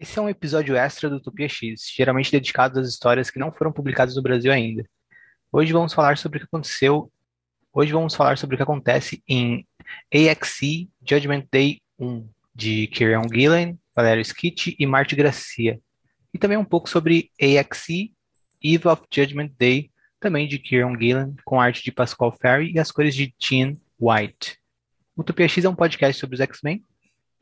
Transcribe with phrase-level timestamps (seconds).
[0.00, 3.72] Esse é um episódio extra do Utopia X, geralmente dedicado às histórias que não foram
[3.72, 4.88] publicadas no Brasil ainda.
[5.50, 7.10] Hoje vamos falar sobre o que aconteceu.
[7.72, 9.66] Hoje vamos falar sobre o que acontece em
[10.14, 15.80] AXE Judgment Day 1, de Kieran Gillen, Valério Skitt e Marty Gracia.
[16.32, 18.14] E também um pouco sobre AXE
[18.62, 19.90] Eve of Judgment Day,
[20.20, 24.58] também de Kieran Gillen, com arte de Pascal Ferry e as cores de Jean White.
[25.16, 26.84] O Utopia X é um podcast sobre os X-Men,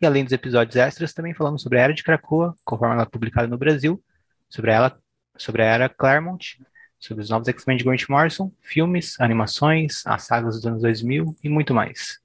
[0.01, 3.07] e além dos episódios extras, também falamos sobre a Era de Krakoa, conforme ela é
[3.07, 4.03] publicada no Brasil,
[4.49, 4.99] sobre ela,
[5.37, 6.59] sobre a Era Claremont,
[6.99, 11.49] sobre os novos X-Men de Grant Morrison, filmes, animações, as sagas dos anos 2000 e
[11.49, 12.21] muito mais.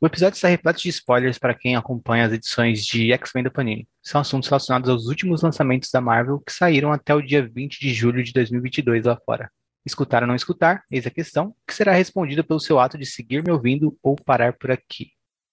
[0.00, 3.86] O episódio está repleto de spoilers para quem acompanha as edições de X-Men da Panini.
[4.02, 7.92] São assuntos relacionados aos últimos lançamentos da Marvel que saíram até o dia 20 de
[7.92, 9.50] julho de 2022 lá fora.
[9.84, 13.44] Escutar ou não escutar, eis a questão, que será respondida pelo seu ato de seguir
[13.44, 15.12] me ouvindo ou parar por aqui.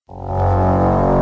[0.10, 1.17] Henrique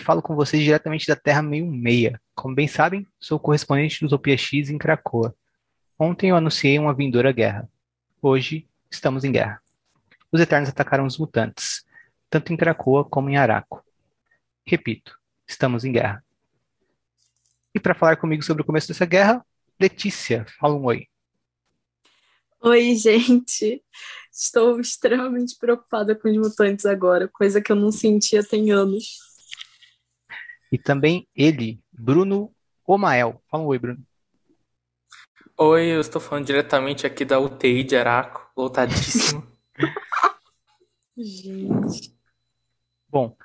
[0.00, 2.20] falo com vocês diretamente da Terra meio meia.
[2.34, 5.34] Como bem sabem, sou correspondente do Utopia X em Cracoa.
[5.98, 7.68] Ontem eu anunciei uma vindoura guerra.
[8.22, 9.62] Hoje estamos em guerra.
[10.32, 11.84] Os Eternos atacaram os mutantes,
[12.28, 13.84] tanto em Cracoa como em Araco.
[14.66, 16.24] Repito, estamos em guerra.
[17.74, 19.44] E para falar comigo sobre o começo dessa guerra,
[19.78, 21.06] Letícia, fala um oi.
[22.62, 23.82] Oi, gente.
[24.32, 29.29] Estou extremamente preocupada com os mutantes agora, coisa que eu não sentia tem anos.
[30.70, 32.52] E também ele, Bruno
[32.86, 33.42] Omael.
[33.50, 34.00] Fala um oi, Bruno.
[35.56, 39.46] Oi, eu estou falando diretamente aqui da UTI de Araco, lotadíssimo.
[41.16, 42.16] Gente.
[43.08, 43.36] Bom,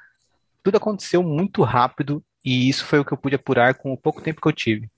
[0.64, 4.22] tudo aconteceu muito rápido e isso foi o que eu pude apurar com o pouco
[4.22, 4.90] tempo que eu tive.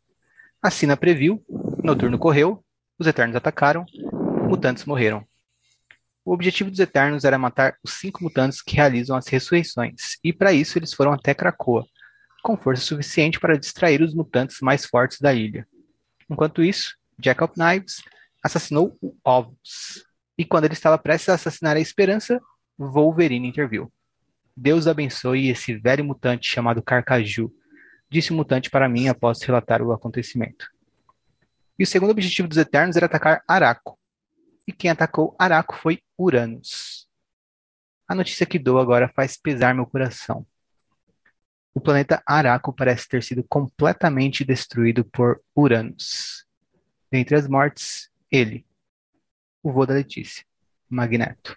[0.62, 1.44] A Sina previu,
[1.84, 2.64] Noturno correu,
[3.00, 3.86] os Eternos atacaram,
[4.48, 5.26] mutantes morreram.
[6.26, 10.52] O objetivo dos Eternos era matar os cinco mutantes que realizam as ressurreições, e para
[10.52, 11.86] isso eles foram até Krakoa,
[12.44, 15.68] com força suficiente para distrair os mutantes mais fortes da ilha.
[16.30, 18.02] Enquanto isso, Jack of Knives
[18.44, 20.06] assassinou o Ovos.
[20.38, 22.42] E quando ele estava prestes a assassinar a Esperança,
[22.78, 23.92] Wolverine interviu.
[24.56, 27.52] Deus abençoe esse velho mutante chamado Carcaju,
[28.10, 30.68] disse o mutante para mim após relatar o acontecimento.
[31.78, 34.00] E o segundo objetivo dos Eternos era atacar Araco.
[34.68, 37.08] E quem atacou Araco foi Uranus.
[38.08, 40.46] A notícia que dou agora faz pesar meu coração.
[41.78, 46.44] O planeta Araco parece ter sido completamente destruído por Uranus.
[47.12, 48.66] Dentre as mortes, ele,
[49.62, 50.44] o vô da Letícia,
[50.90, 51.56] Magneto.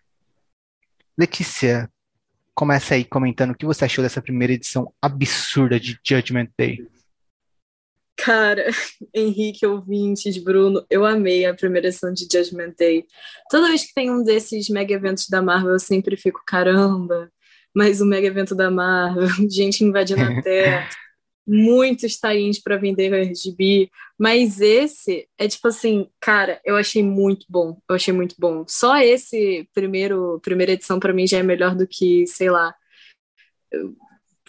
[1.16, 1.90] Letícia,
[2.54, 6.86] começa aí comentando o que você achou dessa primeira edição absurda de Judgment Day.
[8.14, 8.66] Cara,
[9.16, 13.06] Henrique, ouvintes, Bruno, eu amei a primeira edição de Judgment Day.
[13.48, 17.32] Toda vez que tem um desses mega eventos da Marvel, eu sempre fico, caramba,
[17.74, 20.88] mais um mega evento da Marvel, gente invadindo a Terra,
[21.46, 27.80] muitos tains para vender RGB, mas esse é tipo assim, cara, eu achei muito bom,
[27.88, 28.64] eu achei muito bom.
[28.68, 32.74] Só esse primeiro primeira edição para mim já é melhor do que, sei lá,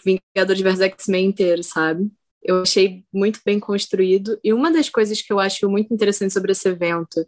[0.04, 2.10] Vingadores vs X-Men inteiro, sabe?
[2.42, 6.52] Eu achei muito bem construído e uma das coisas que eu acho muito interessante sobre
[6.52, 7.24] esse evento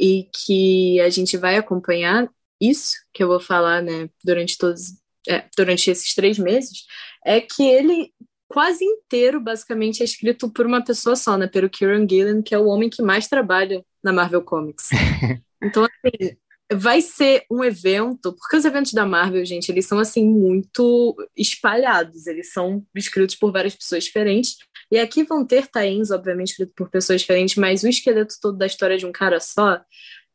[0.00, 2.28] e que a gente vai acompanhar
[2.60, 6.84] isso que eu vou falar, né, durante todos é, durante esses três meses,
[7.24, 8.12] é que ele
[8.48, 11.46] quase inteiro, basicamente, é escrito por uma pessoa só, né?
[11.46, 14.90] Pelo Kieran Gillen, que é o homem que mais trabalha na Marvel Comics.
[15.66, 16.36] Então, assim,
[16.70, 22.26] vai ser um evento, porque os eventos da Marvel, gente, eles são, assim, muito espalhados,
[22.26, 24.58] eles são escritos por várias pessoas diferentes,
[24.90, 28.66] e aqui vão ter tains, obviamente, escritos por pessoas diferentes, mas o esqueleto todo da
[28.66, 29.80] história de um cara só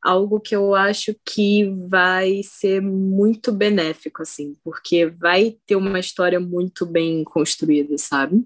[0.01, 6.39] algo que eu acho que vai ser muito benéfico, assim, porque vai ter uma história
[6.39, 8.45] muito bem construída, sabe?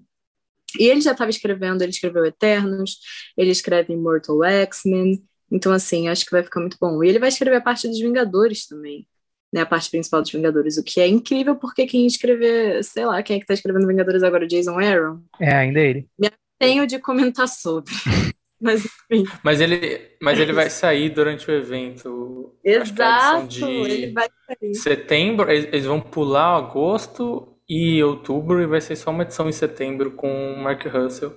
[0.78, 2.98] E ele já estava escrevendo, ele escreveu Eternos,
[3.36, 7.02] ele escreve Immortal X-Men, então, assim, acho que vai ficar muito bom.
[7.02, 9.06] E ele vai escrever a parte dos Vingadores também,
[9.52, 9.60] né?
[9.60, 13.36] A parte principal dos Vingadores, o que é incrível, porque quem escrever, sei lá, quem
[13.36, 14.48] é que tá escrevendo Vingadores agora?
[14.48, 15.22] Jason Aaron?
[15.40, 16.08] É, ainda é ele.
[16.18, 16.28] Me
[16.58, 17.92] tenho de comentar sobre.
[18.64, 19.24] Mas enfim.
[19.42, 22.56] Mas ele, mas ele vai sair durante o evento.
[22.64, 24.74] Exato, de ele vai sair.
[24.74, 30.12] Setembro, eles vão pular agosto e outubro e vai ser só uma edição em setembro
[30.12, 31.34] com o Mark Russell.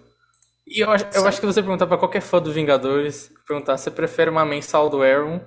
[0.66, 3.92] E eu acho, eu acho que você perguntar para qualquer fã dos Vingadores, perguntar se
[3.92, 5.42] prefere uma mensal do Aaron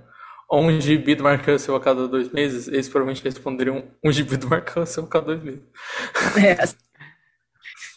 [0.49, 4.37] ou um gibi do Mark Russell a cada dois meses, eles provavelmente responderiam um gibi
[4.37, 5.62] do Mark Russell a cada dois meses.
[6.37, 6.56] É,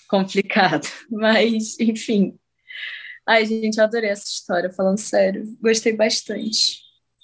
[0.08, 0.88] complicado.
[1.10, 2.38] Mas, enfim.
[3.28, 5.46] Ai, gente, adorei essa história, falando sério.
[5.62, 6.82] Gostei bastante.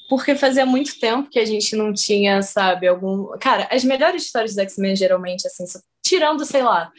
[0.10, 3.38] Porque fazia muito tempo que a gente não tinha, sabe, algum.
[3.38, 5.66] Cara, as melhores histórias dos X-Men, geralmente, assim,
[6.02, 6.92] tirando, sei lá,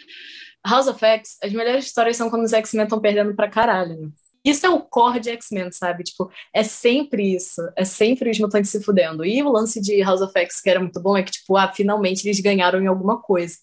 [0.64, 3.98] House of X, as melhores histórias são quando os X-Men estão perdendo pra caralho.
[3.98, 4.08] Né?
[4.44, 6.04] Isso é o core de X-Men, sabe?
[6.04, 7.60] Tipo, é sempre isso.
[7.76, 9.24] É sempre os mutantes se fudendo.
[9.24, 11.72] E o lance de House of X, que era muito bom, é que, tipo, ah,
[11.72, 13.56] finalmente eles ganharam em alguma coisa.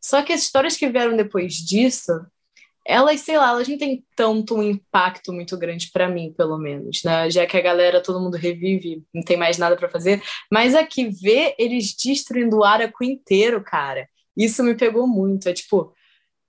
[0.00, 2.12] Só que as histórias que vieram depois disso,
[2.86, 7.02] elas, sei lá, elas não têm tanto um impacto muito grande para mim, pelo menos,
[7.02, 7.30] né?
[7.30, 10.22] Já que a galera, todo mundo revive, não tem mais nada para fazer.
[10.52, 15.48] Mas aqui, ver eles destruindo o Araco inteiro, cara, isso me pegou muito.
[15.48, 15.94] É tipo,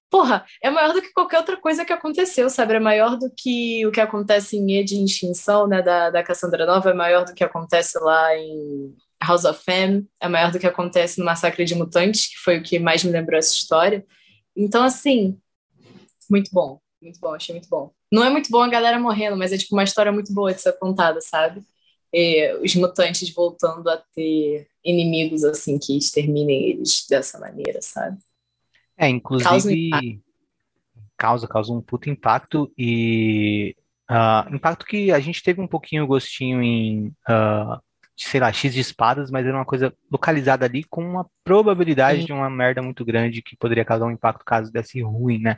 [0.09, 2.75] porra, é maior do que qualquer outra coisa que aconteceu, sabe?
[2.75, 6.65] É maior do que o que acontece em E de Extinção, né, da, da Cassandra
[6.65, 10.67] Nova, é maior do que acontece lá em House of M, é maior do que
[10.67, 14.05] acontece no Massacre de Mutantes, que foi o que mais me lembrou essa história.
[14.55, 15.38] Então, assim,
[16.30, 17.92] muito bom, muito bom, achei muito bom.
[18.12, 20.62] Não é muito bom a galera morrendo, mas é tipo uma história muito boa de
[20.62, 21.63] ser contada, sabe?
[22.13, 28.18] E os mutantes voltando a ter inimigos assim que exterminem eles dessa maneira, sabe?
[28.98, 30.19] É, inclusive causa, um
[31.18, 33.75] causa, causa um puto impacto e
[34.10, 37.81] uh, impacto que a gente teve um pouquinho gostinho em, uh,
[38.17, 42.25] sei lá, X de espadas, mas era uma coisa localizada ali com uma probabilidade Sim.
[42.27, 45.57] de uma merda muito grande que poderia causar um impacto caso desse ruim, né?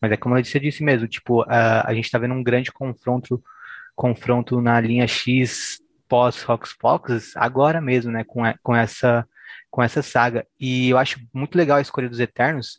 [0.00, 2.42] Mas é como eu disse, eu disse mesmo, tipo, uh, a gente tá vendo um
[2.42, 3.42] grande confronto
[3.94, 9.26] confronto na linha X pós Fox Fox agora mesmo, né, com, com essa
[9.70, 10.46] com essa saga.
[10.58, 12.76] E eu acho muito legal a escolha dos Eternos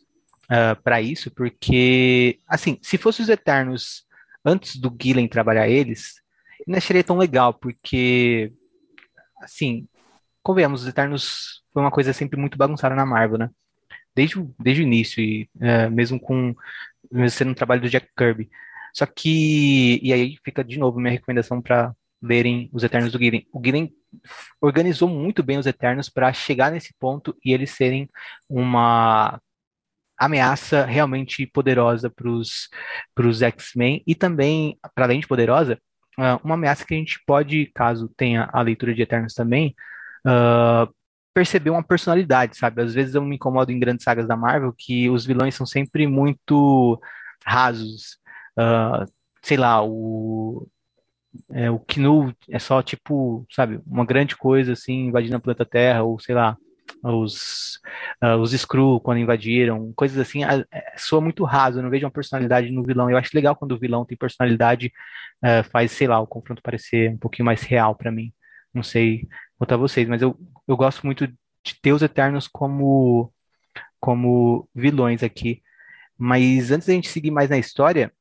[0.50, 4.04] uh, ah, para isso, porque, assim, se fosse os Eternos
[4.44, 6.20] antes do Gillen trabalhar eles,
[6.66, 8.52] não acharia tão legal, porque,
[9.42, 9.86] assim,
[10.42, 13.50] convenhamos, os Eternos foi uma coisa sempre muito bagunçada na Marvel, né?
[14.14, 16.54] Desde, o, desde o início, e uh, mesmo com
[17.10, 18.50] mesmo sendo um trabalho do Jack Kirby.
[18.94, 23.46] Só que, e aí fica de novo minha recomendação para lerem Os Eternos do Gillen.
[23.52, 23.92] O Gillen
[24.60, 28.08] organizou muito bem os Eternos para chegar nesse ponto e eles serem
[28.48, 29.40] uma
[30.16, 35.80] ameaça realmente poderosa para os X-Men e também, para além de poderosa,
[36.18, 39.74] uh, uma ameaça que a gente pode, caso tenha a leitura de Eternos também,
[40.26, 40.92] uh,
[41.34, 42.82] perceber uma personalidade, sabe?
[42.82, 46.06] Às vezes eu me incomodo em grandes sagas da Marvel que os vilões são sempre
[46.06, 47.00] muito
[47.44, 48.18] rasos.
[48.58, 49.10] Uh,
[49.42, 50.68] sei lá, o
[51.50, 56.02] é, o Knu é só tipo, sabe, uma grande coisa assim, invadindo a planeta Terra,
[56.02, 56.56] ou sei lá,
[57.02, 57.80] os,
[58.22, 62.12] uh, os Skrull quando invadiram, coisas assim, uh, soa muito raso, eu não vejo uma
[62.12, 63.10] personalidade no vilão.
[63.10, 64.92] Eu acho legal quando o vilão tem personalidade,
[65.42, 68.32] uh, faz, sei lá, o confronto parecer um pouquinho mais real para mim.
[68.72, 69.28] Não sei
[69.60, 70.36] a vocês, mas eu,
[70.66, 73.32] eu gosto muito de ter os Eternos como,
[74.00, 75.62] como vilões aqui.
[76.18, 78.12] Mas antes da gente seguir mais na história,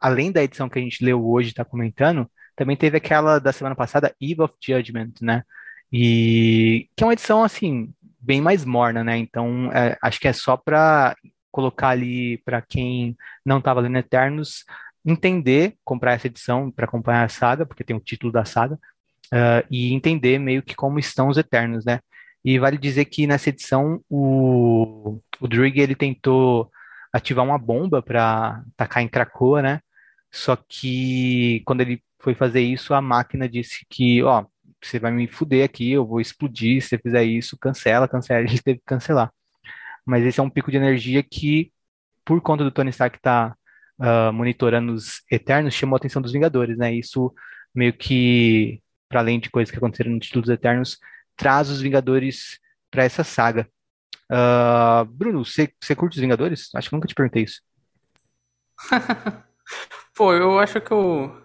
[0.00, 3.76] além da edição que a gente leu hoje, está comentando, também teve aquela da semana
[3.76, 5.44] passada, Eve of Judgment, né?
[5.92, 9.16] E que é uma edição assim bem mais morna, né?
[9.16, 11.16] Então é, acho que é só para
[11.50, 14.64] colocar ali para quem não estava lendo Eternos
[15.04, 18.74] entender, comprar essa edição para acompanhar a saga, porque tem o título da saga,
[19.32, 22.00] uh, e entender meio que como estão os Eternos, né?
[22.44, 26.70] E vale dizer que nessa edição o, o ele tentou
[27.12, 29.80] ativar uma bomba para tacar em Krakoa, né?
[30.30, 34.44] Só que quando ele foi fazer isso, a máquina disse que, ó,
[34.82, 38.60] você vai me fuder aqui, eu vou explodir, se você fizer isso, cancela, cancela, ele
[38.60, 39.32] teve que cancelar.
[40.04, 41.72] Mas esse é um pico de energia que,
[42.24, 43.56] por conta do Tony Stark estar
[43.98, 46.94] tá, uh, monitorando os Eternos, chamou a atenção dos Vingadores, né?
[46.94, 47.34] Isso
[47.74, 50.98] meio que, para além de coisas que aconteceram no título dos Eternos,
[51.36, 52.58] traz os Vingadores
[52.90, 53.68] para essa saga.
[54.30, 56.70] Uh, Bruno, você curte os Vingadores?
[56.74, 57.60] Acho que nunca te perguntei isso.
[60.14, 61.42] Pô, eu acho que eu.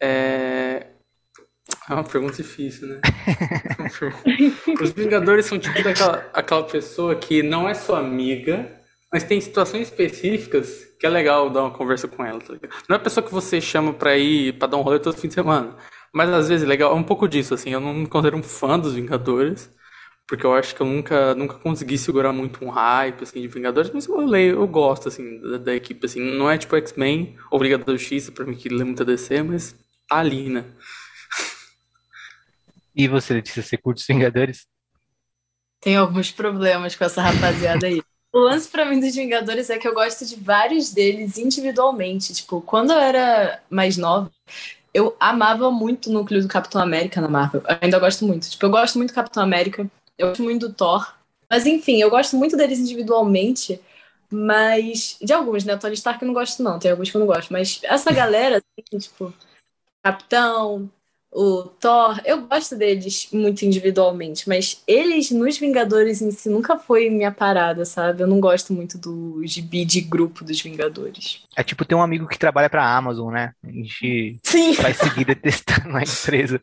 [0.00, 0.95] É.
[1.88, 3.00] É uma pergunta difícil, né?
[4.80, 8.68] Os Vingadores são tipo daquela, aquela pessoa que não é sua amiga,
[9.12, 12.54] mas tem situações específicas que é legal dar uma conversa com ela, tá
[12.88, 15.28] Não é a pessoa que você chama pra ir pra dar um rolê todo fim
[15.28, 15.76] de semana.
[16.12, 17.70] Mas às vezes é legal, é um pouco disso, assim.
[17.70, 19.70] Eu não me considero um fã dos Vingadores,
[20.26, 23.90] porque eu acho que eu nunca, nunca consegui segurar muito um hype, assim, de Vingadores,
[23.92, 27.60] mas eu leio, eu gosto, assim, da, da equipe, assim, não é tipo X-Men ou
[27.60, 29.76] Vingador X, pra mim que lê muita DC, mas
[30.08, 30.64] tá ali, né?
[32.96, 34.66] E você, Letícia, você curte os Vingadores?
[35.80, 38.02] Tem alguns problemas com essa rapaziada aí.
[38.32, 42.32] O lance pra mim dos Vingadores é que eu gosto de vários deles individualmente.
[42.32, 44.30] Tipo, quando eu era mais nova,
[44.94, 47.62] eu amava muito o núcleo do Capitão América na Marvel.
[47.68, 48.48] Eu ainda gosto muito.
[48.48, 51.14] Tipo, eu gosto muito do Capitão América, eu gosto muito do Thor.
[51.50, 53.78] Mas enfim, eu gosto muito deles individualmente.
[54.30, 55.18] Mas.
[55.20, 55.74] De alguns, né?
[55.74, 56.78] O Tony Stark eu não gosto, não.
[56.78, 57.52] Tem alguns que eu não gosto.
[57.52, 59.32] Mas essa galera, assim, tipo,
[60.02, 60.90] Capitão,
[61.32, 67.10] o Thor, eu gosto deles muito individualmente, mas eles nos Vingadores em si nunca foi
[67.10, 68.22] minha parada, sabe?
[68.22, 71.42] Eu não gosto muito do gibi de grupo dos Vingadores.
[71.54, 73.52] É tipo ter um amigo que trabalha pra Amazon, né?
[73.62, 74.72] A gente Sim.
[74.74, 76.60] vai seguir detestando a empresa.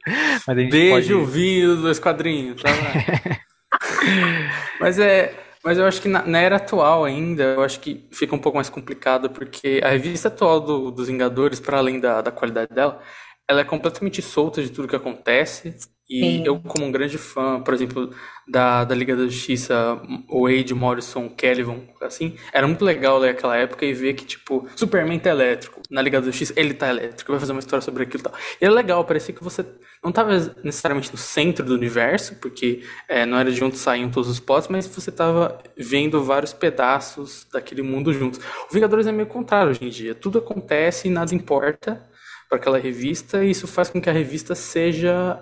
[0.48, 1.32] Mas a gente Beijo, pode...
[1.32, 2.70] vinho dos quadrinhos, tá?
[4.79, 5.39] mas é.
[5.63, 8.58] Mas eu acho que na, na, era atual ainda, eu acho que fica um pouco
[8.58, 13.01] mais complicado, porque a revista atual do, dos Vingadores, para além da, da qualidade dela,
[13.50, 15.76] ela é completamente solta de tudo que acontece.
[16.10, 16.44] E Sim.
[16.46, 18.14] eu, como um grande fã, por exemplo,
[18.48, 23.56] da, da Liga da Justiça, o Wade Morrison, Kelvin, assim, era muito legal ler aquela
[23.56, 25.82] época e ver que, tipo, Superman tá elétrico.
[25.90, 28.34] Na Liga da Justiça, ele tá elétrico, vai fazer uma história sobre aquilo e tal.
[28.62, 29.66] E era legal, parecia que você
[30.04, 30.32] não tava
[30.62, 34.68] necessariamente no centro do universo, porque é, não era de onde saíam todos os plots,
[34.68, 38.42] mas você tava vendo vários pedaços daquele mundo juntos.
[38.70, 40.14] O Vingadores é meio contrário hoje em dia.
[40.14, 42.12] Tudo acontece e nada importa
[42.54, 45.42] para aquela revista, e isso faz com que a revista seja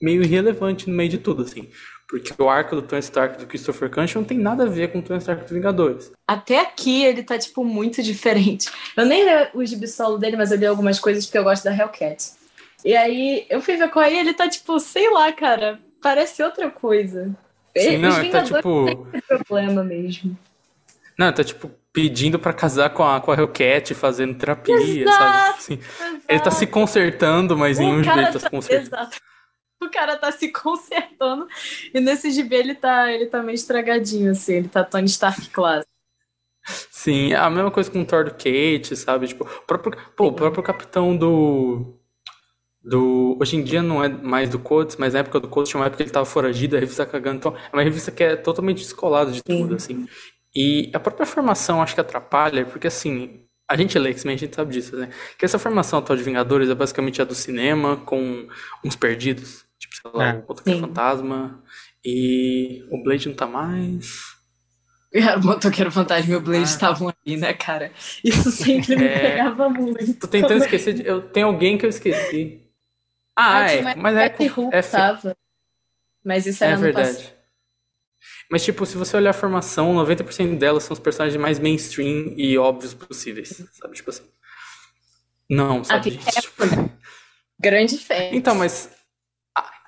[0.00, 1.70] meio irrelevante no meio de tudo, assim.
[2.06, 4.98] Porque o arco do Tony Stark do Christopher Cushing não tem nada a ver com
[4.98, 6.12] o Tony Stark dos Vingadores.
[6.28, 8.70] Até aqui ele tá, tipo, muito diferente.
[8.94, 11.64] Eu nem li o gibi solo dele, mas eu li algumas coisas porque eu gosto
[11.64, 12.32] da Hellcat.
[12.84, 16.70] E aí eu fui ver com ele, ele tá, tipo, sei lá, cara, parece outra
[16.70, 17.34] coisa.
[17.74, 19.08] Sim, não, ele tá, tipo...
[19.10, 20.36] Tem problema mesmo.
[21.18, 25.58] Não, tá, tipo, pedindo para casar com a, com a Hellcat, fazendo terapia, exato, sabe?
[25.58, 25.78] Assim,
[26.28, 28.86] ele tá se consertando, mas o em um jeito tá se consertando.
[28.88, 29.16] Exato.
[29.80, 31.46] O cara tá se consertando
[31.92, 35.86] e nesse GB ele tá, ele tá meio estragadinho, assim, ele tá Tony Stark classe.
[36.90, 39.28] Sim, a mesma coisa com o Thor do Kate, sabe?
[39.28, 42.00] Tipo, o próprio, pô, o próprio capitão do.
[42.82, 45.80] Do, hoje em dia não é mais do Codes, mas na época do Codes tinha
[45.80, 47.36] uma época que ele tava foragido, a revista cagando.
[47.36, 50.04] Então, é uma revista que é totalmente descolada de tudo, Sim.
[50.04, 50.08] assim.
[50.54, 54.54] E a própria formação acho que atrapalha, porque assim, a gente lê X-Men, a gente
[54.54, 55.08] sabe disso, né?
[55.38, 58.46] Que essa formação atual de Vingadores é basicamente a do cinema, com
[58.84, 59.64] uns perdidos.
[59.78, 60.32] Tipo, sei lá, é.
[60.34, 61.62] o Motoqueiro Fantasma.
[62.04, 64.34] E o Blade não tá mais.
[65.14, 66.64] O Motoqueiro Fantasma e o Blade ah.
[66.64, 67.14] estavam ah.
[67.24, 67.90] ali, né, cara?
[68.22, 69.30] Isso sempre me é...
[69.30, 70.14] pegava muito.
[70.14, 70.94] Tô tentando esquecer.
[70.94, 71.06] De...
[71.06, 72.60] Eu tenho alguém que eu esqueci.
[73.36, 73.94] Ah, ah é.
[73.94, 74.26] Mas é.
[74.26, 74.82] é, é...
[74.82, 75.36] Tava.
[76.24, 77.33] Mas isso era é verdade.
[78.50, 82.56] Mas, tipo, se você olhar a formação, 90% delas são os personagens mais mainstream e
[82.58, 83.94] óbvios possíveis, sabe?
[83.94, 84.24] Tipo assim.
[85.48, 86.20] Não, sabe?
[86.26, 86.62] Ah, tipo...
[87.58, 88.30] Grande fé.
[88.32, 88.90] Então, mas.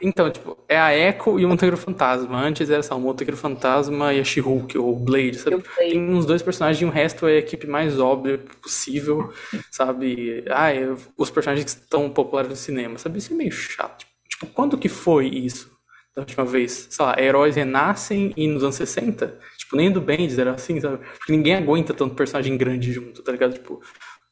[0.00, 2.38] Então, tipo, é a Echo e o Monteiro Fantasma.
[2.38, 5.56] Antes era só o Monteiro Fantasma e a She-Hulk, ou o Blade, sabe?
[5.56, 5.90] Blade.
[5.90, 9.32] Tem uns dois personagens e o resto é a equipe mais óbvia possível,
[9.72, 10.44] sabe?
[10.50, 13.18] Ah, é os personagens que estão populares no cinema, sabe?
[13.18, 14.06] Isso é meio chato.
[14.28, 15.75] Tipo, quando que foi isso?
[16.16, 16.88] Da última vez.
[16.90, 20.98] Sei lá, heróis renascem e nos anos 60, tipo, nem do Bendis era assim, sabe?
[21.18, 23.52] Porque ninguém aguenta tanto personagem grande junto, tá ligado?
[23.52, 23.82] Tipo,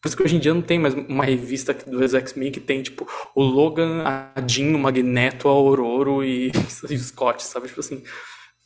[0.01, 2.83] por isso que hoje em dia não tem mais uma revista do X-Men que tem,
[2.83, 6.51] tipo, o Logan, a Jean, o Magneto, a Aurora e,
[6.89, 7.69] e o Scott, sabe?
[7.69, 8.03] Tipo assim,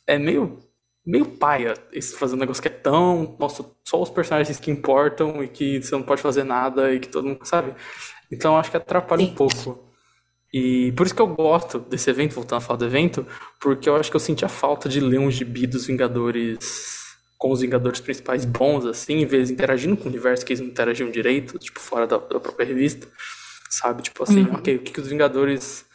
[0.07, 0.57] é meio,
[1.05, 5.43] meio paia esse fazer um negócio que é tão, nossa, só os personagens que importam
[5.43, 7.73] e que você não pode fazer nada e que todo mundo sabe.
[8.31, 9.31] Então acho que atrapalha Sim.
[9.31, 9.88] um pouco.
[10.51, 13.25] E por isso que eu gosto desse evento, voltando a falar do evento,
[13.59, 16.97] porque eu acho que eu senti a falta de ler um gibi dos Vingadores
[17.37, 20.59] com os Vingadores principais bons, assim, em vez de interagindo com o universo que eles
[20.59, 23.07] não interagiam direito, tipo, fora da, da própria revista,
[23.69, 24.01] sabe?
[24.01, 24.55] Tipo assim, uhum.
[24.55, 25.85] ok, o que, que os Vingadores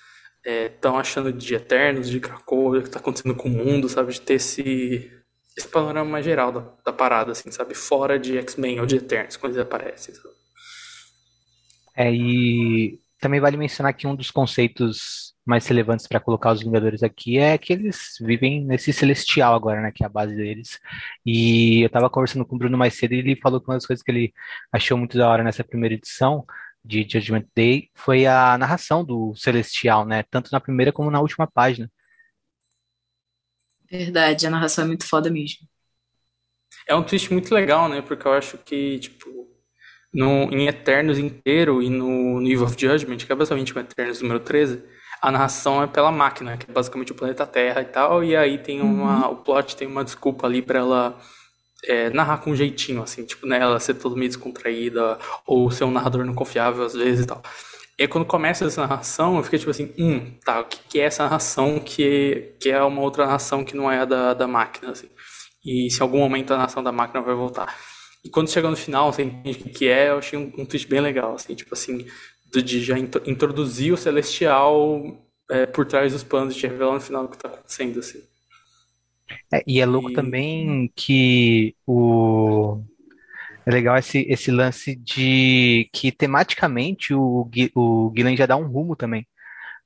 [0.42, 4.12] estão é, achando de Eternos, de Krakow, o que está acontecendo com o mundo, sabe?
[4.12, 5.12] De ter esse,
[5.54, 7.74] esse panorama mais geral da, da parada, assim, sabe?
[7.74, 10.34] Fora de X-Men ou de Eternos, quando eles aparecem, sabe?
[11.96, 17.02] É, e também vale mencionar que um dos conceitos mais relevantes para colocar os Vingadores
[17.02, 20.78] aqui é que eles vivem nesse celestial agora, né, que é a base deles.
[21.24, 23.86] E eu estava conversando com o Bruno mais cedo e ele falou que uma das
[23.86, 24.34] coisas que ele
[24.70, 26.44] achou muito da hora nessa primeira edição
[26.84, 31.46] de Judgment Day foi a narração do celestial, né, tanto na primeira como na última
[31.46, 31.90] página.
[33.90, 35.66] Verdade, a narração é muito foda mesmo.
[36.86, 39.43] É um twist muito legal, né, porque eu acho que, tipo,
[40.14, 44.22] no, em Eternos inteiro e no, no Eve of Judgment, que é basicamente o Eternos
[44.22, 44.82] número 13,
[45.20, 48.58] a narração é pela máquina, que é basicamente o planeta Terra e tal, e aí
[48.58, 49.26] tem uma.
[49.26, 49.32] Uhum.
[49.32, 51.18] O plot tem uma desculpa ali para ela
[51.84, 55.84] é, narrar com um jeitinho, assim, tipo, né, ela ser todo meio descontraída, ou ser
[55.84, 57.42] um narrador não confiável às vezes e tal.
[57.98, 61.00] E aí, quando começa essa narração, eu fiquei tipo assim, hum, tá, o que, que
[61.00, 64.46] é essa narração que, que é uma outra narração que não é a da, da
[64.46, 65.08] máquina, assim.
[65.64, 67.74] E se em algum momento a narração da máquina vai voltar.
[68.24, 70.88] E quando chega no final, você entende o que é, eu achei um, um twist
[70.88, 72.06] bem legal, assim, tipo assim,
[72.50, 75.18] de já introduzir o Celestial
[75.50, 78.22] é, por trás dos panos e te revelar no final o que está acontecendo, assim.
[79.52, 80.14] É, e é louco e...
[80.14, 82.80] também que o
[83.66, 88.94] é legal esse, esse lance de que tematicamente o, o Guilherme já dá um rumo
[88.94, 89.26] também.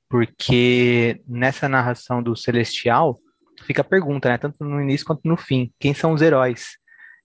[0.09, 3.19] Porque nessa narração do Celestial
[3.65, 4.37] fica a pergunta, né?
[4.37, 5.71] Tanto no início quanto no fim.
[5.79, 6.77] Quem são os heróis?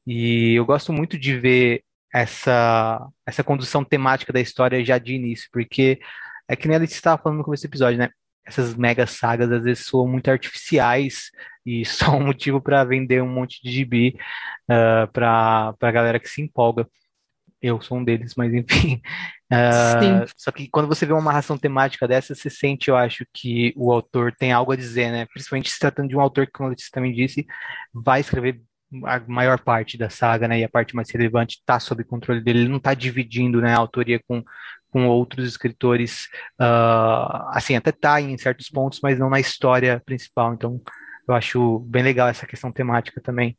[0.06, 1.82] E eu gosto muito de ver
[2.12, 5.98] essa, essa condução temática da história já de início, porque
[6.48, 8.10] é que nem a gente estava falando no começo do episódio, né?
[8.46, 11.30] Essas mega sagas às vezes são muito artificiais
[11.64, 14.16] e só um motivo para vender um monte de gibi
[14.70, 16.86] uh, para a galera que se empolga.
[17.60, 19.00] Eu sou um deles, mas enfim.
[19.52, 23.72] Uh, só que quando você vê uma amarração temática dessa, você sente, eu acho, que
[23.76, 25.26] o autor tem algo a dizer, né?
[25.26, 27.46] Principalmente se tratando de um autor que, como a Letícia também disse,
[27.92, 28.60] vai escrever
[29.04, 32.60] a maior parte da saga, né, e a parte mais relevante está sob controle dele.
[32.60, 34.42] Ele não está dividindo, né, a autoria com,
[34.90, 36.28] com outros escritores,
[36.60, 40.54] uh, assim, até tá em certos pontos, mas não na história principal.
[40.54, 40.80] Então,
[41.26, 43.56] eu acho bem legal essa questão temática também,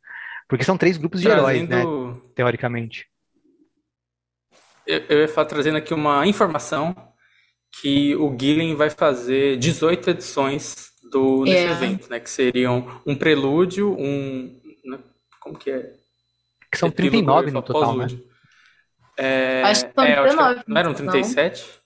[0.48, 1.74] porque são três grupos de trazendo...
[1.74, 3.08] heróis, né, teoricamente.
[4.86, 6.96] Eu, eu ia falar trazendo aqui uma informação
[7.82, 11.72] que o Gillen vai fazer 18 edições do, desse é.
[11.72, 12.20] evento, né?
[12.20, 14.60] Que seriam um prelúdio, um,
[15.46, 15.94] como que é?
[16.72, 18.08] Que são 39 no total, né?
[19.16, 20.64] É, acho que são é, 39.
[20.68, 21.82] não eram 37?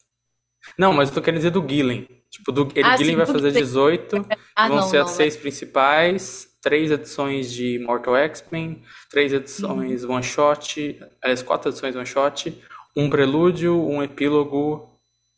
[0.77, 0.89] Não.
[0.89, 2.07] não, mas eu tô querendo dizer do Gillen.
[2.31, 4.25] Tipo, do, ele, ah, Gillen vai fazer 18,
[4.55, 10.05] ah, vão não, ser não, as seis principais, três edições de Mortal X-Men, três edições
[10.05, 10.13] hum.
[10.13, 12.63] one shot, aliás, quatro edições one shot,
[12.95, 14.89] um prelúdio, um epílogo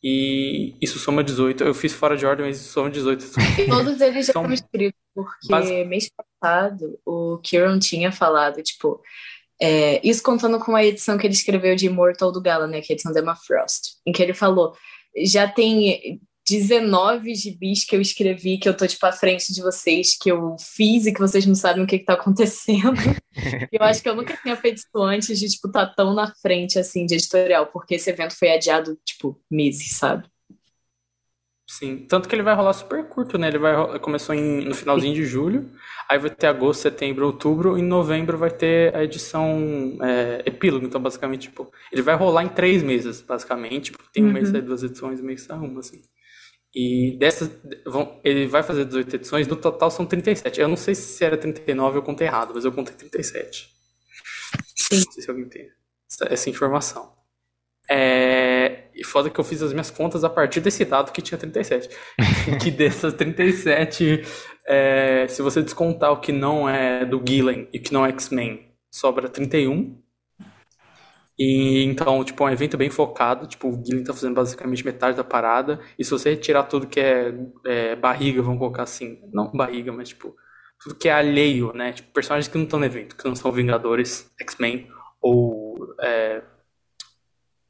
[0.03, 1.63] e isso soma 18.
[1.63, 3.25] Eu fiz fora de ordem, mas isso soma 18.
[3.69, 9.01] Todos eles já foram escritos, porque mês passado o Kieran tinha falado, tipo,
[9.61, 12.91] é, isso contando com a edição que ele escreveu de Immortal do Gala, né, que
[12.91, 14.75] é a edição da Emma Frost, em que ele falou,
[15.23, 16.19] já tem
[16.51, 20.55] 19 gibis que eu escrevi, que eu tô, tipo, à frente de vocês, que eu
[20.59, 22.99] fiz e que vocês não sabem o que, que tá acontecendo.
[23.71, 26.77] eu acho que eu nunca tinha feito isso antes de, tipo, tá tão na frente,
[26.77, 30.27] assim, de editorial, porque esse evento foi adiado, tipo, meses, sabe?
[31.71, 33.47] Sim, tanto que ele vai rolar super curto, né?
[33.47, 35.71] Ele vai começou em, no finalzinho de julho,
[36.09, 40.85] aí vai ter agosto, setembro, outubro, e em novembro vai ter a edição é, epílogo.
[40.85, 44.51] Então, basicamente, tipo, ele vai rolar em três meses, basicamente, porque tem um mês uhum.
[44.51, 46.01] sai duas edições, um mês sai uma, assim.
[46.73, 47.51] E dessas,
[47.85, 50.61] vão, ele vai fazer 18 edições, no total são 37.
[50.61, 53.69] Eu não sei se era 39 eu contei errado, mas eu contei 37.
[54.75, 55.03] Sim.
[55.05, 55.69] Não sei se alguém tem
[56.09, 57.13] essa, essa informação.
[57.89, 61.37] É, e foda que eu fiz as minhas contas a partir desse dado que tinha
[61.37, 61.89] 37.
[62.61, 64.23] que dessas 37,
[64.65, 68.73] é, se você descontar o que não é do Gillen e que não é X-Men,
[68.89, 70.00] sobra 31.
[71.43, 73.47] E então, tipo, é um evento bem focado.
[73.47, 75.79] Tipo, o Guilherme tá fazendo basicamente metade da parada.
[75.97, 77.33] E se você retirar tudo que é,
[77.65, 80.35] é barriga, vamos colocar assim, não barriga, mas tipo,
[80.79, 81.93] tudo que é alheio, né?
[81.93, 84.87] Tipo, personagens que não estão no evento, que não são Vingadores, X-Men
[85.19, 86.43] ou, é,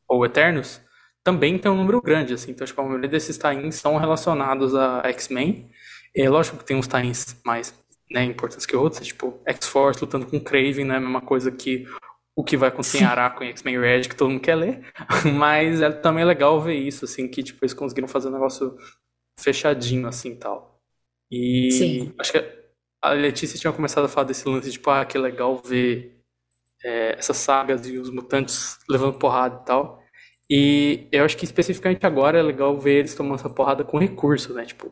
[0.06, 0.82] ou Eternos,
[1.24, 2.52] também tem um número grande, assim.
[2.52, 5.70] Então, tipo, a maioria desses tains são relacionados a X-Men.
[6.14, 7.74] É lógico que tem uns tains mais
[8.12, 11.88] né, importantes que outros, tipo, X-Force lutando com Craven, é a mesma coisa que
[12.36, 13.04] o que vai acontecer Sim.
[13.04, 14.86] em Araco em X-Men Red, que todo mundo quer ler.
[15.36, 18.76] Mas é também legal ver isso, assim, que tipo, eles conseguiram fazer um negócio
[19.38, 20.80] fechadinho, assim, tal.
[21.30, 22.14] E Sim.
[22.18, 22.62] acho que
[23.02, 26.22] a Letícia tinha começado a falar desse lance, tipo, ah, que legal ver
[26.84, 30.02] é, essas sagas e os mutantes levando porrada e tal.
[30.50, 34.54] E eu acho que especificamente agora é legal ver eles tomando essa porrada com recurso,
[34.54, 34.66] né?
[34.66, 34.92] Tipo,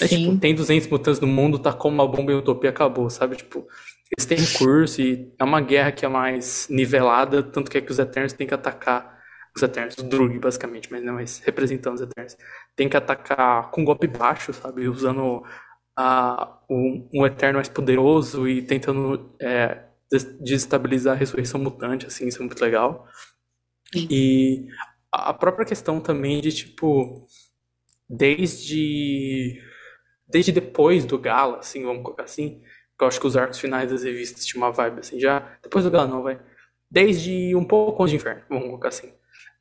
[0.00, 3.36] é, tipo tem 200 mutantes no mundo, tá como uma bomba em utopia acabou, sabe?
[3.36, 3.66] Tipo,
[4.10, 7.90] eles têm recurso e é uma guerra que é mais nivelada, tanto que é que
[7.90, 9.16] os Eternos têm que atacar
[9.54, 12.36] os Eternos, o Drug, basicamente, mas não, mas representando os Eternos.
[12.76, 14.86] Tem que atacar com golpe baixo, sabe?
[14.88, 15.42] Usando
[15.96, 19.84] a, um, um Eterno mais poderoso e tentando é,
[20.40, 23.08] desestabilizar a ressurreição mutante, assim, isso é muito legal.
[23.94, 24.66] E
[25.10, 27.26] a própria questão também de, tipo,
[28.08, 29.60] desde
[30.28, 32.60] desde depois do Gala, assim, vamos colocar assim,
[33.04, 35.58] eu acho que os arcos finais das revistas tinham uma vibe assim, já.
[35.62, 36.40] Depois do Gala não, vai.
[36.90, 39.12] Desde um pouco antes de Inferno, vamos colocar assim.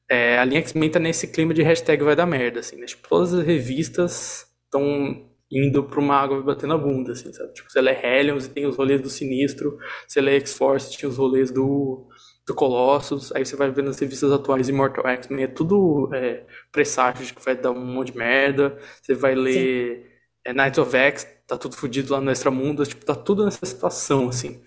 [0.10, 2.86] é, a linha X-Men tá nesse clima de hashtag vai dar merda, assim, né?
[2.86, 7.54] Tipo, todas as revistas estão indo pra uma água batendo a bunda, assim, sabe?
[7.54, 11.18] Tipo, você lê Hellions e tem os rolês do Sinistro, você lê X-Force tinha os
[11.18, 12.08] rolês do,
[12.48, 17.26] do Colossus, aí você vai vendo as revistas atuais Immortal X-Men, é tudo é, presságio
[17.26, 20.15] de que vai dar um monte de merda, você vai ler
[20.46, 24.30] é, Knights of X, tá tudo fodido lá no Extramundo, tipo, tá tudo nessa situação,
[24.30, 24.62] assim.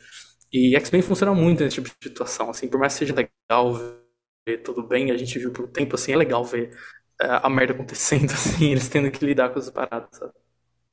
[0.53, 3.75] E X-Men funciona muito nesse tipo de situação, assim, por mais que seja legal
[4.47, 6.71] ver tudo bem, a gente viu por um tempo, assim, é legal ver
[7.23, 10.33] uh, a merda acontecendo, assim, eles tendo que lidar com as paradas, sabe?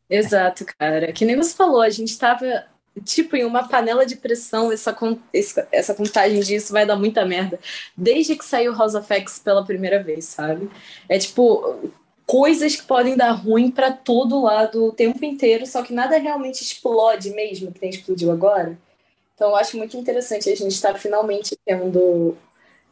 [0.09, 1.11] Exato, cara.
[1.11, 2.45] Que nem você falou, a gente tava,
[3.03, 4.95] tipo, em uma panela de pressão, essa,
[5.71, 7.59] essa contagem disso vai dar muita merda.
[7.97, 10.69] Desde que saiu House of X pela primeira vez, sabe?
[11.09, 11.91] É tipo,
[12.25, 16.61] coisas que podem dar ruim para todo lado o tempo inteiro, só que nada realmente
[16.61, 18.77] explode mesmo, que nem explodiu agora.
[19.35, 22.37] Então eu acho muito interessante a gente estar tá finalmente tendo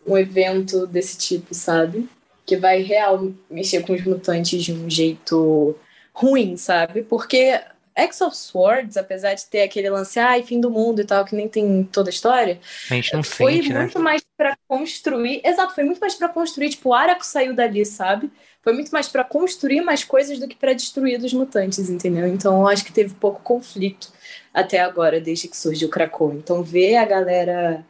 [0.05, 2.07] um evento desse tipo, sabe?
[2.45, 5.75] Que vai real mexer com os mutantes de um jeito
[6.13, 7.01] ruim, sabe?
[7.01, 7.59] Porque
[7.95, 11.35] X of Swords, apesar de ter aquele lance, ai, fim do mundo e tal, que
[11.35, 13.79] nem tem toda a história, a gente não foi sente, né?
[13.79, 14.03] muito né?
[14.03, 15.41] mais para construir.
[15.43, 18.31] Exato, foi muito mais para construir, tipo, o Araco saiu dali, sabe?
[18.63, 22.27] Foi muito mais para construir mais coisas do que para destruir dos mutantes, entendeu?
[22.27, 24.11] Então eu acho que teve pouco conflito
[24.53, 26.33] até agora, desde que surgiu o Krakow.
[26.33, 27.85] Então ver a galera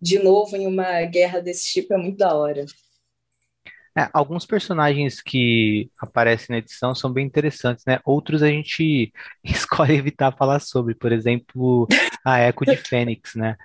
[0.00, 2.64] de novo em uma guerra desse tipo é muito da hora.
[3.98, 7.98] É, alguns personagens que aparecem na edição são bem interessantes, né?
[8.04, 11.88] Outros a gente escolhe evitar falar sobre, por exemplo,
[12.24, 13.56] a Echo de Fênix, né?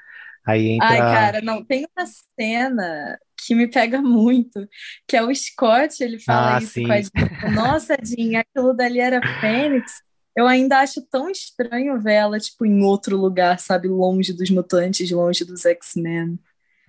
[0.46, 0.88] Aí entra.
[0.88, 4.68] Ai, cara, não, tem uma cena que me pega muito,
[5.08, 6.86] que é o Scott, ele fala Ah, isso sim.
[6.86, 7.52] com a Jean.
[7.54, 9.92] Nossa, Jean, aquilo dali era Fênix.
[10.36, 13.88] Eu ainda acho tão estranho ver ela, tipo, em outro lugar, sabe?
[13.88, 16.38] Longe dos mutantes, longe dos X-Men.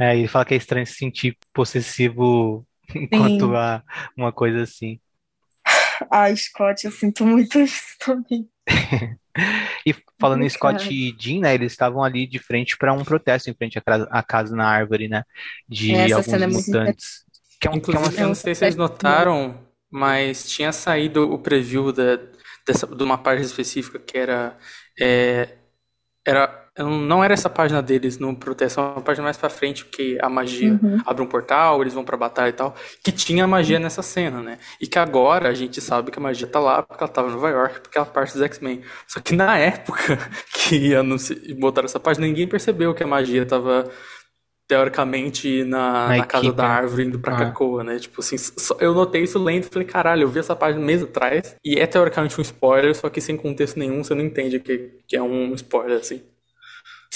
[0.01, 3.55] É, ele fala que é estranho se sentir possessivo enquanto Sim.
[3.55, 3.83] há
[4.16, 4.99] uma coisa assim.
[6.11, 8.49] Ai, Scott, eu sinto muito isso também.
[9.87, 13.51] E falando em Scott e Jean, né, eles estavam ali de frente para um protesto
[13.51, 15.25] em frente à casa, à casa na árvore, né,
[15.68, 17.25] de Essa alguns cena é mutantes.
[17.61, 19.59] Que é, um, que é uma Inclusive, eu É não sei se vocês protesto notaram,
[19.90, 22.18] mas tinha saído o preview da,
[22.66, 24.57] dessa, de uma página específica que era,
[25.01, 25.57] é,
[26.25, 26.66] era.
[26.79, 30.29] Não era essa página deles no protesto, era uma página mais pra frente, que a
[30.29, 30.99] magia Uhum.
[31.07, 34.59] abre um portal, eles vão pra batalha e tal, que tinha magia nessa cena, né?
[34.81, 37.33] E que agora a gente sabe que a magia tá lá porque ela tava em
[37.33, 38.83] Nova York, porque ela é parte dos X-Men.
[39.09, 40.19] Só que na época
[40.55, 40.93] que
[41.59, 43.91] botaram essa página, ninguém percebeu que a magia tava
[44.69, 47.37] teoricamente na, Na na casa da árvore indo pra Ah.
[47.37, 47.99] Krakoa, né?
[47.99, 51.03] Tipo assim, só- eu notei isso lendo e falei, caralho, eu vi essa página mês
[51.03, 54.91] atrás e é teoricamente um spoiler, só que sem contexto nenhum você não entende que,
[55.07, 56.21] que é um spoiler, assim.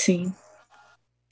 [0.01, 0.33] Sim.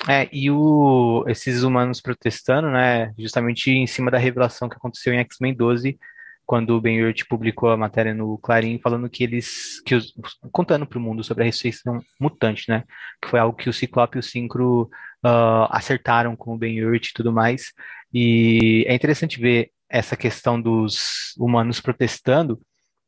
[0.07, 5.19] É, e o, esses humanos protestando, né, justamente em cima da revelação que aconteceu em
[5.21, 5.99] X-Men 12,
[6.45, 10.13] quando o Ben Urich publicou a matéria no Clarim, falando que eles, que os,
[10.53, 12.85] contando para o mundo sobre a ressurreição mutante, né,
[13.23, 14.91] que foi algo que o Ciclope e o Synchro
[15.23, 17.73] ah, acertaram com o Ben Urich e tudo mais,
[18.13, 22.61] e é interessante ver essa questão dos humanos protestando,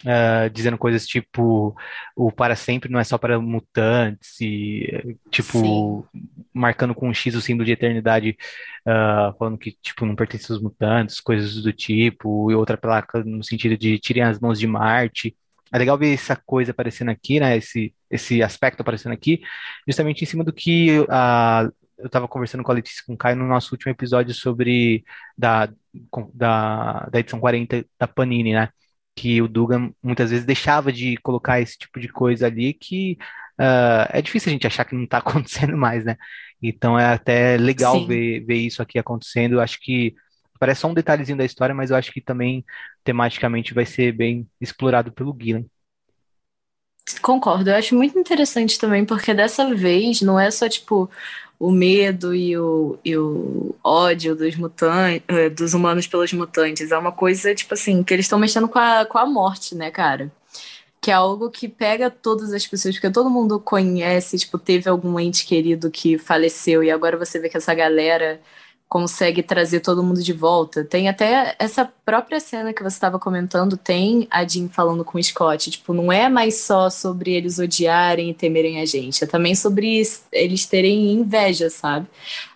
[0.06, 1.76] ah, dizendo coisas tipo
[2.16, 6.06] o para sempre não é só para mutantes e tipo
[6.54, 8.36] marcando com um X o símbolo de eternidade,
[8.86, 13.42] ah, falando que tipo não pertence aos mutantes, coisas do tipo, e outra placa no
[13.44, 15.36] sentido de tirem as mãos de Marte.
[15.72, 17.56] É legal ver essa coisa aparecendo aqui, né?
[17.56, 19.40] Esse, esse aspecto aparecendo aqui,
[19.86, 23.36] justamente em cima do que ah, eu estava conversando com a Letícia com o Caio
[23.36, 25.04] no nosso último episódio sobre
[25.36, 25.68] da,
[26.34, 28.70] da, da edição 40 da Panini, né?
[29.20, 33.18] Que o Dugan muitas vezes deixava de colocar esse tipo de coisa ali que
[33.58, 36.16] ah, é difícil a gente achar que não está acontecendo mais, né?
[36.62, 38.06] Então é até legal Sim.
[38.06, 39.54] ver, ver isso aqui acontecendo.
[39.54, 40.14] Eu acho que
[40.58, 42.64] parece só um detalhezinho da história, mas eu acho que também
[43.04, 45.66] tematicamente vai ser bem explorado pelo Gillen.
[47.22, 51.10] Concordo, eu acho muito interessante também, porque dessa vez não é só tipo
[51.58, 55.22] o medo e o, e o ódio dos mutantes,
[55.54, 59.04] dos humanos pelos mutantes, é uma coisa tipo assim, que eles estão mexendo com a,
[59.04, 60.32] com a morte, né, cara?
[61.00, 65.18] Que é algo que pega todas as pessoas, porque todo mundo conhece, tipo, teve algum
[65.20, 68.40] ente querido que faleceu, e agora você vê que essa galera
[68.90, 70.84] consegue trazer todo mundo de volta.
[70.84, 75.22] Tem até essa própria cena que você estava comentando, tem a Jean falando com o
[75.22, 79.54] Scott, tipo, não é mais só sobre eles odiarem e temerem a gente, é também
[79.54, 82.08] sobre eles terem inveja, sabe?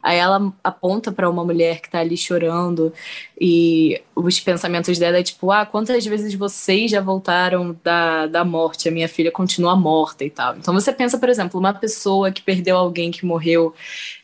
[0.02, 2.92] Aí ela aponta para uma mulher que tá ali chorando
[3.40, 8.88] e os pensamentos dela é tipo, ah, quantas vezes vocês já voltaram da, da morte?
[8.88, 10.56] A minha filha continua morta e tal.
[10.56, 13.72] Então você pensa, por exemplo, uma pessoa que perdeu alguém que morreu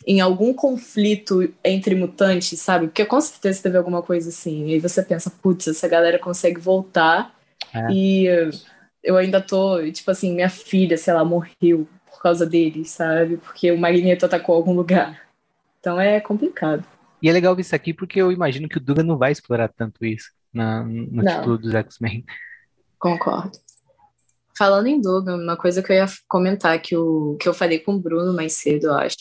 [0.07, 2.87] em algum conflito entre mutantes, sabe?
[2.87, 4.67] Porque com certeza teve alguma coisa assim.
[4.67, 7.35] E aí você pensa, putz, essa galera consegue voltar
[7.75, 7.93] é.
[7.93, 8.27] e
[9.03, 13.37] eu ainda tô, tipo assim, minha filha, sei lá, morreu por causa deles, sabe?
[13.37, 15.23] Porque o Magneto atacou algum lugar.
[15.79, 16.85] Então é complicado.
[17.23, 19.69] E é legal ver isso aqui porque eu imagino que o Duga não vai explorar
[19.69, 21.37] tanto isso na, no não.
[21.37, 22.25] título dos X-Men.
[22.99, 23.59] Concordo.
[24.61, 27.95] Falando em Dugan, uma coisa que eu ia comentar que, o, que eu falei com
[27.95, 29.17] o Bruno mais cedo, eu acho,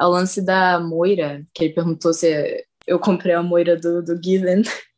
[0.00, 4.18] é o lance da Moira, que ele perguntou se eu comprei a Moira do, do
[4.22, 4.62] Given.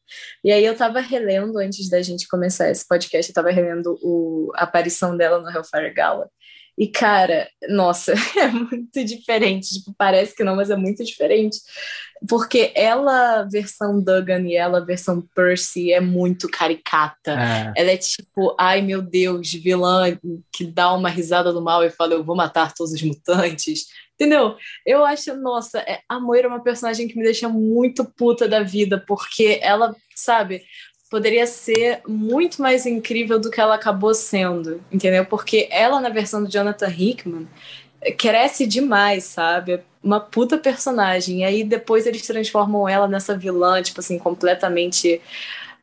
[0.43, 4.51] E aí eu tava relendo, antes da gente começar esse podcast, eu tava relendo o,
[4.57, 6.29] a aparição dela no Hellfire Gala.
[6.77, 9.75] E, cara, nossa, é muito diferente.
[9.75, 11.59] Tipo, parece que não, mas é muito diferente.
[12.29, 17.33] Porque ela, versão Duggan, e ela, versão Percy, é muito caricata.
[17.33, 17.73] É.
[17.77, 20.19] Ela é tipo, ai meu Deus, vilã
[20.53, 23.87] que dá uma risada do mal e fala, eu vou matar todos os mutantes.
[24.15, 24.55] Entendeu?
[24.85, 28.63] Eu acho, nossa, é, a Moira é uma personagem que me deixa muito puta da
[28.63, 30.63] vida, porque ela, sabe,
[31.11, 35.25] poderia ser muito mais incrível do que ela acabou sendo, entendeu?
[35.25, 37.49] Porque ela, na versão do Jonathan Hickman,
[38.17, 39.81] cresce demais, sabe?
[40.03, 41.41] Uma puta personagem.
[41.41, 45.21] E aí depois eles transformam ela nessa vilã, tipo assim, completamente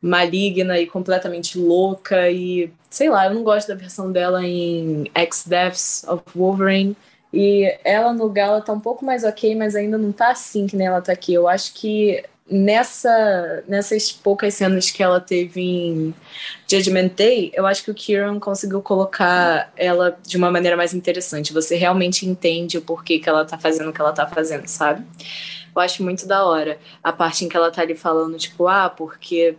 [0.00, 2.30] maligna e completamente louca.
[2.30, 6.96] E sei lá, eu não gosto da versão dela em X Deaths of Wolverine.
[7.32, 10.76] E ela no Gala tá um pouco mais ok, mas ainda não tá assim que
[10.76, 11.34] nem ela tá aqui.
[11.34, 16.14] Eu acho que nessa, nessas poucas cenas que ela teve em
[16.70, 21.52] Judgment Day, eu acho que o Kieran conseguiu colocar ela de uma maneira mais interessante.
[21.52, 25.04] Você realmente entende o porquê que ela tá fazendo o que ela tá fazendo, sabe?
[25.74, 28.88] Eu acho muito da hora a parte em que ela tá ali falando, tipo, ah,
[28.88, 29.56] porque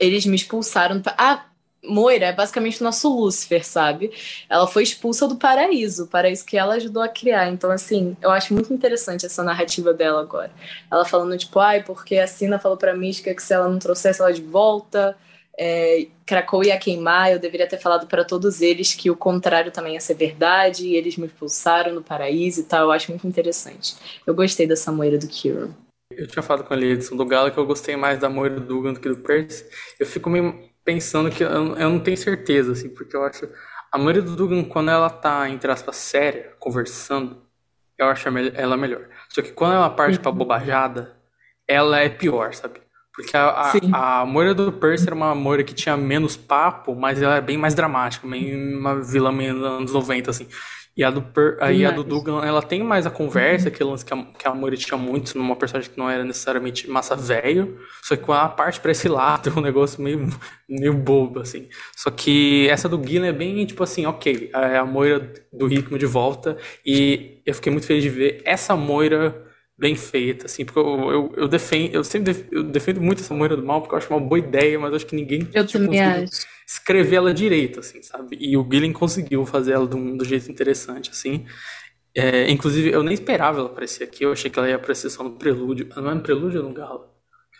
[0.00, 1.00] eles me expulsaram.
[1.16, 1.44] Ah,
[1.84, 4.10] Moira é basicamente o nosso Lúcifer, sabe?
[4.48, 7.48] Ela foi expulsa do paraíso, o paraíso que ela ajudou a criar.
[7.48, 10.50] Então, assim, eu acho muito interessante essa narrativa dela agora.
[10.90, 14.20] Ela falando, tipo, ai, porque a Sina falou pra Mística que se ela não trouxesse
[14.20, 15.16] ela de volta,
[15.58, 16.06] é,
[16.64, 20.14] ia queimar, eu deveria ter falado para todos eles que o contrário também ia ser
[20.14, 22.84] verdade, e eles me expulsaram no paraíso e tal.
[22.84, 23.96] Eu acho muito interessante.
[24.26, 25.74] Eu gostei dessa Moira do Kiro.
[26.10, 28.66] Eu tinha falado com a edição do Galo que eu gostei mais da Moira do
[28.66, 29.64] Dugan do que do Percy.
[29.98, 33.46] Eu fico meio pensando que eu, eu não tenho certeza, assim, porque eu acho.
[33.92, 37.42] A maioria do Dugan, quando ela tá, entre aspas, séria, conversando,
[37.98, 39.06] eu acho ela melhor.
[39.28, 40.38] Só que quando ela parte pra uhum.
[40.38, 41.14] bobajada,
[41.66, 42.80] ela é pior, sabe?
[43.12, 47.20] Porque a, a, a Moira do Percy era uma Moira que tinha menos papo, mas
[47.20, 50.48] ela é bem mais dramática, bem uma vilã meio anos 90, assim.
[50.98, 54.04] E a do, per, aí a do Dugan, ela tem mais a conversa, aquele lance
[54.04, 57.78] que a, que a Moira tinha muito numa personagem que não era necessariamente massa velho,
[58.02, 60.28] só que com a parte pra esse lado, é um negócio meio,
[60.68, 61.68] meio bobo, assim.
[61.94, 65.96] Só que essa do Gillen é bem, tipo assim, ok, é a Moira do ritmo
[65.96, 69.46] de volta, e eu fiquei muito feliz de ver essa Moira
[69.78, 73.32] bem feita, assim, porque eu, eu, eu defendo, eu sempre def, eu defendo muito essa
[73.32, 76.00] Moira do Mal, porque eu acho uma boa ideia, mas acho que ninguém eu também
[76.00, 76.44] acho.
[76.68, 78.36] Escrever ela direito, assim, sabe?
[78.38, 81.46] E o Gillen conseguiu fazer ela de um, do jeito interessante, assim.
[82.14, 85.24] É, inclusive, eu nem esperava ela aparecer aqui, eu achei que ela ia aparecer só
[85.24, 85.88] no prelúdio.
[85.96, 87.08] Não é no prelúdio ou no galo?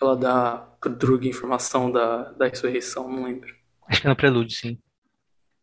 [0.01, 3.49] Ela dá pro Drug informação da, da ressurreição, não lembro.
[3.89, 4.79] Acho que é no prelúdio, sim.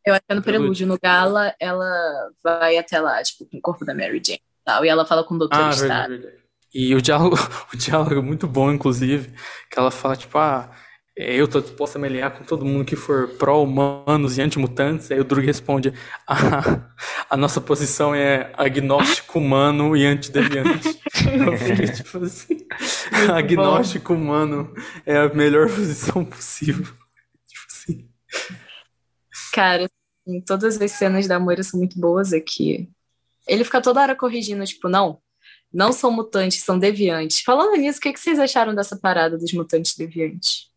[0.03, 0.87] Eu acho que é no prelúdio.
[0.87, 4.83] No gala, ela vai até lá, tipo, com o corpo da Mary Jane e tal.
[4.83, 5.49] E ela fala com o Dr.
[5.51, 6.37] Ah, verdade, verdade.
[6.73, 7.37] E o diálogo,
[7.71, 9.31] o diálogo é muito bom, inclusive,
[9.69, 10.69] que ela fala, tipo, ah,
[11.15, 15.09] eu tô disposta a me aliar com todo mundo que for pró-humanos e anti-mutantes.
[15.09, 15.93] Aí o Drug responde,
[16.27, 16.89] a,
[17.29, 20.89] a nossa posição é agnóstico humano e antideviante.
[21.47, 22.67] eu fiquei tipo assim,
[23.33, 24.73] agnóstico humano
[25.05, 26.85] é a melhor posição possível.
[27.47, 28.09] Tipo assim.
[29.53, 29.89] Cara,
[30.27, 32.89] em todas as cenas da Moira são muito boas aqui.
[33.47, 35.21] Ele fica toda hora corrigindo, tipo, não,
[35.71, 37.41] não são mutantes, são deviantes.
[37.41, 40.74] Falando nisso, o que, vocês acharam dessa parada dos mutantes deviantes?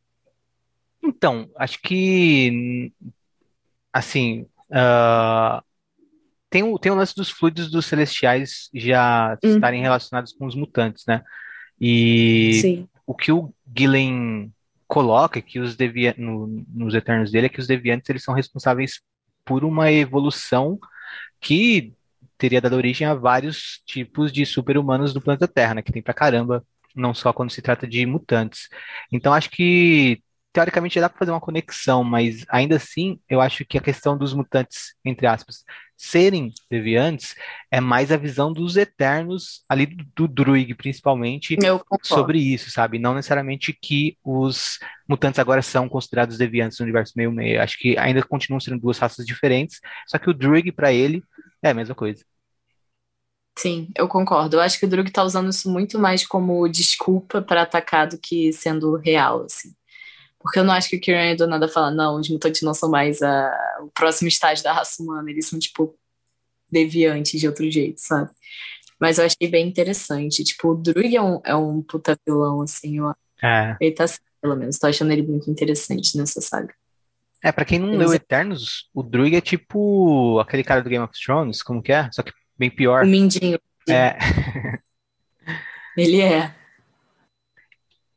[1.03, 2.93] Então, acho que,
[3.93, 5.63] assim, uh,
[6.51, 9.55] tem, o, tem o lance dos fluidos dos celestiais já uhum.
[9.55, 11.23] estarem relacionados com os mutantes, né?
[11.81, 12.89] E Sim.
[13.07, 14.53] o que o Gillen
[14.87, 19.01] coloca que os devia no, nos Eternos dele é que os deviantes eles são responsáveis
[19.45, 20.79] por uma evolução
[21.41, 21.93] que
[22.39, 26.15] teria dado origem a vários tipos de super-humanos do planeta Terra, né, que tem pra
[26.15, 28.69] caramba, não só quando se trata de mutantes.
[29.13, 33.79] Então acho que teoricamente dá para fazer uma conexão, mas ainda assim eu acho que
[33.79, 35.65] a questão dos mutantes, entre aspas,
[35.97, 37.35] serem deviantes
[37.71, 41.57] é mais a visão dos Eternos, ali do, do Druig principalmente,
[42.03, 42.99] sobre isso, sabe?
[42.99, 47.61] Não necessariamente que os mutantes agora são considerados deviantes no universo meio-meio.
[47.61, 51.23] Acho que ainda continuam sendo duas raças diferentes, só que o Druig, para ele,
[51.63, 52.25] é a mesma coisa.
[53.59, 54.57] Sim, eu concordo.
[54.57, 58.17] Eu acho que o Drug tá usando isso muito mais como desculpa para atacar do
[58.17, 59.75] que sendo real, assim.
[60.49, 62.89] Porque eu não acho que o Kieran do nada fala, não, os mutantes não são
[62.89, 65.95] mais a, o próximo estágio da raça humana, eles são, tipo,
[66.71, 68.31] deviantes de outro jeito, sabe?
[68.99, 70.43] Mas eu achei bem interessante.
[70.43, 73.77] Tipo, o Drug é um, é um puta vilão, assim, eu, é.
[73.79, 74.07] ele tá
[74.41, 76.73] pelo menos, tô achando ele muito interessante nessa saga.
[77.45, 81.13] É, pra quem não leu Eternos, o Druig é tipo aquele cara do Game of
[81.23, 82.09] Thrones, como que é?
[82.11, 83.05] Só que bem pior.
[83.05, 83.61] O Mindinho.
[83.87, 84.17] É.
[85.95, 86.55] Ele é.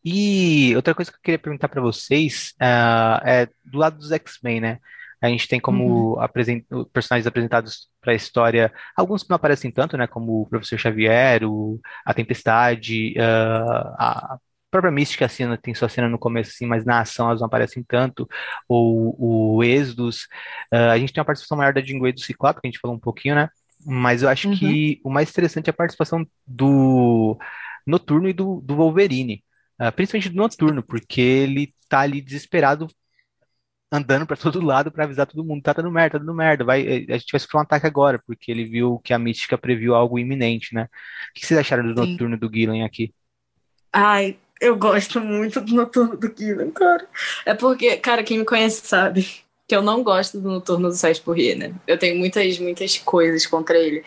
[0.04, 4.62] E outra coisa que eu queria perguntar para vocês uh, é do lado dos X-Men,
[4.62, 4.80] né?
[5.22, 6.22] A gente tem como uhum.
[6.22, 6.66] apresent...
[6.92, 10.08] personagens apresentados para a história, alguns que não aparecem tanto, né?
[10.08, 11.80] Como o Professor Xavier, o...
[12.04, 14.38] a Tempestade, uh, a
[14.72, 17.84] própria Mística assim, tem sua cena no começo, assim, mas na ação elas não aparecem
[17.84, 18.28] tanto,
[18.68, 20.24] ou o Exodus.
[20.74, 22.80] Uh, a gente tem uma participação maior da Jean Grey do Ciclope, que a gente
[22.80, 23.50] falou um pouquinho, né?
[23.86, 24.56] Mas eu acho uhum.
[24.56, 27.38] que o mais interessante é a participação do
[27.86, 29.44] Noturno e do, do Wolverine.
[29.82, 32.88] Uh, principalmente do Noturno, porque ele tá ali desesperado
[33.91, 36.82] andando para todo lado para avisar todo mundo, tá dando merda, tá dando merda, vai,
[37.10, 40.20] a gente vai sofrer um ataque agora, porque ele viu que a Mística previu algo
[40.20, 40.84] iminente, né?
[40.84, 42.12] O que vocês acharam do Sim.
[42.12, 43.12] Noturno do Gillen aqui?
[43.91, 47.08] Ai, eu gosto muito do Noturno do Gillen, cara.
[47.44, 49.28] É porque, cara, quem me conhece sabe
[49.67, 51.74] que eu não gosto do Noturno do Sérgio Porrier, né?
[51.88, 54.04] Eu tenho muitas, muitas coisas contra ele.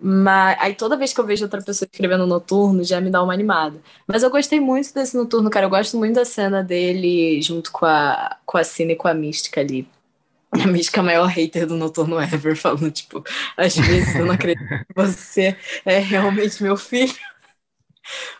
[0.00, 3.32] Mas aí toda vez que eu vejo outra pessoa escrevendo noturno, já me dá uma
[3.32, 3.80] animada.
[4.06, 5.66] Mas eu gostei muito desse noturno, cara.
[5.66, 9.14] Eu gosto muito da cena dele junto com a, com a Cine e com a
[9.14, 9.88] Mística ali.
[10.52, 13.22] A Mística é a maior hater do noturno ever, falando, tipo,
[13.56, 17.14] às vezes eu não acredito que você é realmente meu filho.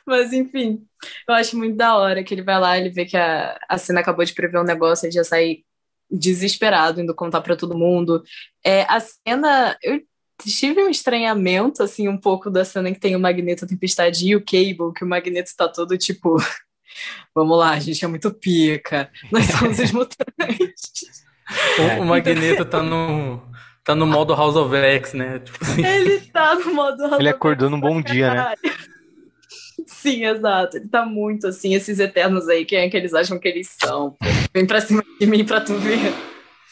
[0.07, 0.87] Mas enfim,
[1.29, 4.01] eu acho muito da hora que ele vai lá, ele vê que a, a cena
[4.01, 5.64] acabou de prever um negócio, ele já sai
[6.11, 8.23] desesperado, indo contar para todo mundo.
[8.64, 10.01] É, a cena, eu
[10.44, 14.37] tive um estranhamento, assim, um pouco da cena que tem o Magneto, a Tempestade e
[14.37, 16.37] o Cable, que o Magneto tá todo tipo,
[17.35, 21.25] vamos lá, a gente é muito pica, nós somos os mutantes.
[21.79, 23.40] O, o Magneto tá no,
[23.85, 25.38] tá no modo House of X, né?
[25.38, 25.87] Tipo assim.
[25.87, 28.55] Ele tá no modo House Ele acordou num bom dia, né?
[29.87, 30.77] Sim, exato.
[30.77, 34.16] Ele tá muito assim, esses eternos aí, quem é que eles acham que eles são?
[34.53, 36.12] Vem pra cima de mim pra tu ver.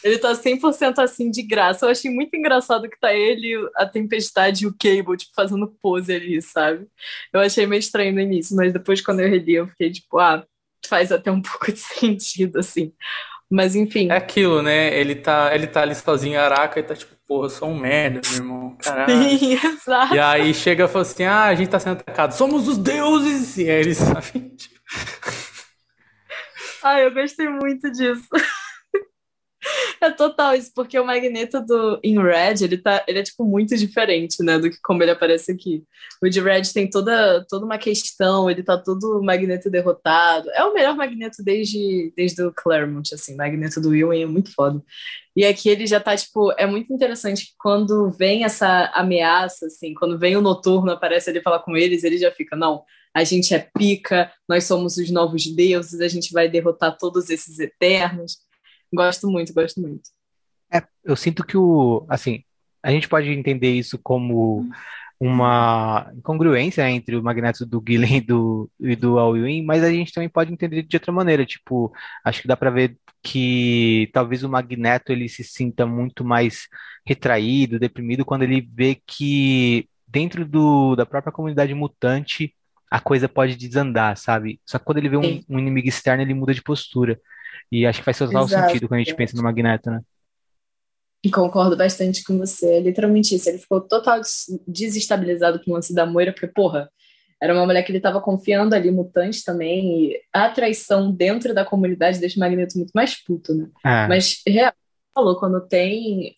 [0.05, 1.87] Ele tá 100% assim de graça.
[1.87, 6.15] Eu achei muito engraçado que tá ele, a Tempestade e o Cable, tipo, fazendo pose
[6.15, 6.87] ali, sabe?
[7.33, 10.45] Eu achei meio estranho no início, mas depois quando eu reli, eu fiquei tipo, ah,
[10.87, 12.93] faz até um pouco de sentido, assim.
[13.51, 14.11] Mas enfim.
[14.11, 14.95] É aquilo, né?
[14.95, 18.21] Ele tá, ele tá ali sozinho, Araca, e tá tipo, porra, eu sou um merda,
[18.29, 18.77] meu irmão.
[18.77, 19.39] Caralho.
[19.39, 20.15] Sim, exato.
[20.15, 23.57] E aí chega e fala assim: ah, a gente tá sendo atacado, somos os deuses!
[23.57, 24.55] E aí eles, sabe?
[26.83, 28.29] Ai, eu gostei muito disso.
[30.05, 33.75] É total isso, porque o Magneto do em Red, ele tá, ele é tipo muito
[33.75, 35.83] diferente, né, do que como ele aparece aqui.
[36.23, 40.51] O de Red tem toda, toda uma questão, ele tá todo Magneto derrotado.
[40.51, 44.83] É o melhor Magneto desde desde o Claremont, assim, Magneto do Will é muito foda.
[45.35, 49.95] E aqui ele já tá tipo, é muito interessante que quando vem essa ameaça assim,
[49.95, 53.55] quando vem o Noturno aparece ele falar com eles, ele já fica, não, a gente
[53.55, 58.39] é pica, nós somos os novos deuses, a gente vai derrotar todos esses eternos.
[58.95, 60.11] Gosto muito, gosto muito.
[60.73, 62.43] É, eu sinto que o, assim,
[62.83, 64.69] a gente pode entender isso como
[65.19, 70.13] uma incongruência entre o Magneto do Gillen e do, e do Alwyn, mas a gente
[70.13, 71.93] também pode entender de outra maneira, tipo,
[72.25, 76.69] acho que dá para ver que talvez o Magneto ele se sinta muito mais
[77.07, 82.55] retraído, deprimido quando ele vê que dentro do, da própria comunidade mutante
[82.91, 84.61] a coisa pode desandar, sabe?
[84.65, 87.19] Só que quando ele vê um, um inimigo externo, ele muda de postura.
[87.71, 88.69] E acho que faz total Exato.
[88.69, 90.01] sentido quando a gente pensa no Magneto, né?
[91.33, 92.75] Concordo bastante com você.
[92.75, 93.49] É literalmente isso.
[93.49, 94.21] Ele ficou total
[94.67, 96.91] desestabilizado com o lance da Moira, porque, porra,
[97.43, 101.65] era uma mulher que ele estava confiando ali, mutante também, e a traição dentro da
[101.65, 103.69] comunidade deixa o Magneto muito mais puto, né?
[103.85, 104.07] É.
[104.07, 104.73] Mas, real,
[105.15, 106.37] falou, quando tem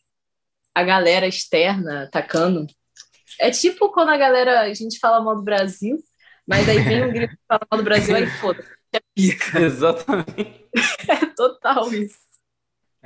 [0.74, 2.66] a galera externa atacando,
[3.40, 5.98] é tipo quando a galera, a gente fala mal do Brasil,
[6.46, 8.64] mas aí vem um grito que fala mal do Brasil, aí foda
[8.96, 9.61] é pica.
[9.62, 10.66] Exatamente.
[11.09, 12.26] É total isso.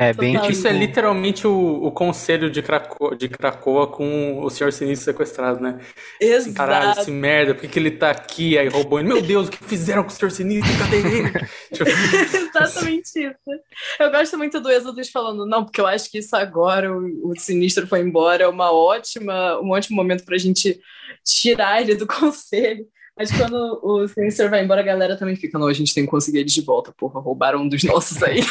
[0.00, 0.68] É, bem Isso tipo...
[0.68, 5.78] é literalmente o, o conselho de Cracoa, de Cracoa com o Senhor Sinistro sequestrado, né?
[6.18, 6.54] Exato.
[6.54, 8.56] Caralho, esse merda, por que, que ele tá aqui?
[8.56, 9.08] Aí roubou ele.
[9.08, 10.72] Meu Deus, o que fizeram com o Senhor Sinistro?
[10.78, 11.30] Cadê ele?
[12.34, 13.60] Exatamente isso.
[13.98, 17.38] Eu gosto muito do Exodus falando, não, porque eu acho que isso agora, o, o
[17.38, 20.80] Sinistro foi embora, é uma ótima, um ótimo momento pra gente
[21.22, 22.86] tirar ele do conselho.
[23.20, 26.10] Mas quando o Sinistro vai embora, a galera também fica, não, a gente tem que
[26.10, 28.40] conseguir eles de volta, porra, roubaram um dos nossos aí.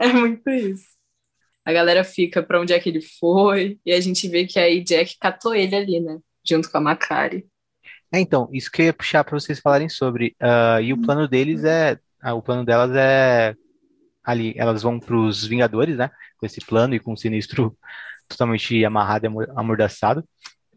[0.00, 0.86] É muito isso.
[1.62, 4.82] A galera fica pra onde é que ele foi, e a gente vê que aí
[4.82, 6.18] Jack catou ele ali, né?
[6.42, 7.46] Junto com a Macari.
[8.10, 10.34] É, então, isso que eu ia puxar para vocês falarem sobre.
[10.40, 11.98] ah, e o plano deles é.
[12.22, 13.54] ah, o plano delas é.
[14.24, 16.08] Ali, elas vão para os Vingadores, né?
[16.38, 17.76] Com esse plano e com o Sinistro
[18.26, 20.24] totalmente amarrado e amor- amordaçado.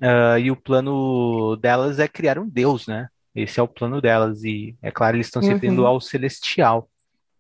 [0.02, 3.08] Ah, e o plano delas é criar um deus, né?
[3.36, 4.44] Esse é o plano delas.
[4.44, 5.54] E, é claro, eles estão se Uhum.
[5.54, 6.90] referindo ao Celestial.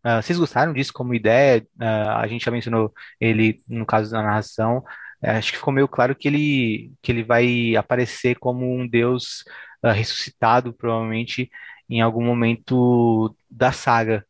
[0.03, 1.65] Ah, vocês gostaram disso como ideia?
[1.79, 4.83] Ah, a gente já mencionou ele no caso da narração.
[5.23, 9.43] Acho que ficou meio claro que ele, que ele vai aparecer como um deus
[9.83, 11.49] ressuscitado, provavelmente,
[11.89, 14.25] em algum momento da saga.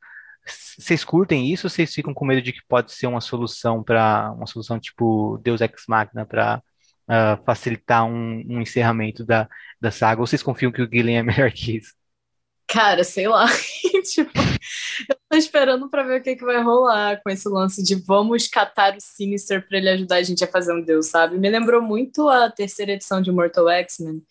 [0.46, 4.32] Vocês curtem isso ou vocês ficam com medo de que pode ser uma solução para
[4.34, 6.62] uma solução tipo Deus Ex Machina para
[7.46, 9.48] facilitar um, um encerramento da,
[9.80, 10.22] da saga?
[10.22, 11.94] Ou vocês confiam que o Gillen é melhor que isso?
[12.68, 13.48] Cara, sei lá.
[14.14, 14.32] tipo,
[15.10, 18.48] eu tô esperando pra ver o que, que vai rolar com esse lance de vamos
[18.48, 21.38] catar o Sinister pra ele ajudar a gente a fazer um deus, sabe?
[21.38, 24.24] Me lembrou muito a terceira edição de Mortal X-Men,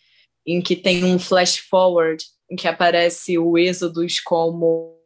[0.46, 4.99] em que tem um flash forward, em que aparece o Exodus como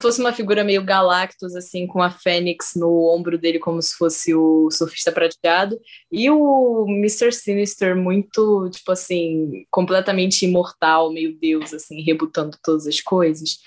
[0.00, 4.34] fosse uma figura meio Galactus, assim, com a Fênix no ombro dele, como se fosse
[4.34, 5.78] o surfista prateado,
[6.10, 7.32] e o Mr.
[7.32, 13.58] Sinister muito, tipo assim, completamente imortal, meio deus, assim, rebutando todas as coisas.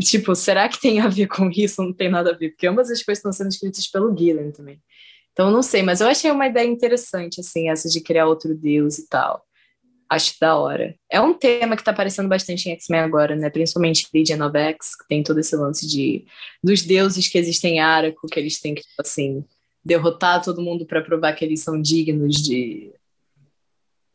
[0.00, 1.82] Tipo, será que tem a ver com isso?
[1.82, 4.80] Não tem nada a ver, porque ambas as coisas estão sendo escritas pelo Gillen também.
[5.32, 8.98] Então, não sei, mas eu achei uma ideia interessante, assim, essa de criar outro deus
[8.98, 9.42] e tal.
[10.10, 10.96] Acho da hora.
[11.08, 13.48] É um tema que tá aparecendo bastante em X-Men agora, né?
[13.48, 16.24] Principalmente Legion of X, que tem todo esse lance de
[16.62, 19.44] dos deuses que existem em Araco, que eles têm que, tipo assim,
[19.84, 22.92] derrotar todo mundo para provar que eles são dignos de,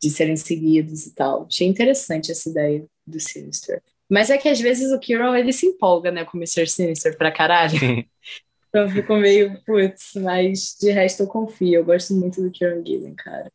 [0.02, 1.46] de serem seguidos e tal.
[1.50, 3.82] Achei interessante essa ideia do Sinister.
[4.06, 6.66] Mas é que às vezes o Kieran, ele se empolga, né, com o Mr.
[6.66, 7.78] Sinister pra caralho.
[8.68, 11.76] Então eu fico meio, putz, mas de resto eu confio.
[11.76, 13.50] Eu gosto muito do Kieran Gillen, cara.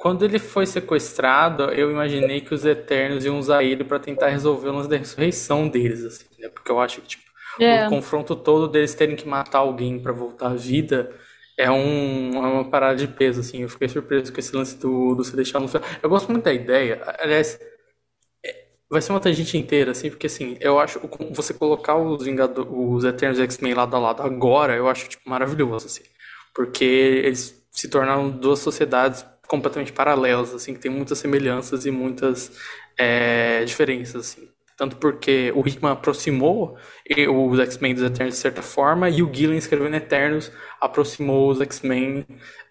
[0.00, 4.70] Quando ele foi sequestrado, eu imaginei que os Eternos iam usar ele pra tentar resolver
[4.70, 6.48] o lance da ressurreição deles, assim, né?
[6.48, 7.24] Porque eu acho que, tipo,
[7.60, 7.86] É.
[7.86, 11.12] o confronto todo deles terem que matar alguém pra voltar à vida
[11.58, 13.60] é, um, é uma parada de peso, assim.
[13.62, 15.86] Eu fiquei surpreso com esse lance do, do Celestial no final.
[16.02, 17.02] Eu gosto muito da ideia.
[17.20, 17.60] Aliás,
[18.44, 20.98] é, vai ser uma tangente inteira, assim, porque, assim, eu acho
[21.32, 22.22] você colocar os,
[22.70, 26.02] os Eternos e X-Men lado a lado agora, eu acho, tipo, maravilhoso, assim.
[26.54, 32.52] Porque eles se tornaram duas sociedades completamente paralelas, assim, que tem muitas semelhanças e muitas
[32.96, 34.48] é, diferenças, assim.
[34.76, 36.78] Tanto porque o Hickman aproximou
[37.28, 42.24] os X-Men dos Eternos de certa forma, e o Gillen escrevendo Eternos aproximou os X-Men,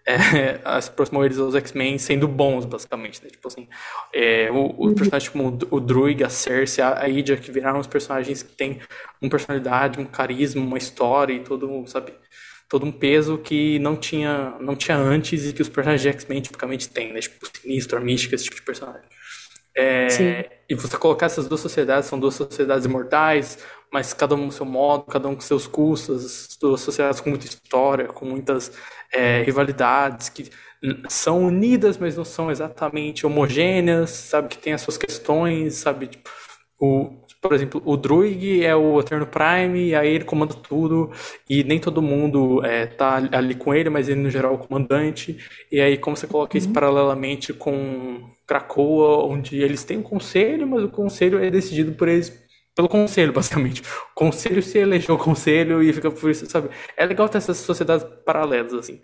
[0.06, 3.28] é, aproximou eles aos X-Men sendo bons, basicamente, né?
[3.28, 3.68] Tipo assim,
[4.12, 8.42] é, os personagens como o, Druig, a Cersei, a, a Idia, que viraram os personagens
[8.42, 8.80] que têm
[9.20, 12.14] uma personalidade, um carisma, uma história e todo, sabe,
[12.70, 16.40] todo um peso que não tinha, não tinha antes e que os personagens de X-Men
[16.40, 17.18] tipicamente têm, né?
[17.18, 19.02] Tipo, Sinistro, a Mística, esse tipo de personagem.
[19.74, 20.44] É, Sim.
[20.68, 23.58] e você colocar essas duas sociedades, são duas sociedades imortais,
[23.92, 27.46] mas cada um com seu modo, cada um com seus custos, duas sociedades com muita
[27.46, 28.72] história, com muitas
[29.12, 30.48] é, rivalidades, que
[31.08, 34.48] são unidas, mas não são exatamente homogêneas, sabe?
[34.48, 36.06] Que tem as suas questões, sabe?
[36.06, 36.30] Tipo,
[36.78, 41.10] o, por exemplo, o Druig é o Eterno Prime, e aí ele comanda tudo,
[41.48, 44.58] e nem todo mundo é, tá ali com ele, mas ele no geral é o
[44.58, 45.38] comandante.
[45.72, 50.82] E aí, como você coloca isso paralelamente com Krakoa, onde eles têm um conselho, mas
[50.84, 52.30] o conselho é decidido por eles,
[52.74, 53.82] pelo conselho, basicamente.
[53.82, 56.68] O conselho se elegeu o conselho e fica por isso, sabe?
[56.96, 59.00] É legal ter essas sociedades paralelas, assim.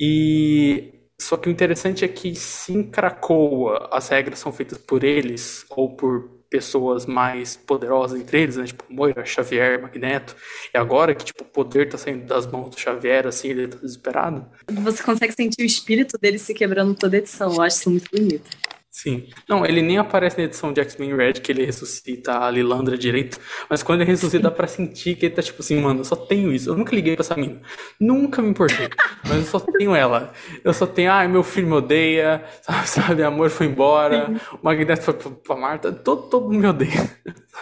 [0.00, 5.02] E só que o interessante é que se em Krakoa as regras são feitas por
[5.04, 8.64] eles ou por pessoas mais poderosas entre eles, né?
[8.64, 10.36] Tipo Moira, Xavier, Magneto.
[10.72, 13.76] E agora que tipo o poder tá saindo das mãos do Xavier, assim, ele tá
[13.76, 14.46] desesperado.
[14.70, 17.52] Você consegue sentir o espírito dele se quebrando toda edição.
[17.54, 18.48] Eu acho isso muito bonito.
[18.96, 19.28] Sim.
[19.46, 23.38] Não, ele nem aparece na edição de X-Men Red que ele ressuscita a Lilandra direito,
[23.68, 26.16] mas quando ele ressuscita dá pra sentir que ele tá tipo assim, mano, eu só
[26.16, 26.70] tenho isso.
[26.70, 27.60] Eu nunca liguei pra essa mina.
[28.00, 28.88] Nunca me importei.
[29.22, 30.32] Mas eu só tenho ela.
[30.64, 35.02] Eu só tenho, ai, meu filho me odeia, sabe, sabe amor foi embora, o Magneto
[35.02, 37.10] foi pra, pra Marta, todo, todo mundo me odeia.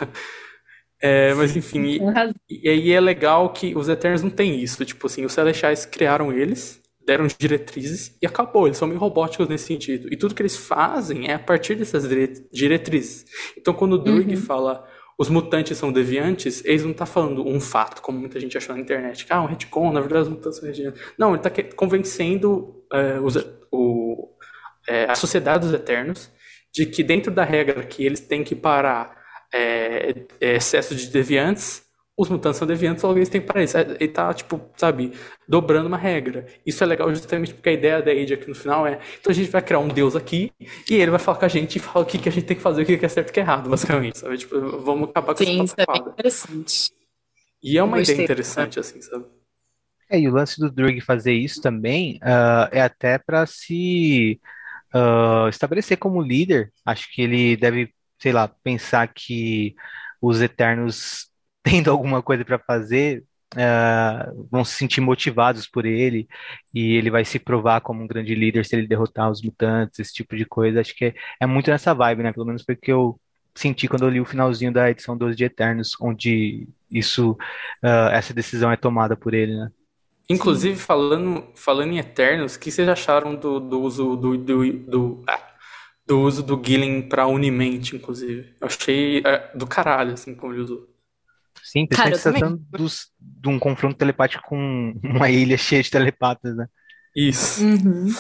[1.06, 2.00] É, mas enfim, e,
[2.48, 4.82] e, aí é legal que os Eternos não tem isso.
[4.86, 8.66] Tipo assim, os Celestiais criaram eles, deram diretrizes e acabou.
[8.66, 10.12] Eles são meio robóticos nesse sentido.
[10.12, 12.04] E tudo que eles fazem é a partir dessas
[12.52, 13.24] diretrizes.
[13.56, 14.40] Então quando o Drug uhum.
[14.40, 14.86] fala
[15.16, 18.80] os mutantes são deviantes, eles não tá falando um fato, como muita gente achou na
[18.80, 19.24] internet.
[19.24, 21.00] Que, ah, um retcon, na verdade os mutantes são deviantes.
[21.16, 23.36] Não, ele tá convencendo é, os,
[23.70, 24.28] o,
[24.88, 26.32] é, a sociedade dos Eternos
[26.72, 29.16] de que dentro da regra que eles têm que parar
[29.52, 31.83] é, é, excesso de deviantes,
[32.16, 33.76] os mutantes são deviantes, logo eles têm que parar isso.
[33.76, 35.12] Ele tá, tipo, sabe,
[35.48, 36.46] dobrando uma regra.
[36.64, 39.34] Isso é legal justamente porque a ideia da Age aqui no final é, então a
[39.34, 40.52] gente vai criar um deus aqui,
[40.88, 42.56] e ele vai falar com a gente e falar o que, que a gente tem
[42.56, 44.38] que fazer, o que, que é certo e o que é errado, basicamente, sabe?
[44.38, 46.92] Tipo, vamos acabar com Sim, isso é bem interessante.
[47.62, 49.24] E é uma ideia interessante, assim, sabe?
[50.10, 54.38] É, e o lance do Drug fazer isso também uh, é até para se
[54.94, 56.70] uh, estabelecer como líder.
[56.84, 59.74] Acho que ele deve, sei lá, pensar que
[60.20, 61.30] os Eternos,
[61.64, 66.28] tendo alguma coisa para fazer, uh, vão se sentir motivados por ele
[66.72, 70.12] e ele vai se provar como um grande líder se ele derrotar os mutantes, esse
[70.12, 70.80] tipo de coisa.
[70.80, 72.32] Acho que é, é muito nessa vibe, né?
[72.32, 73.18] Pelo menos foi o que eu
[73.54, 77.32] senti quando eu li o finalzinho da edição 12 de Eternos, onde isso,
[77.82, 79.70] uh, essa decisão é tomada por ele, né?
[80.28, 85.24] Inclusive, falando, falando em Eternos, o que vocês acharam do, do uso do, do, do,
[85.28, 85.52] ah,
[86.06, 88.54] do uso do Gillen pra Unimente, inclusive?
[88.58, 90.93] Eu achei é, do caralho, assim, como ele usou.
[91.64, 96.66] Sim, principalmente tratando dos, de um confronto telepático com uma ilha cheia de telepatas, né?
[97.16, 97.64] Isso.
[97.64, 98.14] Uhum.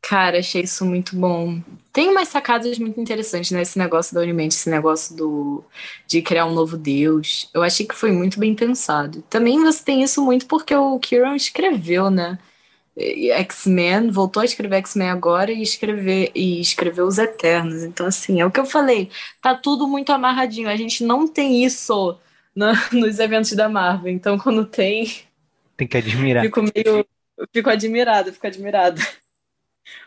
[0.00, 1.60] Cara, achei isso muito bom.
[1.92, 5.64] Tem umas sacadas muito interessantes nesse negócio da Unimente, esse negócio do
[6.06, 7.50] de criar um novo deus.
[7.52, 9.20] Eu achei que foi muito bem pensado.
[9.22, 12.38] Também você tem isso muito porque o Kieran escreveu, né?
[12.96, 17.82] X-Men, voltou a escrever X-Men agora e escrever e escreveu os Eternos.
[17.82, 19.10] Então, assim, é o que eu falei.
[19.42, 20.68] Tá tudo muito amarradinho.
[20.68, 22.16] A gente não tem isso
[22.56, 24.10] no, nos eventos da Marvel.
[24.10, 25.22] Então, quando tem.
[25.76, 26.42] Tem que admirar.
[26.42, 27.06] Fico meio.
[27.52, 29.00] Fico admirada, fico admirada.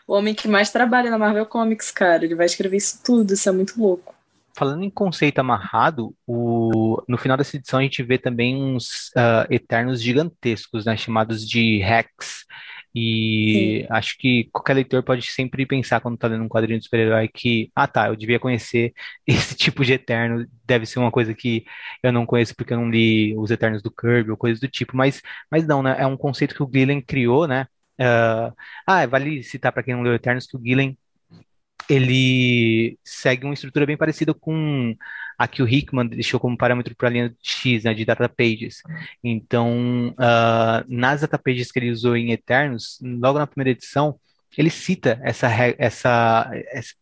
[0.06, 2.24] O homem que mais trabalha na Marvel Comics, cara.
[2.24, 4.14] Ele vai escrever isso tudo, isso é muito louco.
[4.54, 7.00] Falando em conceito amarrado, o...
[7.08, 11.78] no final dessa edição a gente vê também uns uh, Eternos gigantescos, né, chamados de
[11.78, 12.44] Rex.
[12.94, 13.94] E Sim.
[13.94, 17.70] acho que qualquer leitor pode sempre pensar quando está lendo um quadrinho de super-herói que,
[17.74, 18.92] ah tá, eu devia conhecer
[19.26, 21.64] esse tipo de Eterno, deve ser uma coisa que
[22.02, 24.96] eu não conheço porque eu não li os Eternos do Kirby ou coisas do tipo,
[24.96, 25.96] mas, mas não, né?
[25.98, 27.66] É um conceito que o Gillen criou, né?
[28.00, 28.52] Uh,
[28.86, 30.96] ah, vale citar para quem não leu Eternos que o Gillen
[31.90, 34.96] ele segue uma estrutura bem parecida com
[35.36, 38.80] a que o Hickman deixou como parâmetro para a linha X, né, de data pages.
[39.24, 44.20] Então, uh, nas data pages que ele usou em Eternos, logo na primeira edição,
[44.56, 46.50] ele cita essa, essa,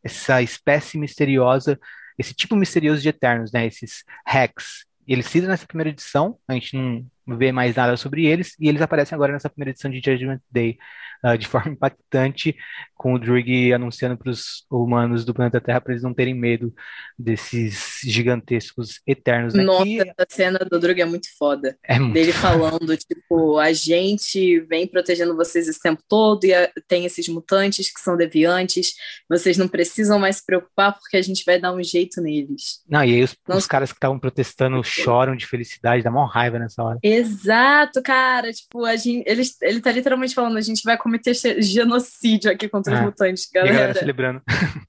[0.03, 1.79] essa espécie misteriosa,
[2.17, 4.87] esse tipo misterioso de Eternos, né, esses hacks.
[5.07, 7.05] Ele cita nessa primeira edição, a gente não
[7.37, 10.79] vê mais nada sobre eles, e eles aparecem agora nessa primeira edição de Judgment Day
[11.25, 12.57] uh, de forma impactante,
[12.95, 16.75] com o Drug anunciando para os humanos do planeta Terra para eles não terem medo
[17.17, 19.55] desses gigantescos eternos.
[19.55, 19.63] Né?
[19.63, 20.01] Nossa, que...
[20.01, 21.79] essa cena do Drug é muito foda.
[21.85, 26.53] É muito Dele falando, tipo, a gente vem protegendo vocês esse tempo todo e
[26.89, 28.95] tem esses mutantes que são deviantes,
[29.29, 32.83] vocês não precisam mais se preocupar porque a gente vai dar um jeito neles.
[32.89, 36.59] Não, e aí os, os caras que estavam protestando choram de felicidade, dá uma raiva
[36.59, 36.99] nessa hora.
[37.19, 38.53] Exato, cara.
[38.53, 42.95] Tipo, a gente, ele, ele tá literalmente falando, a gente vai cometer genocídio aqui contra
[42.95, 43.03] os é.
[43.03, 43.73] mutantes, galera.
[43.73, 44.43] E a galera celebrando.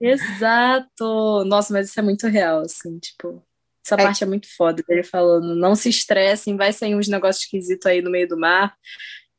[0.00, 1.44] Exato!
[1.44, 3.44] Nossa, mas isso é muito real, assim, tipo.
[3.84, 4.04] Essa é.
[4.04, 8.02] parte é muito foda dele falando, não se estressem, vai sair uns negócios esquisitos aí
[8.02, 8.76] no meio do mar,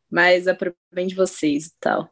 [0.10, 2.10] mas é pro bem de vocês e tal.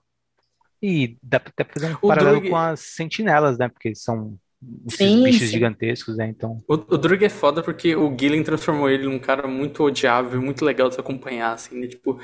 [0.81, 3.67] E dá pra até fazer um o paralelo com as sentinelas, né?
[3.67, 4.39] Porque são
[4.87, 5.53] esses sim, bichos sim.
[5.53, 6.27] gigantescos, né?
[6.27, 6.57] Então.
[6.67, 10.65] O, o Drug é foda porque o Gillen transformou ele num cara muito odiável, muito
[10.65, 11.87] legal de se acompanhar, assim, né?
[11.87, 12.19] Tipo,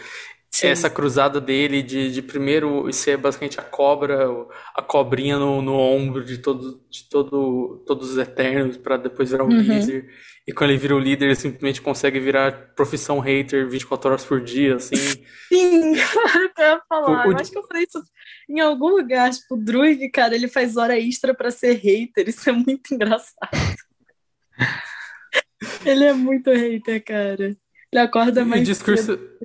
[0.61, 0.67] Sim.
[0.67, 4.27] essa cruzada dele de, de primeiro ser basicamente a cobra,
[4.73, 9.43] a cobrinha no, no ombro de, todo, de todo, todos os Eternos, para depois virar
[9.43, 9.59] o uhum.
[9.59, 10.09] líder.
[10.47, 14.39] E quando ele vira o líder, ele simplesmente consegue virar profissão hater 24 horas por
[14.39, 14.95] dia, assim.
[15.49, 15.95] Sim,
[16.57, 17.27] eu ia falar.
[17.27, 18.01] O, eu acho que eu falei isso
[18.47, 19.31] em algum lugar.
[19.31, 22.29] Tipo, o Druid, cara, ele faz hora extra para ser hater.
[22.29, 23.49] Isso é muito engraçado.
[25.83, 27.57] ele é muito hater, cara.
[27.91, 28.61] Ele acorda mais.
[28.61, 29.03] O discurso.
[29.03, 29.35] Cedo.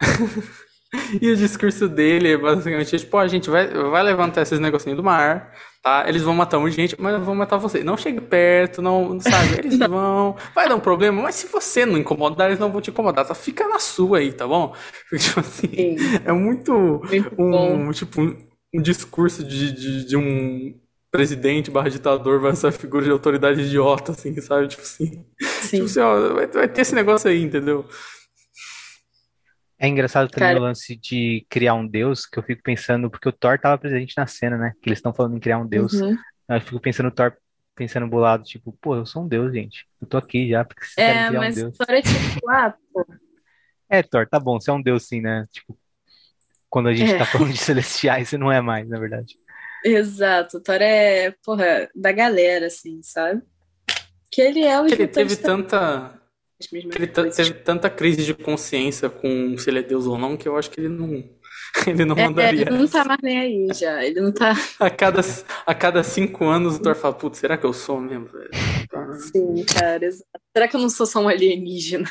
[1.20, 5.02] e o discurso dele é basicamente tipo, a gente vai, vai levantar esses negocinhos do
[5.02, 6.04] mar, tá?
[6.08, 7.82] Eles vão matar um gente, mas vão matar você.
[7.84, 9.58] Não chegue perto, não, sabe?
[9.64, 10.36] Eles vão.
[10.54, 13.26] Vai dar um problema, mas se você não incomodar, eles não vão te incomodar.
[13.26, 13.34] Tá?
[13.34, 14.74] Fica na sua aí, tá bom?
[15.18, 15.96] Tipo assim, Sim.
[16.24, 18.36] é muito, muito um, tipo, um,
[18.74, 20.74] um discurso de, de, de um
[21.10, 24.66] presidente barra ditador vai ser figura de autoridade idiota, assim, sabe?
[24.66, 25.24] Tipo assim.
[25.70, 27.84] tipo assim, ó, vai, vai ter esse negócio aí, entendeu?
[29.78, 30.60] É engraçado também Cara...
[30.60, 34.14] o lance de criar um deus, que eu fico pensando, porque o Thor estava presente
[34.16, 34.72] na cena, né?
[34.80, 35.92] Que eles estão falando em criar um deus.
[35.94, 36.16] Uhum.
[36.48, 37.32] Eu fico pensando o Thor
[37.74, 39.86] pensando bolado, tipo, pô, eu sou um deus, gente.
[40.00, 41.76] Eu tô aqui já, porque vocês é, criar mas um deus.
[41.76, 43.06] Thor é tipo, ah, pô.
[43.88, 45.46] É, Thor, tá bom, você é um deus sim, né?
[45.50, 45.76] Tipo,
[46.70, 47.18] quando a gente é.
[47.18, 49.36] tá falando de celestiais, você não é mais, na verdade.
[49.84, 53.42] Exato, o Thor é, porra, da galera, assim, sabe?
[54.30, 56.18] Que ele é o que ele teve tanta
[56.72, 60.56] ele teve tanta crise de consciência com se ele é Deus ou não que eu
[60.56, 61.24] acho que ele não
[61.86, 62.62] ele não é, mandaria.
[62.62, 64.04] ele não tá mais nem aí já.
[64.04, 64.54] Ele não tá.
[64.78, 65.20] A cada,
[65.66, 68.50] a cada cinco anos o Thor fala, putz, será que eu sou mesmo, velho?
[69.18, 70.08] Sim, cara.
[70.56, 72.08] Será que eu não sou só um alienígena?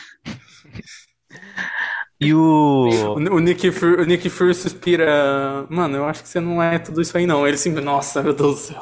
[2.20, 3.16] E o.
[3.16, 5.66] O Nick, Fury, o Nick Fury suspira.
[5.70, 7.47] Mano, eu acho que você não é tudo isso aí, não.
[7.47, 8.80] Ele sempre, nossa, meu Deus do céu.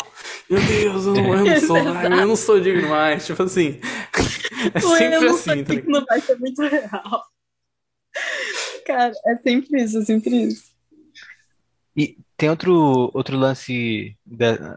[0.49, 3.25] Meu Deus, eu não, eu não sou, eu não sou digno mais.
[3.25, 3.79] Tipo assim.
[4.73, 7.23] É sempre eu assim, tá Não vai ser muito real.
[8.85, 10.71] Cara, é sempre isso, é sempre isso.
[11.95, 14.17] E tem outro, outro lance,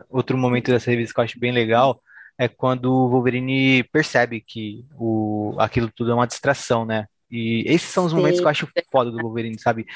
[0.09, 2.03] outro momento dessa revista que eu acho bem legal,
[2.39, 7.07] é quando o Wolverine percebe que o, aquilo tudo é uma distração, né?
[7.30, 9.87] E esses são os momentos que eu acho foda do Wolverine, sabe?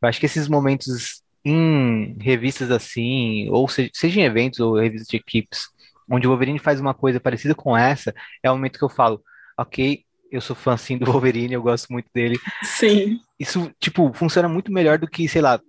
[0.00, 5.08] Eu acho que esses momentos em revistas assim, ou seja, seja em eventos ou revistas
[5.08, 5.68] de equipes,
[6.10, 9.22] onde o Wolverine faz uma coisa parecida com essa, é o momento que eu falo,
[9.58, 12.38] ok, eu sou fã sim do Wolverine, eu gosto muito dele.
[12.62, 13.20] Sim.
[13.38, 15.60] Isso, tipo, funciona muito melhor do que, sei lá,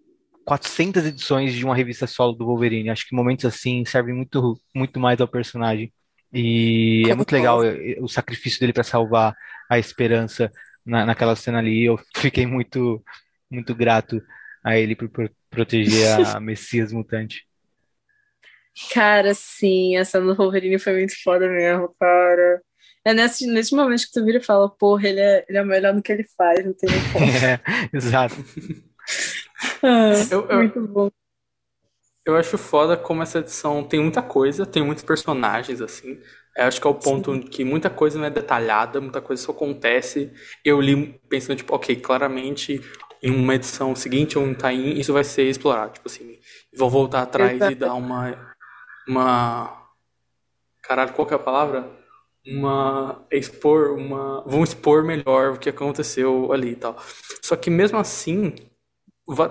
[0.46, 2.90] 400 edições de uma revista solo do Wolverine.
[2.90, 5.92] Acho que momentos assim servem muito, muito mais ao personagem.
[6.34, 7.60] E Como é muito legal
[8.02, 9.36] o sacrifício dele para salvar
[9.70, 10.52] a esperança
[10.86, 11.86] na, naquela cena ali.
[11.86, 13.04] Eu fiquei muito,
[13.50, 14.22] muito grato
[14.64, 17.48] a ele por, por proteger a Messias mutante.
[18.94, 22.62] Cara, sim, essa do Wolverine foi muito foda mesmo, cara.
[23.06, 25.94] É nesse, nesse momento que tu vira e fala, porra, ele é, ele é melhor
[25.94, 27.26] no que ele faz, não tem como.
[27.32, 27.60] É,
[27.96, 28.36] exato.
[29.82, 31.10] ah, eu, eu, muito bom.
[32.26, 36.20] Eu acho foda como essa edição tem muita coisa, tem muitos personagens, assim.
[36.56, 37.42] Eu acho que é o ponto Sim.
[37.42, 40.32] que muita coisa não é detalhada, muita coisa só acontece.
[40.64, 42.82] Eu li pensando, tipo, ok, claramente
[43.22, 45.94] em uma edição seguinte ou um tain, isso vai ser explorado.
[45.94, 46.40] Tipo assim,
[46.76, 47.72] vou voltar atrás Exato.
[47.72, 48.56] e dar uma.
[49.08, 49.90] Uma.
[50.82, 51.99] Caralho, qual que é a palavra?
[52.50, 53.26] Uma.
[53.32, 54.44] Expor, uma.
[54.46, 56.98] Vão expor melhor o que aconteceu ali e tal.
[57.42, 58.54] Só que mesmo assim,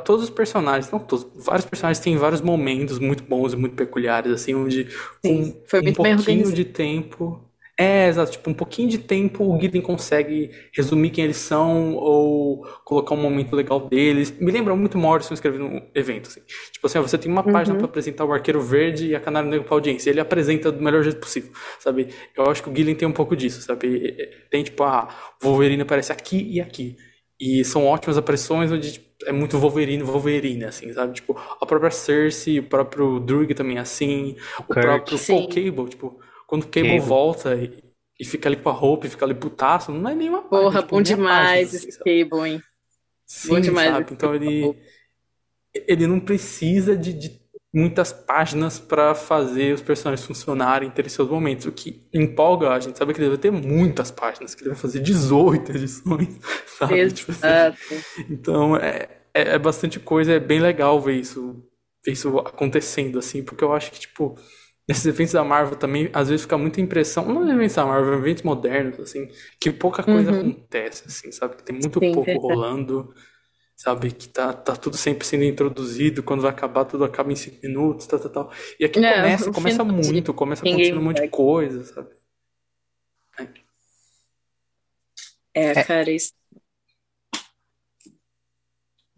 [0.05, 4.32] todos os personagens, não todos, vários personagens têm vários momentos muito bons e muito peculiares,
[4.32, 4.88] assim, onde
[5.24, 7.47] Sim, um, um pouquinho de tempo.
[7.81, 12.66] É, exato, tipo, um pouquinho de tempo o Guiden consegue resumir quem eles são ou
[12.85, 14.33] colocar um momento legal deles.
[14.33, 16.41] Me lembra muito Morrison escrevendo um evento, assim.
[16.72, 17.53] Tipo assim, você tem uma uhum.
[17.53, 20.11] página para apresentar o Arqueiro Verde e a Canário Negro pra audiência.
[20.11, 22.09] Ele apresenta do melhor jeito possível, sabe?
[22.37, 24.12] Eu acho que o Guilherme tem um pouco disso, sabe?
[24.51, 25.09] Tem, tipo, ah,
[25.41, 26.97] Wolverine aparece aqui e aqui.
[27.41, 31.14] E são ótimas aparições onde tipo, é muito Wolverine, Wolverine, assim, sabe?
[31.14, 34.81] Tipo, a própria Cersei, o próprio Drug também é assim, o Kurt.
[34.81, 37.01] próprio Paul Cable, tipo, quando o Cable, Cable.
[37.01, 37.84] volta e,
[38.18, 40.96] e, fica ali com a roupa e fica ali putaço, não é nenhuma Porra, tipo,
[40.96, 42.62] bom demais página, esse assim, Cable, hein?
[43.26, 43.90] Sim, bom demais.
[43.90, 44.12] Sabe?
[44.12, 44.74] Então ele,
[45.86, 47.38] ele não precisa de, de
[47.72, 51.66] muitas páginas para fazer os personagens funcionarem, ter seus momentos.
[51.66, 54.78] O que empolga a gente sabe que ele vai ter muitas páginas, que ele vai
[54.78, 56.38] fazer 18 edições,
[56.78, 57.12] sabe?
[57.12, 58.03] Tipo assim.
[58.30, 61.62] Então é, é, é, bastante coisa, é bem legal ver isso,
[62.03, 64.34] ver isso acontecendo, assim, porque eu acho que, tipo,
[64.91, 68.14] nesses eventos da Marvel também, às vezes fica muita impressão, não é eventos da Marvel,
[68.14, 69.28] eventos modernos, assim,
[69.61, 70.41] que pouca coisa uhum.
[70.41, 71.57] acontece, assim, sabe?
[71.57, 73.12] Que tem muito Sim, pouco rolando
[73.78, 74.11] sabe?
[74.11, 78.07] Que tá, tá tudo sempre sendo introduzido, quando vai acabar, tudo acaba em cinco minutos,
[78.07, 78.53] tal, tal, tal.
[78.78, 82.11] E aqui não, começa, começa muito, começa acontecendo um monte de coisa, sabe?
[85.55, 86.32] É, é, cara, isso.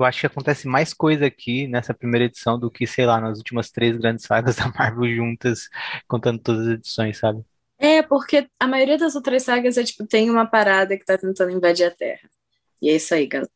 [0.03, 3.39] Eu acho que acontece mais coisa aqui nessa primeira edição do que, sei lá, nas
[3.39, 5.69] últimas três grandes sagas da Marvel juntas,
[6.09, 7.43] contando todas as edições, sabe?
[7.79, 11.53] É, porque a maioria das outras sagas é tipo, tem uma parada que tá tentando
[11.53, 12.29] invadir a Terra.
[12.83, 13.51] E é isso aí, galera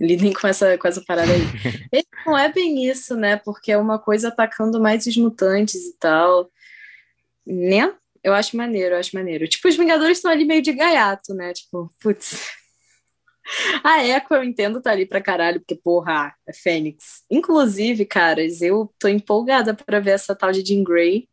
[0.00, 2.02] lidem com essa, com essa parada aí.
[2.26, 3.36] Não é bem isso, né?
[3.36, 6.50] Porque é uma coisa atacando mais os mutantes e tal.
[7.46, 7.92] Né?
[8.24, 9.46] Eu acho maneiro, eu acho maneiro.
[9.46, 11.52] Tipo, os Vingadores estão ali meio de gaiato, né?
[11.52, 12.48] Tipo, putz.
[13.84, 17.24] A Echo eu entendo tá ali pra caralho, porque, porra, é Fênix.
[17.30, 21.28] Inclusive, caras, eu tô empolgada pra ver essa tal de Jean Grey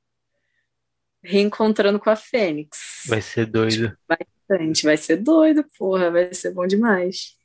[1.23, 3.03] reencontrando com a Fênix.
[3.07, 3.97] Vai ser doido.
[4.07, 7.35] Bastante, vai ser doido, porra, vai ser bom demais.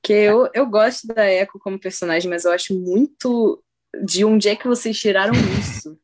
[0.00, 3.62] Porque eu, eu gosto da Echo como personagem, mas eu acho muito
[4.04, 5.98] de onde é que vocês tiraram isso?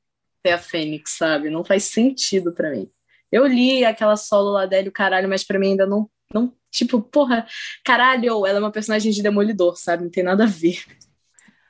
[0.44, 1.50] Ser a Fênix, sabe?
[1.50, 2.90] Não faz sentido para mim.
[3.30, 6.52] Eu li aquela solo lá dela, caralho, mas pra mim ainda não, não.
[6.72, 7.46] Tipo, porra,
[7.84, 10.04] caralho, ela é uma personagem de Demolidor, sabe?
[10.04, 10.82] Não tem nada a ver.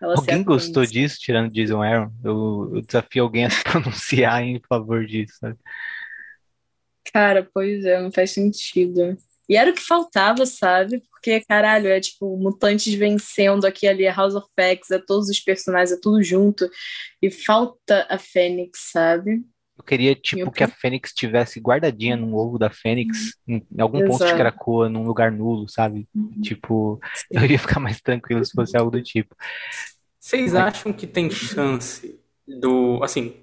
[0.00, 2.10] Ela alguém gostou disso, tirando Jason Aaron?
[2.24, 5.58] Eu, eu desafio alguém a se pronunciar em favor disso, sabe?
[7.12, 9.16] Cara, pois é, não faz sentido.
[9.48, 11.02] E era o que faltava, sabe?
[11.10, 15.40] Porque, caralho, é tipo mutantes vencendo aqui ali, é House of X, é todos os
[15.40, 16.70] personagens, é tudo junto.
[17.20, 19.42] E falta a Fênix, sabe?
[19.76, 24.18] Eu queria, tipo, que a Fênix tivesse guardadinha no ovo da Fênix, em, algum Exato.
[24.18, 26.06] ponto de Krakoa, num lugar nulo, sabe?
[26.14, 26.40] Uhum.
[26.42, 27.00] Tipo,
[27.30, 29.34] eu ia ficar mais tranquilo se fosse algo do tipo.
[30.20, 33.34] Vocês acham que tem chance do, assim,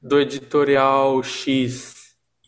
[0.00, 2.00] do editorial X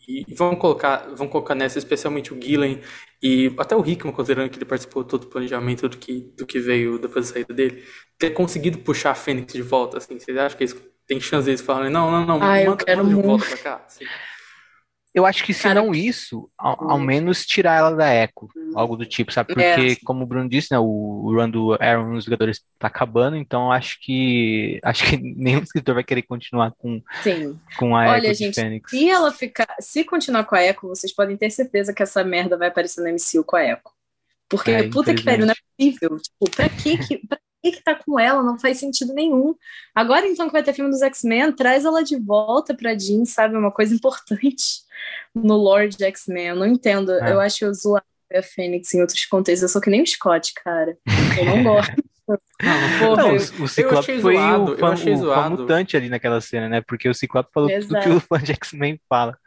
[0.07, 2.81] e vamos colocar, vamos colocar nessa especialmente o Gillen
[3.21, 6.59] e até o Hickman, considerando que ele participou todo o planejamento do que, do que
[6.59, 7.83] veio depois da saída dele,
[8.17, 11.61] ter conseguido puxar a Fênix de volta, assim, vocês acham que isso tem chance deles
[11.61, 13.83] falarem, não, não, não, ah, manda, manda de volta pra cá.
[13.85, 14.05] Assim.
[15.13, 18.97] Eu acho que se Cara, não isso, ao, ao, menos tirar ela da Echo, algo
[18.97, 19.53] do tipo, sabe?
[19.53, 19.95] Porque, é.
[20.03, 23.71] como o Bruno disse, né, o, o run do Aaron nos jogadores tá acabando, então
[23.71, 27.59] acho que acho que nenhum escritor vai querer continuar com, Sim.
[27.77, 28.89] com a Olha, Echo gente, Fênix.
[28.89, 32.57] Se ela ficar, se continuar com a Echo, vocês podem ter certeza que essa merda
[32.57, 33.93] vai aparecer no MCU com a Echo.
[34.49, 36.17] Porque, é, puta que pariu, não é possível.
[36.19, 37.37] Tipo, pra que, que, pra
[37.71, 38.43] que tá com ela?
[38.43, 39.55] Não faz sentido nenhum.
[39.95, 43.55] Agora, então, que vai ter filme dos X-Men, traz ela de volta pra Jean, sabe?
[43.55, 44.81] Uma coisa importante
[45.33, 46.47] no Lord X-Men.
[46.47, 47.11] Eu não entendo.
[47.11, 47.31] É.
[47.31, 49.63] Eu acho zoado a Fênix em outros contextos.
[49.63, 50.97] Eu sou que nem o Scott, cara.
[51.37, 51.93] Eu não gosto.
[52.25, 56.39] Não, porra, não, o, o Ciclope foi zoado, o, fã, o fã mutante ali naquela
[56.39, 56.79] cena, né?
[56.79, 58.01] Porque o Ciclope falou Exato.
[58.01, 59.37] tudo que o fã de X-Men fala.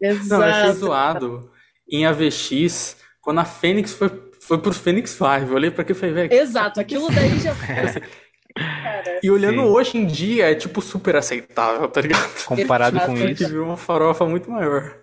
[0.00, 0.28] Exato.
[0.28, 1.50] Não, eu achei zoado
[1.90, 4.08] em AVX, quando a Fênix foi
[4.40, 5.24] foi pro Phoenix 5.
[5.48, 6.32] Eu olhei pra aqui e falei, velho.
[6.32, 8.02] Exato, aquilo daí já foi.
[9.22, 9.68] e olhando Sim.
[9.68, 12.28] hoje em dia, é tipo super aceitável, tá ligado?
[12.46, 13.48] Comparado com isso.
[13.48, 14.98] Virou uma farofa muito maior.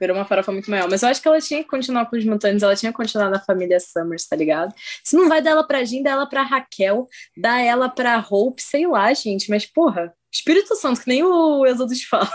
[0.00, 0.88] Virou uma farofa muito maior.
[0.90, 3.30] Mas eu acho que ela tinha que continuar com os mutantes, ela tinha que continuar
[3.30, 4.74] na família Summers, tá ligado?
[5.02, 7.06] Se não vai dar ela pra Jean, dá ela pra Raquel,
[7.36, 9.48] dá ela pra Hope, sei lá, gente.
[9.48, 12.28] Mas, porra, Espírito Santo, que nem o Exodus fala.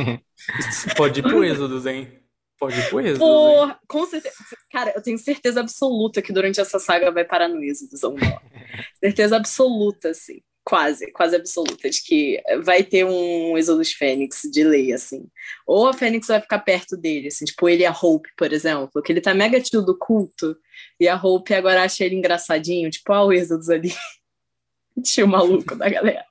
[0.96, 2.23] Pode ir pro Exodus, hein?
[2.58, 3.18] Pode ir pro Êxodo.
[3.18, 4.34] Porra, com certeza.
[4.70, 8.16] Cara, eu tenho certeza absoluta que durante essa saga vai parar no Êxodo não.
[9.02, 10.40] certeza absoluta, assim.
[10.66, 15.26] Quase, quase absoluta, de que vai ter um Exodus Fênix de lei, assim.
[15.66, 19.02] Ou a Fênix vai ficar perto dele, assim, tipo ele e a Hope, por exemplo,
[19.02, 20.56] que ele tá mega tio do culto,
[20.98, 23.92] e a Hope agora acha ele engraçadinho, tipo, ah, o Exodus ali.
[25.04, 26.24] tio maluco da galera.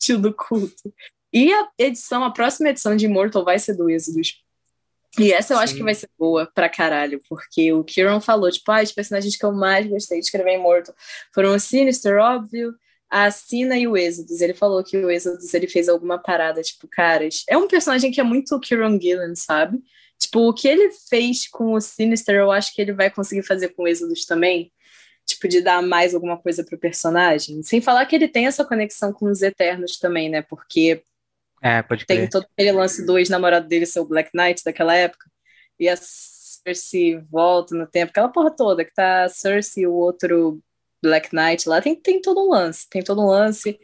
[0.00, 0.92] tio do culto.
[1.32, 4.42] E a edição, a próxima edição de Immortal vai ser do Exodus
[5.18, 5.64] e essa eu Sim.
[5.64, 9.36] acho que vai ser boa pra caralho, porque o Kieran falou, tipo, ah, os personagens
[9.36, 10.94] que eu mais gostei de escrever em Morto
[11.34, 12.72] foram o Sinister, óbvio,
[13.10, 14.40] a Sina e o Exodus.
[14.40, 17.44] Ele falou que o Exodus ele fez alguma parada, tipo, caras.
[17.48, 19.82] É um personagem que é muito Kieran Gillen, sabe?
[20.16, 23.70] Tipo, o que ele fez com o Sinister, eu acho que ele vai conseguir fazer
[23.70, 24.72] com o Exodus também.
[25.26, 27.62] Tipo, de dar mais alguma coisa pro personagem.
[27.62, 30.42] Sem falar que ele tem essa conexão com os Eternos também, né?
[30.42, 31.02] Porque
[31.60, 32.20] é, pode crer.
[32.20, 35.30] Tem todo aquele lance do ex-namorado dele ser o Black Knight daquela época.
[35.78, 39.92] E a Cersei volta no tempo, aquela porra toda, que tá a Cersei e o
[39.94, 40.60] outro
[41.02, 41.80] Black Knight lá.
[41.80, 43.78] Tem, tem todo um lance, tem todo um lance.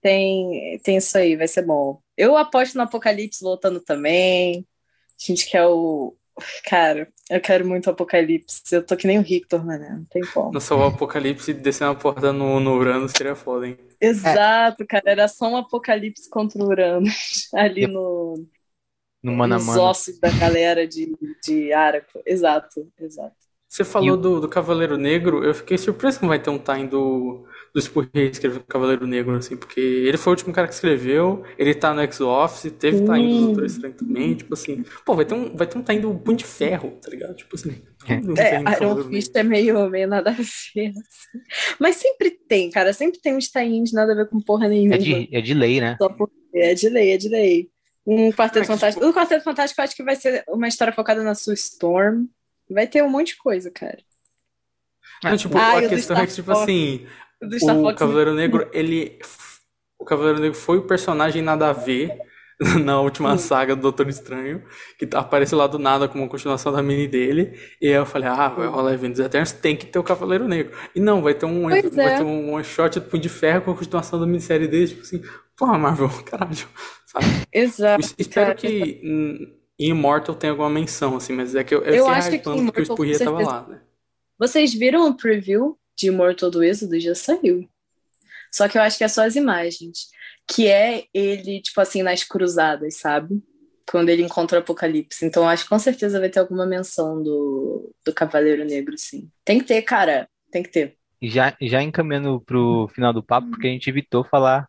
[0.00, 2.02] Tem, tem isso aí, vai ser bom.
[2.16, 4.66] Eu aposto no Apocalipse voltando também.
[5.20, 6.16] A gente quer o,
[6.64, 8.62] Cara, eu quero muito Apocalipse.
[8.72, 9.98] Eu tô que nem o Victor, mano.
[9.98, 10.52] Não tem como.
[10.52, 13.78] Nossa, o Apocalipse descendo a porta no, no Uranus seria foda, hein?
[14.00, 14.86] Exato, é.
[14.86, 15.04] cara.
[15.06, 17.48] Era só um Apocalipse contra o Uranus.
[17.54, 18.46] Ali no.
[19.22, 21.14] No mano nos ossos da galera de,
[21.44, 22.20] de Araco.
[22.26, 23.36] Exato, exato.
[23.68, 26.86] Você falou do, do Cavaleiro Negro, eu fiquei surpreso que não vai ter um time
[26.86, 31.42] do, do Spurrier escrevendo Cavaleiro Negro, assim, porque ele foi o último cara que escreveu,
[31.56, 33.12] ele tá no X-Office, teve hum.
[33.12, 36.00] time do Doutor Estranho também, tipo assim, pô, vai ter um, vai ter um time
[36.00, 37.34] do Punho de Ferro, tá ligado?
[37.34, 37.82] Tipo assim.
[38.08, 40.92] É, Iron Fist é meio, meio nada a ver, assim.
[41.78, 44.96] Mas sempre tem, cara, sempre tem uns tie nada a ver com porra nenhuma.
[44.96, 45.96] É de, é de lei, né?
[45.98, 47.70] Só porque é de lei, é de lei.
[48.06, 49.00] Um Quarteto Fantástico.
[49.00, 49.10] Tipo...
[49.10, 52.26] O Quarteto Fantástico eu acho que vai ser uma história focada na sua Storm.
[52.68, 53.98] Vai ter um monte de coisa, cara.
[55.22, 57.06] Não, tipo, ah, a questão é que, tipo assim,
[57.42, 59.18] o Cavaleiro Negro, ele.
[59.98, 62.18] O Cavaleiro Negro foi o personagem nada a ver
[62.84, 64.62] na última saga do Doutor Estranho,
[64.98, 67.58] que aparece lá do nada como uma continuação da mini dele.
[67.80, 70.72] E aí eu falei, ah, vai rolar Eventos Eternos, tem que ter o Cavaleiro Negro.
[70.94, 71.82] E não, vai ter um, vai é.
[71.82, 75.02] ter um one shot do Punho de Ferro com a continuação da minissérie dele, tipo
[75.02, 75.22] assim,
[75.56, 76.68] porra, Marvel, caralho,
[77.06, 77.26] sabe?
[77.52, 78.14] Exato.
[78.18, 79.00] espero cara, que
[79.78, 82.82] em Immortal tenha alguma menção, assim, mas é que eu, eu, eu acho que, porque
[82.82, 83.80] o Spurrier tava lá, né?
[84.38, 87.68] Vocês viram o preview de Immortal do Êxodo já saiu.
[88.50, 90.08] Só que eu acho que é só as imagens.
[90.46, 93.42] Que é ele, tipo assim, nas cruzadas, sabe?
[93.92, 95.24] quando ele encontra o Apocalipse.
[95.24, 99.28] Então acho que com certeza vai ter alguma menção do, do Cavaleiro Negro, sim.
[99.44, 100.28] Tem que ter, cara.
[100.50, 100.96] Tem que ter.
[101.20, 104.66] Já, já encaminhando pro final do papo, porque a gente evitou falar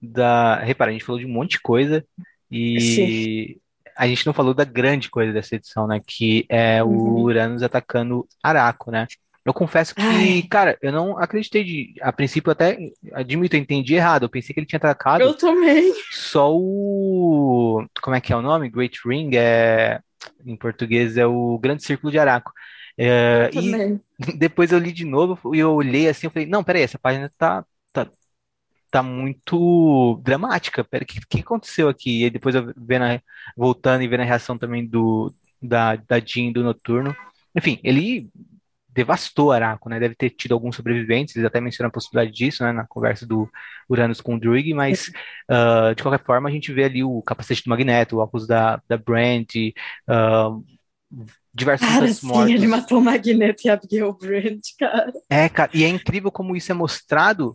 [0.00, 0.56] da.
[0.60, 2.04] Repara, a gente falou de um monte de coisa
[2.50, 3.60] e sim.
[3.96, 6.00] a gente não falou da grande coisa dessa edição, né?
[6.04, 7.22] Que é o uhum.
[7.22, 9.06] Uranus atacando Araco, né?
[9.44, 10.42] Eu confesso que, Ai.
[10.48, 11.94] cara, eu não acreditei de.
[12.00, 12.78] A princípio, até
[13.12, 14.22] admito, eu entendi errado.
[14.22, 15.22] Eu pensei que ele tinha atacado.
[15.22, 15.92] Eu também.
[16.10, 17.84] Só o.
[18.00, 18.70] Como é que é o nome?
[18.70, 20.00] Great Ring é.
[20.46, 22.52] Em português é o Grande Círculo de Araco.
[22.96, 23.98] É, e
[24.36, 27.30] depois eu li de novo e eu olhei assim, eu falei, não, peraí, essa página
[27.38, 28.06] tá, tá,
[28.90, 30.84] tá muito dramática.
[30.84, 32.24] Pera, o que, que aconteceu aqui?
[32.24, 33.20] E depois eu vendo a,
[33.56, 37.16] voltando e vendo a reação também do da, da Jean do Noturno.
[37.56, 38.30] Enfim, ele
[38.92, 39.98] devastou Araco, né?
[39.98, 42.72] Deve ter tido alguns sobreviventes, eles até mencionam a possibilidade disso, né?
[42.72, 43.48] Na conversa do
[43.88, 45.10] Uranus com o Druig, mas
[45.50, 48.80] uh, de qualquer forma a gente vê ali o capacete do Magneto, o óculos da,
[48.88, 49.46] da Brand,
[50.08, 50.64] uh,
[51.54, 52.50] diversos cara, sim, mortos.
[52.50, 55.12] ele matou o Magneto e a Abigail Brand, cara.
[55.30, 57.54] É, cara, e é incrível como isso é mostrado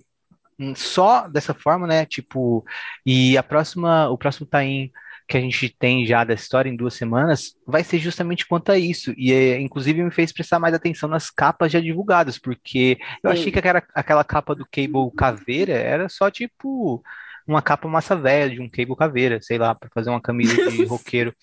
[0.60, 2.06] hum, só dessa forma, né?
[2.06, 2.66] Tipo,
[3.06, 4.92] e a próxima, o próximo Tain
[5.28, 8.78] que a gente tem já da história em duas semanas vai ser justamente quanto a
[8.78, 9.14] isso.
[9.18, 13.40] E, é, inclusive, me fez prestar mais atenção nas capas já divulgadas, porque eu Sim.
[13.40, 17.04] achei que aquela, aquela capa do Cable Caveira era só tipo
[17.46, 20.84] uma capa massa velha de um Cable Caveira, sei lá, para fazer uma camisa de
[20.86, 21.34] roqueiro.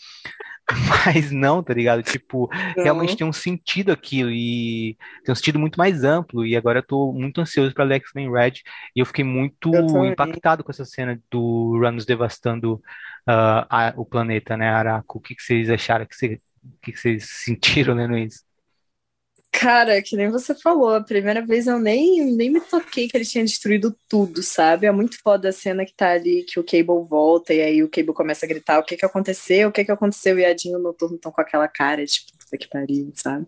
[1.06, 2.02] Mas não, tá ligado?
[2.02, 2.84] Tipo, não.
[2.84, 6.44] realmente tem um sentido aquilo e tem um sentido muito mais amplo.
[6.44, 8.52] E agora eu tô muito ansioso para X-Men Red.
[8.96, 9.70] E eu fiquei muito
[10.06, 12.80] impactado com essa cena do Ranus devastando
[13.28, 15.18] uh, a, o planeta, né, Araco?
[15.18, 16.04] O que, que vocês acharam?
[16.04, 16.40] O que, o
[16.82, 18.42] que, que vocês sentiram lendo isso?
[19.52, 23.24] Cara, que nem você falou, a primeira vez eu nem, nem me toquei que ele
[23.24, 24.86] tinha destruído tudo, sabe?
[24.86, 27.88] É muito foda a cena que tá ali, que o Cable volta e aí o
[27.88, 30.78] Cable começa a gritar o que que aconteceu, o que que aconteceu, e a Dinho
[30.80, 33.46] no turno estão com aquela cara, tipo, puta que pariu, sabe?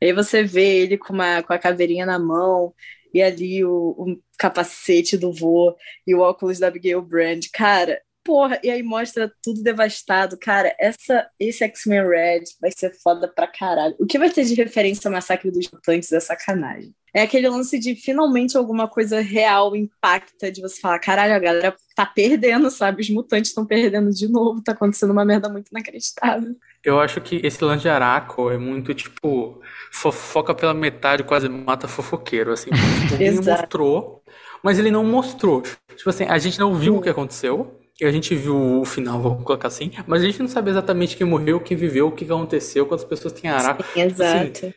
[0.00, 2.74] E aí você vê ele com, uma, com a caveirinha na mão,
[3.12, 7.44] e ali o, o capacete do vô e o óculos da Abigail Brand.
[7.52, 10.38] Cara, porra, e aí mostra tudo devastado.
[10.38, 13.94] Cara, essa, esse X-Men Red vai ser foda pra caralho.
[13.98, 16.94] O que vai ter de referência ao Massacre dos Mutantes é sacanagem.
[17.14, 21.76] É aquele lance de finalmente alguma coisa real impacta, de você falar, caralho, a galera
[21.94, 23.02] tá perdendo, sabe?
[23.02, 26.56] Os mutantes estão perdendo de novo, tá acontecendo uma merda muito inacreditável.
[26.82, 29.60] Eu acho que esse lance de Araco é muito, tipo,
[29.92, 32.70] fofoca pela metade, quase mata fofoqueiro, assim.
[33.08, 34.22] Tipo, ele mostrou,
[34.62, 35.62] mas ele não mostrou.
[35.94, 36.98] Tipo assim, a gente não viu Sim.
[36.98, 40.48] o que aconteceu, a gente viu o final, vou colocar assim, mas a gente não
[40.48, 43.82] sabe exatamente quem morreu, quem viveu, o que aconteceu, quantas pessoas têm araco.
[43.94, 44.66] Sim, exato.
[44.66, 44.74] Assim,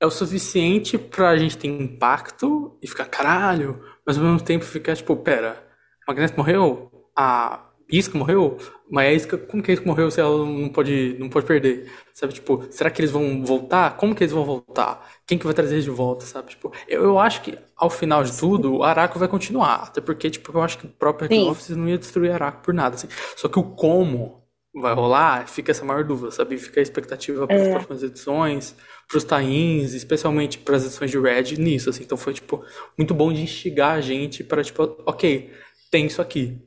[0.00, 4.96] é o suficiente pra gente ter impacto e ficar caralho, mas ao mesmo tempo ficar
[4.96, 5.64] tipo, pera,
[6.06, 6.90] Magneto morreu?
[7.16, 8.58] A Isca morreu?
[8.94, 11.90] Mas a Isca, como que Isca morreu se ela não pode, não pode perder?
[12.12, 13.96] Sabe, tipo, será que eles vão voltar?
[13.96, 15.04] Como que eles vão voltar?
[15.26, 16.50] Quem que vai trazer eles de volta, sabe?
[16.50, 19.82] Tipo, eu, eu acho que ao final de tudo, o Araco vai continuar.
[19.88, 22.72] Até porque, tipo, eu acho que o próprio Red Office não ia destruir Araco por
[22.72, 23.08] nada, assim.
[23.36, 26.56] Só que o como vai rolar, fica essa maior dúvida, sabe?
[26.56, 27.70] Fica a expectativa para as é.
[27.72, 28.76] próximas edições,
[29.08, 32.04] para os tains, especialmente para as edições de Red nisso, assim.
[32.04, 32.64] Então foi, tipo,
[32.96, 35.50] muito bom de instigar a gente para, tipo, ok,
[35.90, 36.62] tem isso aqui.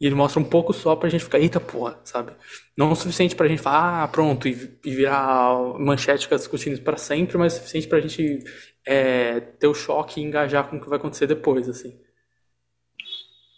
[0.00, 2.32] E ele mostra um pouco só pra gente ficar, eita porra, sabe?
[2.76, 6.82] Não o suficiente pra gente falar, ah, pronto, e, e virar manchete ficar discutindo isso
[6.82, 8.44] pra sempre, mas o suficiente pra gente
[8.86, 11.98] é, ter o choque e engajar com o que vai acontecer depois, assim.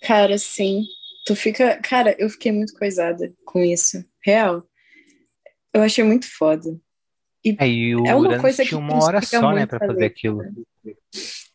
[0.02, 0.84] Cara, sim.
[1.26, 1.80] Tu fica.
[1.82, 4.02] Cara, eu fiquei muito coisada com isso.
[4.24, 4.62] Real.
[5.74, 6.78] Eu achei muito foda.
[7.44, 10.42] E é, e o é uma coisa tinha uma hora só, né, pra fazer aquilo.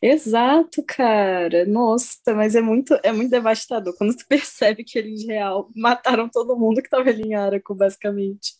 [0.06, 1.64] Exato, cara.
[1.64, 6.58] Nossa, mas é muito, é muito devastador quando tu percebe que eles real mataram todo
[6.58, 8.52] mundo que tava ali em Araco, basicamente.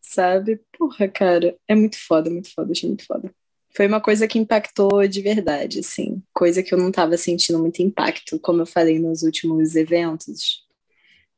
[0.00, 0.60] Sabe?
[0.78, 3.34] Porra, cara, é muito foda, muito foda, achei muito foda.
[3.74, 6.22] Foi uma coisa que impactou de verdade, assim.
[6.32, 10.64] Coisa que eu não tava sentindo muito impacto, como eu falei nos últimos eventos.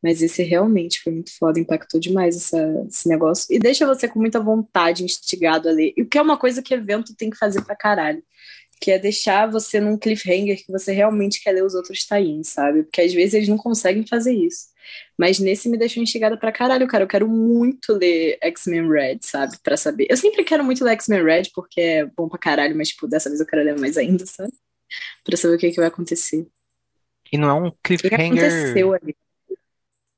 [0.02, 3.46] Mas esse realmente foi muito foda, impactou demais essa, esse negócio.
[3.54, 5.94] E deixa você com muita vontade, instigado a ler.
[5.96, 8.22] E o que é uma coisa que evento tem que fazer pra caralho.
[8.84, 12.82] Que é deixar você num cliffhanger que você realmente quer ler os outros tains, sabe?
[12.82, 14.66] Porque às vezes eles não conseguem fazer isso.
[15.16, 17.04] Mas nesse me deixou instigada pra caralho, cara.
[17.04, 19.56] Eu quero muito ler X-Men Red, sabe?
[19.62, 20.06] Pra saber.
[20.10, 23.30] Eu sempre quero muito ler X-Men Red, porque é bom pra caralho, mas, tipo, dessa
[23.30, 24.52] vez eu quero ler mais ainda, sabe?
[25.24, 26.46] Pra saber o que, que vai acontecer.
[27.32, 28.14] E não é um cliffhanger.
[28.14, 29.16] O que aconteceu ali?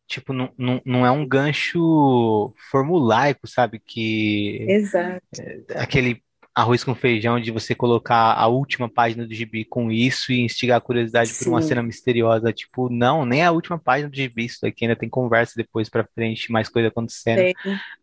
[0.06, 3.80] tipo, não, não, não é um gancho formulaico, sabe?
[3.80, 4.64] Que.
[4.68, 5.22] Exato.
[5.38, 6.22] É, aquele.
[6.56, 10.78] Arroz com feijão de você colocar a última página do gibi com isso e instigar
[10.78, 11.68] a curiosidade por uma Sim.
[11.68, 12.50] cena misteriosa.
[12.50, 16.08] Tipo, não, nem a última página do gibi, isso daqui ainda tem conversa depois pra
[16.14, 17.36] frente, mais coisa acontecendo.
[17.42, 17.54] Tem.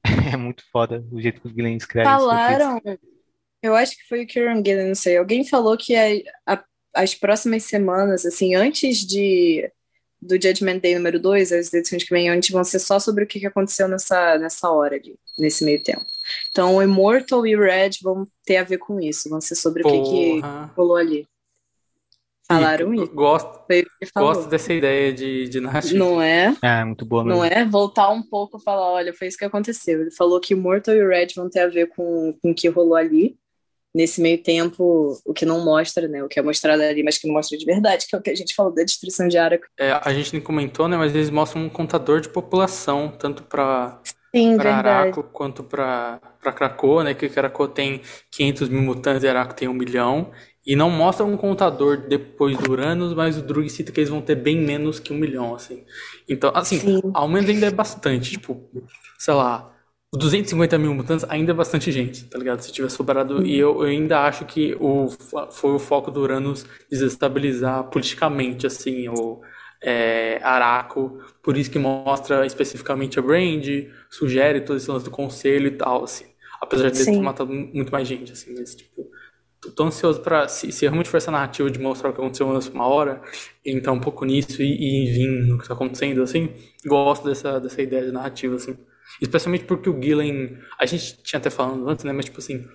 [0.33, 2.19] É muito foda o jeito que o Glenn escreve isso.
[2.19, 2.79] Falaram,
[3.61, 5.17] eu acho que foi o Kieran Gillen, não sei.
[5.17, 9.69] Alguém falou que a- a- as próximas semanas, assim, antes de
[10.21, 13.27] do Judgment Day número 2, as edições que vêm antes vão ser só sobre o
[13.27, 16.05] que que aconteceu nessa, nessa hora ali, nesse meio tempo.
[16.51, 19.84] Então, o Immortal e o Red vão ter a ver com isso, vão ser sobre
[19.84, 20.74] o que que Porra.
[20.76, 21.28] rolou ali.
[22.45, 23.13] Falaram E isso.
[23.13, 23.61] Gosto,
[24.15, 25.97] gosto dessa ideia de, de narrativa.
[25.97, 26.55] Não é?
[26.61, 27.39] É, muito boa mesmo.
[27.39, 27.63] Não é?
[27.65, 30.01] Voltar um pouco e falar, olha, foi isso que aconteceu.
[30.01, 32.55] Ele falou que o Mortal e o Red vão ter a ver com, com o
[32.55, 33.38] que rolou ali.
[33.95, 36.24] Nesse meio tempo, o que não mostra, né?
[36.24, 38.32] O que é mostrado ali, mas que não mostra de verdade, que é o que
[38.32, 39.67] a gente falou da destruição de Araco.
[39.80, 40.97] É, a gente nem comentou, né?
[40.97, 44.01] Mas eles mostram um contador de população, tanto para
[44.36, 44.88] Sim, para verdade.
[44.88, 47.13] Araco quanto para Krakoa, né?
[47.13, 50.31] Que Krakoa tem 500 mil mutantes e Araco tem um milhão.
[50.65, 54.21] E não mostra um contador depois do Uranus, mas o Drug cita que eles vão
[54.21, 55.84] ter bem menos que um milhão, assim.
[56.27, 57.01] Então, assim, Sim.
[57.13, 58.31] ao menos ainda é bastante.
[58.31, 58.63] Tipo,
[59.19, 59.71] sei lá,
[60.11, 62.61] os 250 mil mutantes ainda é bastante gente, tá ligado?
[62.61, 63.45] Se tiver sobrado.
[63.45, 65.09] E eu, eu ainda acho que o,
[65.51, 69.41] foi o foco do Uranus desestabilizar politicamente, assim, o
[69.84, 71.19] é, Araco.
[71.41, 73.65] Por isso que mostra especificamente a Brand,
[74.09, 76.25] sugere todo esse lance do conselho e tal, assim.
[76.61, 79.09] Apesar de ter matado muito mais gente, assim, mas, tipo.
[79.75, 80.47] tô- ansioso pra.
[80.47, 83.21] Se, se realmente for essa narrativa de mostrar o que aconteceu na uma hora,
[83.65, 86.49] entrar um pouco nisso e, e vir no que tá acontecendo, assim,
[86.86, 88.77] gosto dessa, dessa ideia de narrativa, assim.
[89.21, 90.57] Especialmente porque o Gillen.
[90.79, 92.13] A gente tinha até falando antes, né?
[92.13, 92.65] Mas, tipo assim,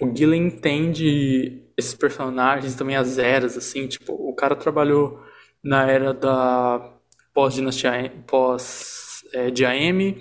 [0.00, 5.20] o Gillen entende esses personagens também as eras, assim, tipo, o cara trabalhou
[5.64, 6.92] na era da
[7.32, 10.20] pós-dinastia, pós é, de AM,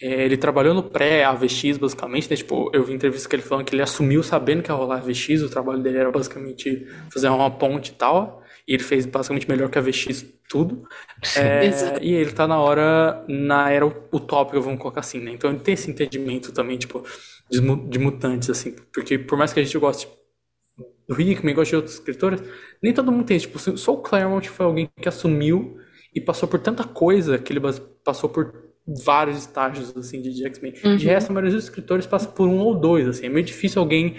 [0.00, 2.36] é, ele trabalhou no pré-AVX, basicamente, né?
[2.36, 5.42] Tipo, eu vi entrevista com ele falando que ele assumiu sabendo que ia rolar AVX,
[5.42, 9.70] o trabalho dele era basicamente fazer uma ponte e tal, e ele fez basicamente melhor
[9.70, 10.86] que a AVX tudo.
[11.36, 15.32] É, e ele tá na hora, na era utópica, vamos colocar assim, né?
[15.32, 17.04] Então ele tem esse entendimento também, tipo,
[17.50, 20.08] de, de mutantes, assim, porque por mais que a gente goste
[21.08, 22.42] do Hickman, goste de outros escritores,
[22.82, 25.76] nem todo mundo tem, tipo, só o Claremont foi alguém que assumiu
[26.14, 27.60] e passou por tanta coisa que ele
[28.04, 28.52] passou por
[28.86, 30.74] vários estágios, assim, de de X-Men.
[30.94, 31.06] De Uhum.
[31.06, 34.16] resto, a maioria dos escritores passa por um ou dois, assim, é meio difícil alguém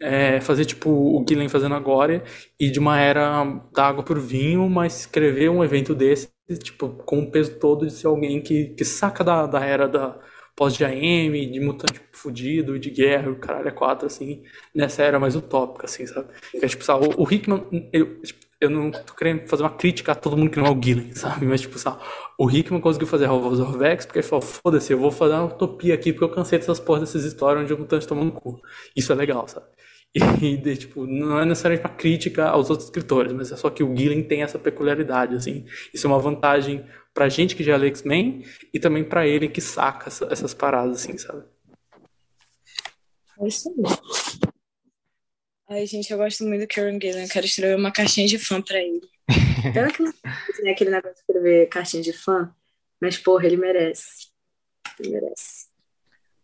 [0.00, 2.22] é, fazer, tipo, o Gillen fazendo agora
[2.60, 3.44] e de uma era
[3.74, 6.28] da água pro vinho, mas escrever um evento desse,
[6.62, 10.18] tipo, com o peso todo de ser alguém que, que saca da, da era da
[10.56, 14.42] pós-GM, de mutante fudido, de guerra, o caralho é quatro, assim,
[14.74, 16.28] nessa era mais utópica, assim, sabe?
[16.54, 20.14] É, tipo, sabe, o, Hickman, eu, tipo, eu não tô querendo fazer uma crítica a
[20.14, 21.44] todo mundo que não é o Gillen, sabe?
[21.46, 22.02] Mas, tipo, sabe,
[22.38, 25.94] o Hickman conseguiu fazer Revolver of porque ele falou, foda-se, eu vou fazer uma utopia
[25.94, 28.60] aqui porque eu cansei dessas porras dessas histórias onde o mutante toma no cu.
[28.96, 29.66] Isso é legal, sabe?
[30.42, 33.82] E, de, tipo, não é necessariamente uma crítica aos outros escritores, mas é só que
[33.82, 35.66] o Gillen tem essa peculiaridade, assim.
[35.92, 38.42] Isso é uma vantagem pra gente que já lê X-Men
[38.72, 41.44] e também pra ele que saca essa- essas paradas, assim, sabe?
[43.40, 43.98] É isso mesmo.
[45.68, 47.24] Ai, gente, eu gosto muito do Kieran Gillen.
[47.24, 49.00] Eu quero escrever uma cartinha de fã pra ele.
[49.74, 50.12] Pena que não
[50.56, 52.50] tem aquele negócio de escrever cartinha de fã,
[53.00, 54.28] mas, porra, ele merece.
[54.98, 55.66] Ele merece.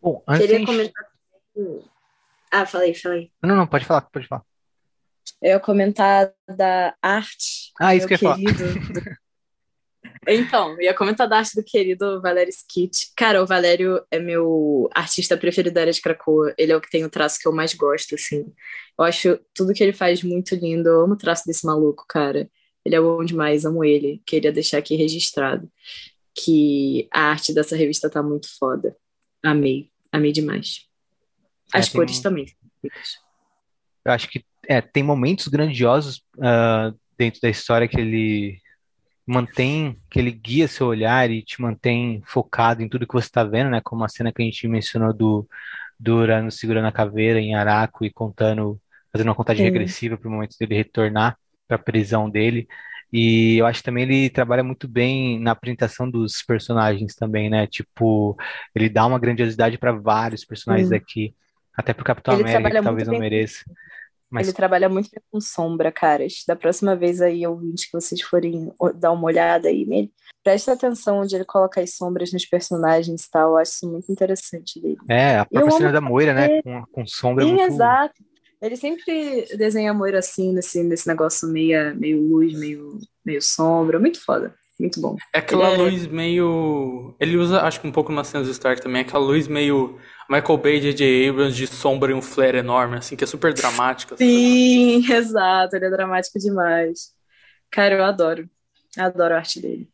[0.01, 1.05] Bom, antes Queria de- comentar.
[2.53, 3.33] Ah, falei, falei.
[3.43, 4.43] Não, não, pode falar, pode falar.
[5.41, 7.73] Eu ia comentar da arte.
[7.81, 8.37] Ah, isso que eu ia falar.
[8.37, 9.23] querido.
[10.29, 13.13] Então, eu ia comentar da arte do querido Valério Skit.
[13.17, 16.55] Cara, o Valério é meu artista preferido da área de Krakoa.
[16.57, 18.45] Ele é o que tem o traço que eu mais gosto, assim.
[18.99, 20.89] Eu acho tudo que ele faz muito lindo.
[20.89, 22.49] Eu amo o traço desse maluco, cara.
[22.85, 24.23] Ele é bom demais, amo ele.
[24.27, 25.69] Queria deixar aqui registrado
[26.35, 28.97] que a arte dessa revista tá muito foda.
[29.43, 30.92] Amei, amei demais.
[31.75, 32.47] É, As tem cores um- também.
[34.05, 38.59] Eu acho que é, tem momentos grandiosos ah, dentro da história que ele
[39.27, 43.45] mantém, que ele guia seu olhar e te mantém focado em tudo que você está
[43.45, 43.81] vendo, né?
[43.83, 45.49] Como a cena que a gente mencionou do,
[45.99, 48.81] do Urano segurando a caveira em Araco e contando,
[49.13, 49.71] fazendo uma contagem Sim.
[49.73, 52.69] regressiva para o momento dele retornar para a prisão dele.
[53.13, 57.67] E eu acho que também ele trabalha muito bem na apresentação dos personagens também, né?
[57.67, 58.37] Tipo,
[58.75, 60.97] ele dá uma grandiosidade para vários personagens Sim.
[60.97, 61.35] aqui,
[61.75, 63.65] até pro Capitão Ele América, talvez não mereça.
[64.31, 66.43] Mas Ele trabalha muito bem com sombra, caras.
[66.47, 70.11] Da próxima vez aí, ouvintes, que vocês forem dar uma olhada aí nele,
[70.43, 73.51] presta atenção onde ele coloca as sombras nos personagens e tal.
[73.51, 74.97] Eu acho isso muito interessante dele.
[75.09, 76.63] É, a própria cena da Moira, né?
[76.63, 77.73] Com, com sombra é Sim, muito.
[77.73, 78.25] exato.
[78.63, 83.99] Ele sempre desenha a Moira assim, nesse, nesse negócio meio, meio luz, meio, meio sombra.
[83.99, 84.55] Muito foda.
[84.83, 85.17] Muito bom.
[85.33, 86.09] É aquela ele luz é...
[86.09, 87.15] meio.
[87.21, 90.59] Ele usa, acho que um pouco nas cenas do Stark também, aquela luz meio Michael
[90.59, 91.29] Bay e J.J.
[91.29, 94.17] Abrams de sombra e um flare enorme, assim, que é super dramática.
[94.17, 95.15] Sim, sabe?
[95.15, 97.13] exato, ele é dramático demais.
[97.71, 98.51] Cara, eu adoro.
[98.99, 99.89] Adoro a arte dele.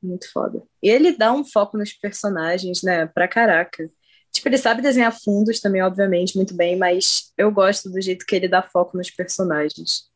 [0.00, 0.62] Muito foda.
[0.82, 3.06] E ele dá um foco nos personagens, né?
[3.06, 3.90] Pra caraca.
[4.32, 8.34] Tipo, ele sabe desenhar fundos também, obviamente, muito bem, mas eu gosto do jeito que
[8.34, 10.10] ele dá foco nos personagens.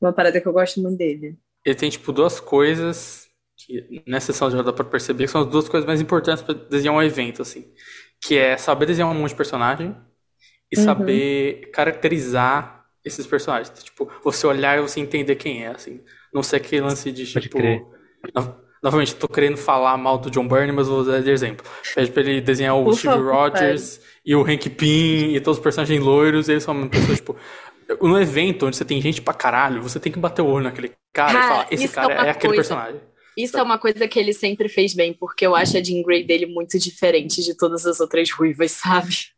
[0.00, 1.38] Uma parada que eu gosto muito dele.
[1.64, 5.46] Ele tem, tipo, duas coisas que nessa sessão já dá pra perceber que são as
[5.46, 7.72] duas coisas mais importantes para desenhar um evento, assim.
[8.20, 9.96] Que é saber desenhar um monte de personagem
[10.70, 10.84] e uhum.
[10.84, 13.70] saber caracterizar esses personagens.
[13.82, 16.00] Tipo, você olhar e você entender quem é, assim.
[16.34, 17.58] Não ser aquele lance de, tipo...
[18.82, 21.64] Novamente, tô querendo falar mal do John Byrne, mas vou usar de exemplo.
[21.94, 25.58] Pede pra ele desenhar o Por Steve favor, Rogers e o Hank Pym e todos
[25.58, 27.36] os personagens loiros, e eles são uma pessoa, tipo...
[28.00, 30.92] No evento onde você tem gente pra caralho, você tem que bater o olho naquele
[31.12, 33.00] cara, cara e falar, esse cara é, é aquele personagem.
[33.36, 36.24] Isso é uma coisa que ele sempre fez bem, porque eu acho a Jean Grey
[36.24, 39.32] dele muito diferente de todas as outras ruivas, sabe?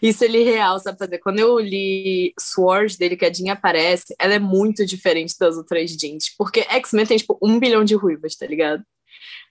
[0.00, 1.18] Isso ele real sabe fazer.
[1.18, 5.90] Quando eu li Sword dele, que a Jean aparece, ela é muito diferente das outras
[5.90, 6.34] Jeans.
[6.36, 8.82] Porque X-Men tem, tipo, um bilhão de ruivas, tá ligado?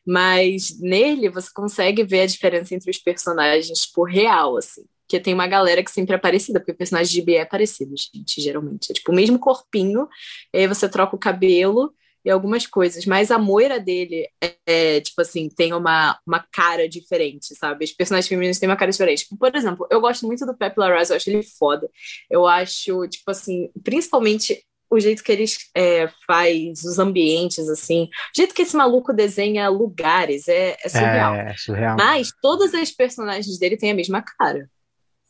[0.05, 4.85] Mas nele você consegue ver a diferença entre os personagens, tipo, real, assim.
[5.07, 7.95] Porque tem uma galera que sempre é parecida, porque o personagem de B é parecido,
[7.95, 8.91] gente, geralmente.
[8.91, 10.05] É tipo o mesmo corpinho,
[10.53, 11.93] aí você troca o cabelo
[12.25, 16.89] e algumas coisas, mas a moira dele é, é, tipo assim, tem uma, uma cara
[16.89, 17.85] diferente, sabe?
[17.85, 19.23] Os personagens femininos têm uma cara diferente.
[19.23, 21.89] Tipo, por exemplo, eu gosto muito do Pepe Larraz, eu acho ele foda.
[22.29, 28.07] Eu acho, tipo assim, principalmente o jeito que ele é, faz os ambientes, assim, o
[28.35, 31.33] jeito que esse maluco desenha lugares, é, é surreal.
[31.33, 31.95] É, é surreal.
[31.97, 34.69] Mas todas as personagens dele têm a mesma cara.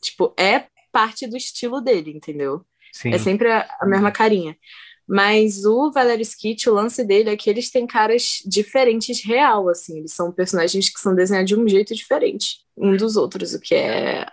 [0.00, 2.64] Tipo, é parte do estilo dele, entendeu?
[2.92, 3.12] Sim.
[3.12, 4.56] É sempre a, a mesma carinha.
[5.06, 9.98] Mas o Valerio Skit, o lance dele é que eles têm caras diferentes real, assim.
[9.98, 13.74] Eles são personagens que são desenhados de um jeito diferente um dos outros, o que
[13.74, 14.26] é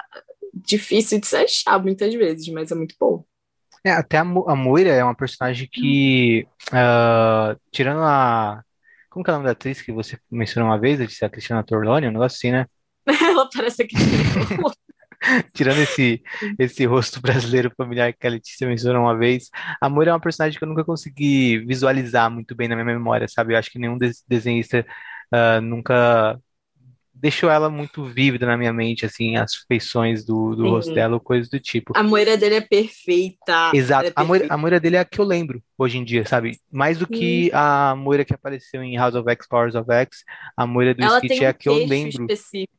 [0.54, 3.24] difícil de se achar muitas vezes, mas é muito bom.
[3.84, 8.64] É, até a, a Moira é uma personagem que, uh, tirando a...
[9.10, 11.00] Como que é o nome da atriz que você mencionou uma vez?
[11.22, 12.66] A Cristina Torloni, um negócio assim, né?
[13.08, 13.86] Ela parece a
[15.54, 16.22] Tirando esse,
[16.58, 19.50] esse rosto brasileiro familiar que a Letícia mencionou uma vez,
[19.82, 23.28] a Moira é uma personagem que eu nunca consegui visualizar muito bem na minha memória,
[23.28, 23.54] sabe?
[23.54, 23.98] Eu acho que nenhum
[24.28, 24.86] desenhista
[25.34, 26.40] uh, nunca
[27.16, 31.20] deixou ela muito vívida na minha mente, assim, as feições do, do rosto dela ou
[31.20, 31.94] coisas do tipo.
[31.96, 33.72] A moira dele é perfeita.
[33.74, 34.10] Exato.
[34.10, 36.60] É a, moira, a moira dele é a que eu lembro hoje em dia, sabe?
[36.72, 40.24] Mais do que a moira que apareceu em House of X, Powers of X,
[40.58, 42.24] a moira do ela é a que eu lembro.
[42.24, 42.74] Específico.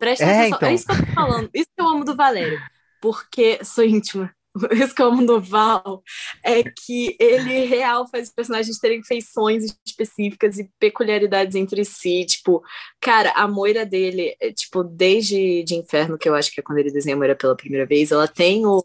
[0.00, 0.56] Presta é, atenção.
[0.56, 0.68] Então.
[0.68, 1.50] É isso que eu tô falando.
[1.54, 2.60] Isso que eu amo do Valério.
[3.02, 4.34] Porque sou íntima.
[4.72, 6.02] Isso que eu amo do Val
[6.44, 12.24] é que ele real faz os personagens terem feições específicas e peculiaridades entre si.
[12.26, 12.60] Tipo,
[13.00, 16.78] cara, a moira dele, é, tipo, desde de Inferno, que eu acho que é quando
[16.78, 18.82] ele desenha a moira pela primeira vez, ela tem o.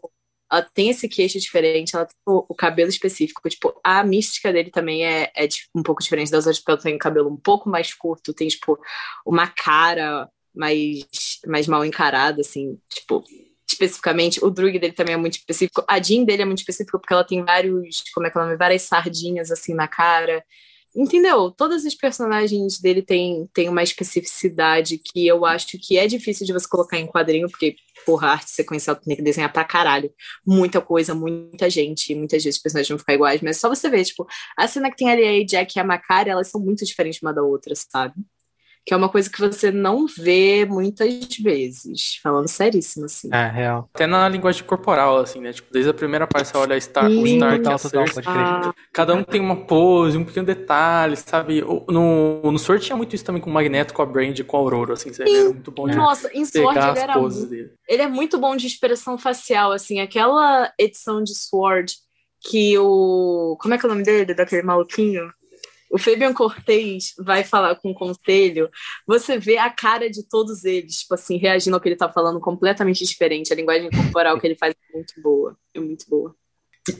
[0.50, 3.48] Ela tem esse queixo diferente, ela tem o, o cabelo específico.
[3.48, 6.80] Tipo, a mística dele também é, é tipo, um pouco diferente das outras, porque ela
[6.80, 8.78] tem o cabelo um pouco mais curto, tem, tipo,
[9.26, 11.06] uma cara mais,
[11.46, 13.22] mais mal encarada, assim, tipo,
[13.68, 14.44] especificamente.
[14.44, 15.84] O drug dele também é muito específico.
[15.88, 18.44] A Jean dele é muito específica porque ela tem vários, como é que é o
[18.44, 18.56] nome?
[18.56, 20.42] Várias sardinhas, assim, na cara.
[20.96, 21.50] Entendeu?
[21.50, 26.54] Todas as personagens dele têm, têm uma especificidade que eu acho que é difícil de
[26.54, 27.76] você colocar em quadrinho, porque,
[28.06, 30.10] porra, arte sequencial tem que desenhar pra caralho.
[30.46, 34.04] Muita coisa, muita gente, muitas vezes os personagens vão ficar iguais, mas só você ver,
[34.06, 34.26] tipo,
[34.56, 37.34] a cena que tem ali a Jack e a Macari, elas são muito diferentes uma
[37.34, 38.14] da outra, sabe?
[38.86, 43.28] Que é uma coisa que você não vê muitas vezes, falando seríssimo, assim.
[43.32, 43.90] É, real.
[43.92, 45.52] Até na linguagem corporal, assim, né?
[45.52, 48.22] Tipo, desde a primeira parte você olha a Star, Sim, o Stark total, total, Cersei,
[48.28, 48.72] ah.
[48.92, 51.62] cada um tem uma pose, um pequeno detalhe, sabe?
[51.88, 54.60] No, no Sword tinha muito isso também com o Magneto, com a Brand, com a
[54.60, 55.24] Aurora, assim, Sim.
[55.24, 57.72] ele era muito bom de Nossa, em Sword ele era muito, dele.
[57.88, 61.92] ele é muito bom de expressão facial, assim, aquela edição de Sword
[62.48, 63.56] que o...
[63.60, 65.28] como é que é o nome dele, daquele maluquinho?
[65.90, 68.68] O Fabian Cortez vai falar com o conselho,
[69.06, 72.40] você vê a cara de todos eles, tipo assim, reagindo ao que ele tá falando
[72.40, 73.52] completamente diferente.
[73.52, 75.56] A linguagem corporal que ele faz é muito boa.
[75.74, 76.34] É muito boa.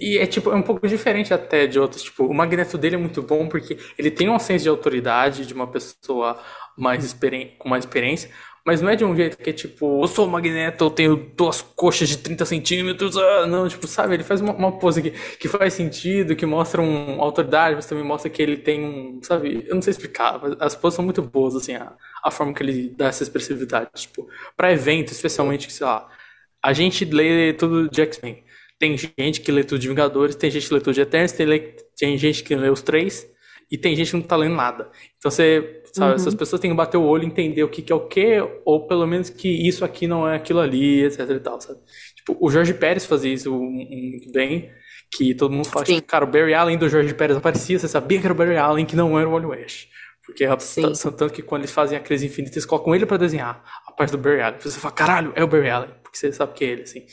[0.01, 2.03] E é tipo, é um pouco diferente até de outros.
[2.03, 5.55] Tipo, o magneto dele é muito bom porque ele tem um senso de autoridade de
[5.55, 6.43] uma pessoa
[6.77, 7.17] mais
[7.59, 8.31] com mais experiência,
[8.67, 11.17] mas não é de um jeito que é tipo, eu sou o Magneto, eu tenho
[11.37, 13.17] duas coxas de 30 centímetros.
[13.17, 14.15] Ah, não, tipo, sabe?
[14.15, 18.05] Ele faz uma, uma pose que, que faz sentido, que mostra uma autoridade, mas também
[18.05, 19.21] mostra que ele tem um.
[19.23, 19.65] Sabe?
[19.69, 22.63] Eu não sei explicar, mas as poses são muito boas, assim, a, a forma que
[22.63, 23.89] ele dá essa expressividade.
[23.95, 26.09] Tipo, pra evento, especialmente, que, sei lá,
[26.63, 28.45] a gente lê tudo de X-Men.
[28.79, 31.77] Tem gente que lê tudo de Vingadores, tem gente que lê tudo de Eternos, tem,
[31.97, 33.27] tem gente que lê os três.
[33.71, 34.91] e tem gente que não tá lendo nada.
[35.19, 36.17] Então você, sabe, uhum.
[36.17, 38.39] essas pessoas têm que bater o olho e entender o que, que é o que,
[38.65, 41.81] ou pelo menos que isso aqui não é aquilo ali, etc e tal, sabe?
[42.17, 44.71] Tipo, o Jorge Pérez fazia isso muito bem,
[45.11, 48.21] que todo mundo fala, que, cara, o Barry Allen do Jorge Pérez aparecia, você sabia
[48.21, 49.89] que era o Barry Allen, que não era o Wally West.
[50.25, 50.49] Porque é
[51.17, 54.11] tanto que quando eles fazem a crise infinita, eles colocam ele para desenhar a parte
[54.11, 54.59] do Barry Allen.
[54.61, 57.07] Você fala, caralho, é o Barry Allen, porque você sabe que é ele, assim.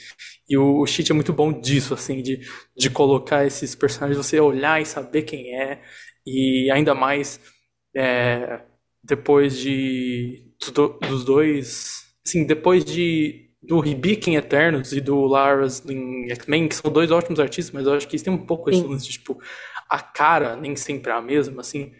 [0.49, 2.39] E o, o Cheat é muito bom disso, assim, de,
[2.75, 5.79] de colocar esses personagens, você olhar e saber quem é,
[6.25, 7.39] e ainda mais
[7.95, 8.61] é,
[9.03, 15.83] depois de do, dos dois, assim, depois de do Ribic em Eternos e do Lars
[15.87, 18.69] em X-Men, que são dois ótimos artistas, mas eu acho que eles têm um pouco
[18.69, 19.41] esse lance de, tipo,
[19.89, 21.93] a cara nem sempre é a mesma, assim,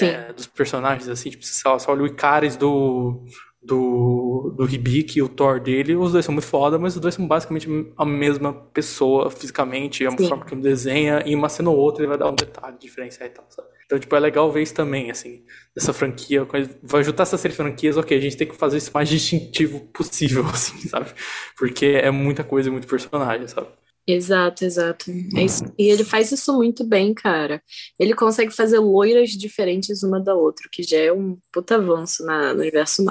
[0.00, 3.24] é, dos personagens, assim, tipo, você olha o Icaris do,
[3.66, 7.14] do, do Hibik e o Thor dele, os dois são muito foda, mas os dois
[7.14, 10.28] são basicamente a mesma pessoa fisicamente, é uma Sim.
[10.28, 13.28] forma que ele desenha, e uma cena ou outra ele vai dar um detalhe diferencial
[13.28, 13.68] e tal, sabe?
[13.84, 15.44] Então, tipo, é legal ver isso também, assim,
[15.74, 16.46] dessa franquia,
[16.82, 20.44] vai juntar essas três franquias, ok, a gente tem que fazer isso mais distintivo possível,
[20.52, 21.10] assim, sabe?
[21.56, 23.68] Porque é muita coisa e muito personagem, sabe?
[24.08, 25.10] Exato, exato.
[25.36, 25.64] É isso.
[25.76, 27.60] E ele faz isso muito bem, cara.
[27.98, 32.54] Ele consegue fazer loiras diferentes uma da outra, que já é um puta avanço na,
[32.54, 33.04] no universo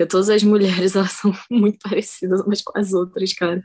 [0.00, 3.62] que todas as mulheres elas são muito parecidas umas com as outras, cara.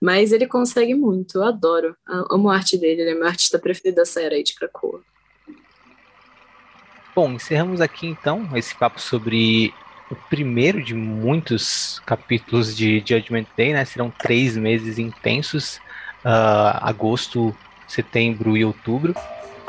[0.00, 1.96] Mas ele consegue muito, eu adoro.
[2.08, 5.00] Eu amo a arte dele, ele é meu artista preferido dessa era aí de Krakoa.
[7.14, 9.74] Bom, encerramos aqui então esse papo sobre
[10.08, 13.84] o primeiro de muitos capítulos de Judgment Day, né?
[13.84, 15.78] Serão três meses intensos,
[16.24, 17.54] uh, agosto,
[17.88, 19.14] setembro e outubro.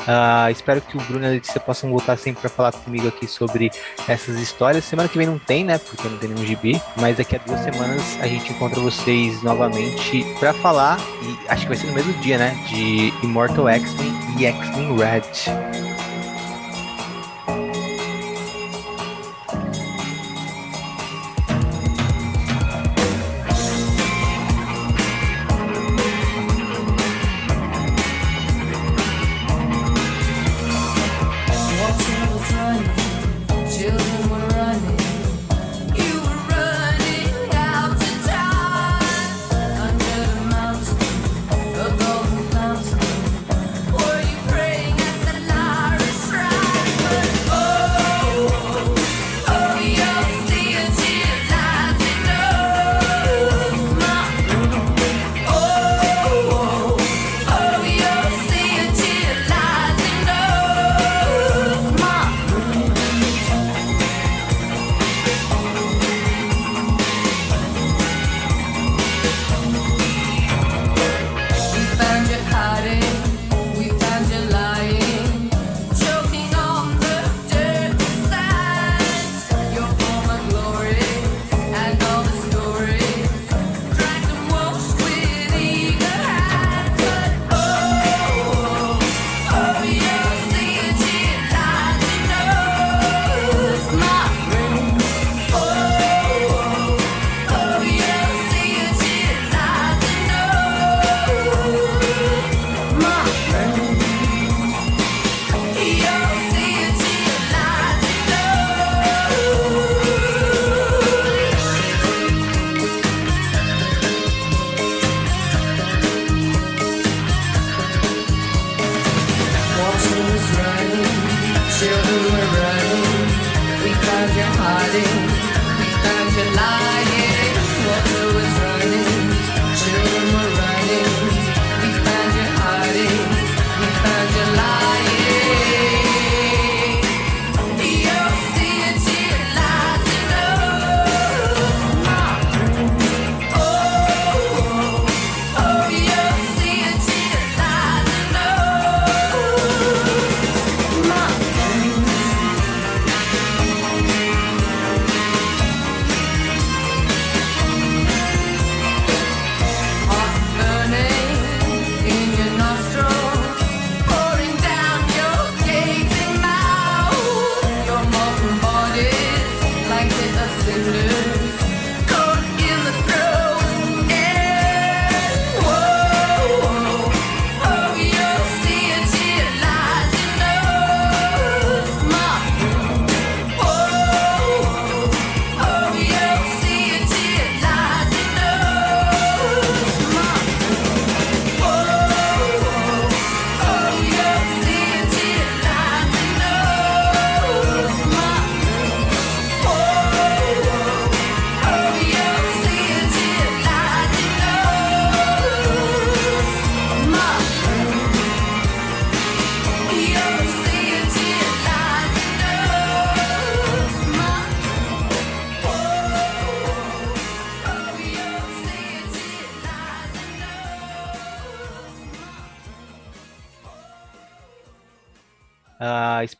[0.03, 3.27] Uh, espero que o Bruno e a Letícia possam voltar sempre para falar comigo aqui
[3.27, 3.71] sobre
[4.07, 4.83] essas histórias.
[4.83, 5.77] Semana que vem não tem, né?
[5.77, 6.81] Porque não tem nenhum gibi.
[6.97, 11.69] Mas daqui a duas semanas a gente encontra vocês novamente para falar, e acho que
[11.69, 12.51] vai ser no mesmo dia, né?
[12.69, 15.92] De Immortal X-Men e X-Men Red.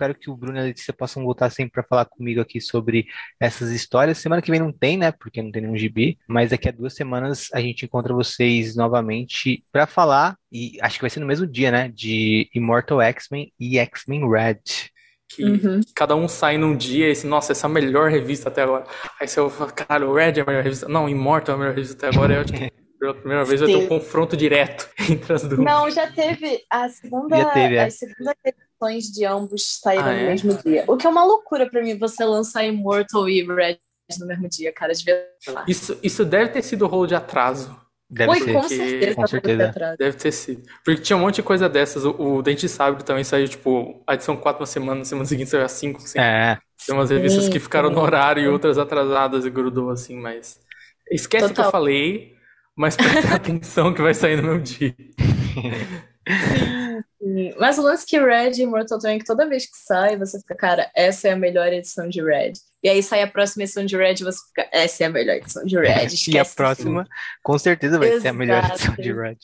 [0.03, 3.07] Espero que o Bruno e a Letícia possam voltar sempre para falar comigo aqui sobre
[3.39, 4.17] essas histórias.
[4.17, 5.11] Semana que vem não tem, né?
[5.11, 6.17] Porque não tem nenhum gibi.
[6.27, 11.03] Mas daqui a duas semanas a gente encontra vocês novamente para falar, e acho que
[11.03, 11.89] vai ser no mesmo dia, né?
[11.89, 14.61] De Immortal X-Men e X-Men Red.
[15.29, 15.81] Que uhum.
[15.95, 18.85] cada um sai num dia e esse, nossa, essa é a melhor revista até agora.
[19.19, 20.87] Aí você fala, cara, o Red é a melhor revista.
[20.87, 22.35] Não, Immortal é a melhor revista até agora.
[22.35, 25.59] Eu acho que pela primeira vez vai ter um confronto direto entre as duas.
[25.59, 26.61] Não, já teve.
[26.69, 27.83] A segunda, já teve, é.
[27.83, 28.35] as segundas
[29.11, 30.27] de ambos saíram ah, no é?
[30.27, 30.83] mesmo dia.
[30.87, 33.79] O que é uma loucura para mim você lançar Immortal e Red
[34.19, 34.93] no mesmo dia, cara.
[34.93, 35.25] Devia...
[35.67, 37.75] Isso, isso deve ter sido rolo de atraso.
[38.09, 38.53] Deve Oi, ser.
[38.53, 39.15] Com certeza.
[39.15, 39.95] Com certeza.
[39.97, 40.63] Deve ter sido.
[40.83, 42.05] Porque tinha um monte de coisa dessas.
[42.05, 45.49] O, o Dente Sabre também saiu, tipo, a edição 4 na semana, na semana seguinte
[45.49, 45.97] saiu a 5.
[45.97, 46.19] Assim.
[46.19, 46.57] É.
[46.85, 47.95] Tem umas revistas sim, que ficaram sim.
[47.95, 50.59] no horário e outras atrasadas e grudou assim, mas.
[51.09, 52.33] Esquece o que eu falei
[52.75, 54.95] mas presta atenção que vai sair no meu dia.
[56.27, 57.55] Sim, sim.
[57.59, 60.91] Mas o lance que Red e Mortal Twink, toda vez que sai, você fica, cara,
[60.95, 62.53] essa é a melhor edição de Red.
[62.83, 65.35] E aí sai a próxima edição de Red e você fica, essa é a melhor
[65.35, 66.07] edição de Red.
[66.27, 67.07] e a próxima,
[67.41, 68.21] com certeza, vai Exato.
[68.21, 69.37] ser a melhor edição de Red.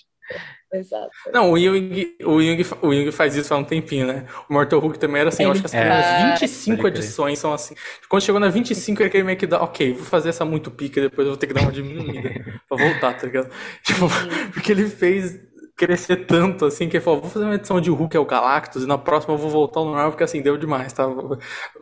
[0.72, 1.10] Exato.
[1.34, 4.26] Não, o Jung, o, Jung, o Jung faz isso há um tempinho, né?
[4.48, 7.52] O Mortal Hulk também era assim, eu acho que as primeiras é, 25 edições são
[7.52, 7.74] assim.
[8.08, 11.26] Quando chegou na 25, ele meio que dá, ok, vou fazer essa muito pica, depois
[11.26, 13.50] eu vou ter que dar uma diminuída pra voltar, tá ligado?
[13.84, 14.08] Tipo,
[14.54, 15.40] porque ele fez
[15.80, 18.84] crescer tanto assim que ele falou, vou fazer uma edição de Hulk é o Galactus
[18.84, 21.06] e na próxima eu vou voltar ao normal porque assim deu demais, tá?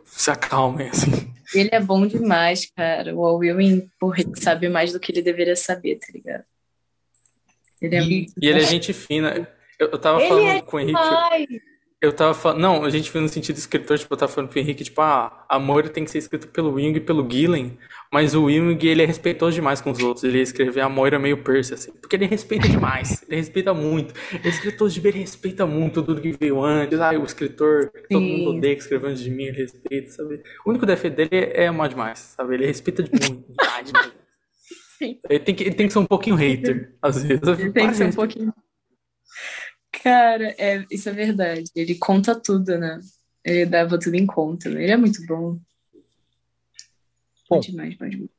[0.04, 1.34] Se acalmem assim.
[1.52, 3.16] Ele é bom demais, cara.
[3.16, 6.44] O Ewing, porra, ele sabe mais do que ele deveria saber, tá ligado?
[7.82, 9.48] Ele é e, e ele é gente fina.
[9.78, 11.60] Eu, eu tava ele falando é com o Henrique.
[12.00, 12.60] Eu tava falando.
[12.60, 15.44] Não, a gente viu no sentido escritor, tipo, eu tava falando pro Henrique, tipo, ah,
[15.48, 17.76] a Moira tem que ser escrito pelo Wing e pelo Gillen,
[18.12, 20.22] mas o Wing, ele é respeitoso demais com os outros.
[20.22, 24.14] Ele ia escrever a Moira meio Percy, assim, porque ele respeita demais, ele respeita muito.
[24.32, 27.00] Ele é escritor de ver, ele respeita muito tudo que veio antes.
[27.00, 28.02] Ah, o escritor, Sim.
[28.10, 30.40] todo mundo odeia que escreveu antes de mim, ele respeita, sabe?
[30.64, 32.54] O único defeito dele é amar demais, sabe?
[32.54, 34.12] Ele respeita de muito, demais, demais.
[34.98, 35.18] Sim.
[35.28, 37.42] Ele tem, que, ele tem que ser um pouquinho hater, às vezes.
[37.58, 38.54] Ele tem que ser um pouquinho.
[39.92, 41.64] Cara, é, isso é verdade.
[41.74, 43.00] Ele conta tudo, né?
[43.44, 44.68] Ele dava tudo em conta.
[44.68, 44.84] Né?
[44.84, 45.58] Ele é muito bom.
[47.48, 48.30] Bom, demais, bom demais.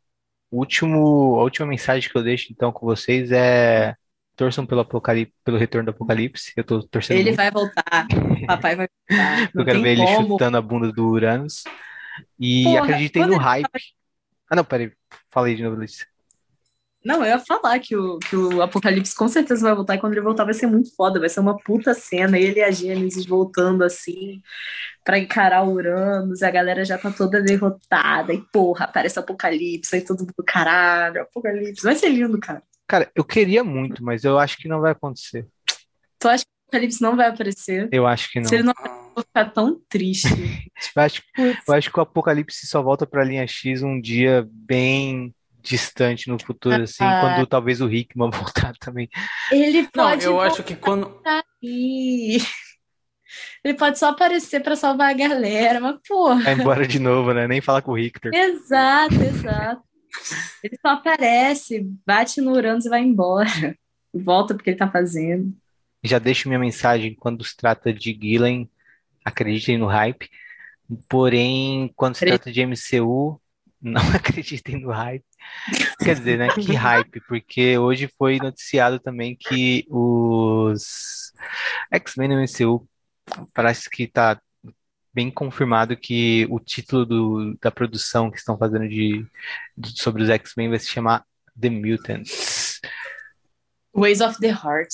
[0.51, 3.95] Último, a última mensagem que eu deixo então com vocês é
[4.35, 6.53] torçam pelo pelo retorno do apocalipse.
[6.55, 7.37] Eu tô torcendo Ele muito.
[7.37, 8.07] vai voltar.
[8.47, 9.51] Papai vai voltar.
[9.53, 10.09] eu quero ver como.
[10.09, 11.65] ele chutando a bunda do Uranus.
[12.39, 13.67] E Porra, acreditem no hype.
[14.49, 14.91] Ah, não, peraí.
[15.29, 16.07] Falei de novo, Letícia.
[17.03, 20.13] Não, eu ia falar que o, que o Apocalipse com certeza vai voltar e quando
[20.13, 23.25] ele voltar vai ser muito foda, vai ser uma puta cena, ele e a Gênesis
[23.25, 24.41] voltando assim
[25.03, 29.21] para encarar o Uranus, e a galera já tá toda derrotada, e porra, aparece o
[29.21, 32.61] Apocalipse, aí todo mundo, caralho, Apocalipse, vai ser lindo, cara.
[32.85, 35.47] Cara, eu queria muito, mas eu acho que não vai acontecer.
[36.19, 37.87] Tu acha que o Apocalipse não vai aparecer?
[37.91, 38.47] Eu acho que não.
[38.47, 40.27] Se ele não aparecer, eu vou ficar tão triste.
[40.95, 41.23] eu, acho,
[41.67, 46.39] eu acho que o Apocalipse só volta pra linha X um dia bem distante no
[46.39, 47.21] futuro, assim, ah.
[47.21, 49.09] quando talvez o Hickman voltar também.
[49.51, 50.25] Ele pode.
[50.25, 51.21] Não, eu acho que quando.
[51.25, 52.39] Aí.
[53.63, 56.41] Ele pode só aparecer para salvar a galera, mas porra.
[56.43, 57.47] Vai embora de novo, né?
[57.47, 58.33] Nem fala com o Richter.
[58.33, 59.83] Exato, exato.
[60.63, 63.77] ele só aparece, bate no Uranus e vai embora.
[64.13, 65.53] Volta porque ele tá fazendo.
[66.03, 68.69] Já deixo minha mensagem quando se trata de Gillen,
[69.23, 70.29] acreditem no hype.
[71.07, 73.39] Porém, quando se trata de MCU,
[73.81, 75.25] não acreditem no hype.
[75.99, 76.49] Quer dizer, né?
[76.49, 81.31] Que hype, porque hoje foi noticiado também que os
[81.91, 82.87] X-Men no MCU
[83.53, 84.39] parece que tá
[85.13, 89.25] bem confirmado que o título do, da produção que estão fazendo de,
[89.77, 91.25] de sobre os X-Men vai se chamar
[91.59, 92.79] The Mutants.
[93.93, 94.93] Ways of the Heart.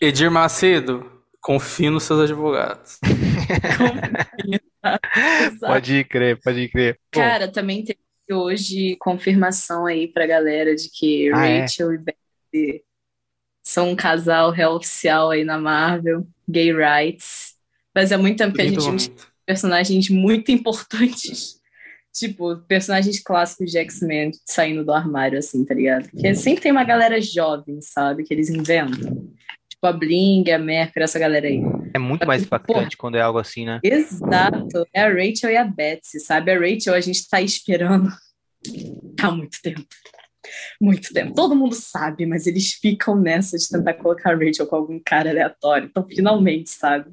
[0.00, 2.98] Edir Macedo, confie nos seus advogados.
[5.60, 6.98] pode crer, pode crer.
[7.10, 7.20] Pô.
[7.20, 7.96] Cara, também tem
[8.30, 11.60] hoje confirmação aí pra galera de que ah, é?
[11.60, 11.94] Rachel é?
[11.94, 12.84] e Betty
[13.62, 17.54] são um casal real oficial aí na Marvel, gay rights.
[17.94, 21.56] Mas é muito tempo que a gente tem personagens muito importantes.
[22.14, 26.08] Tipo, personagens clássicos de X-Men saindo do armário, assim, tá ligado?
[26.08, 28.24] Porque sempre tem uma galera jovem, sabe?
[28.24, 29.28] Que eles inventam.
[29.76, 31.60] Tipo, a Bling, a Mercury, essa galera aí.
[31.94, 33.78] É muito mais impactante quando é algo assim, né?
[33.82, 34.86] Exato.
[34.92, 36.50] É a Rachel e a Betsy, sabe?
[36.50, 38.10] A Rachel a gente tá esperando
[39.20, 39.86] há muito tempo.
[40.80, 41.34] Muito tempo.
[41.34, 45.30] Todo mundo sabe, mas eles ficam nessa de tentar colocar a Rachel com algum cara
[45.30, 45.88] aleatório.
[45.88, 47.10] Então, finalmente, sabe?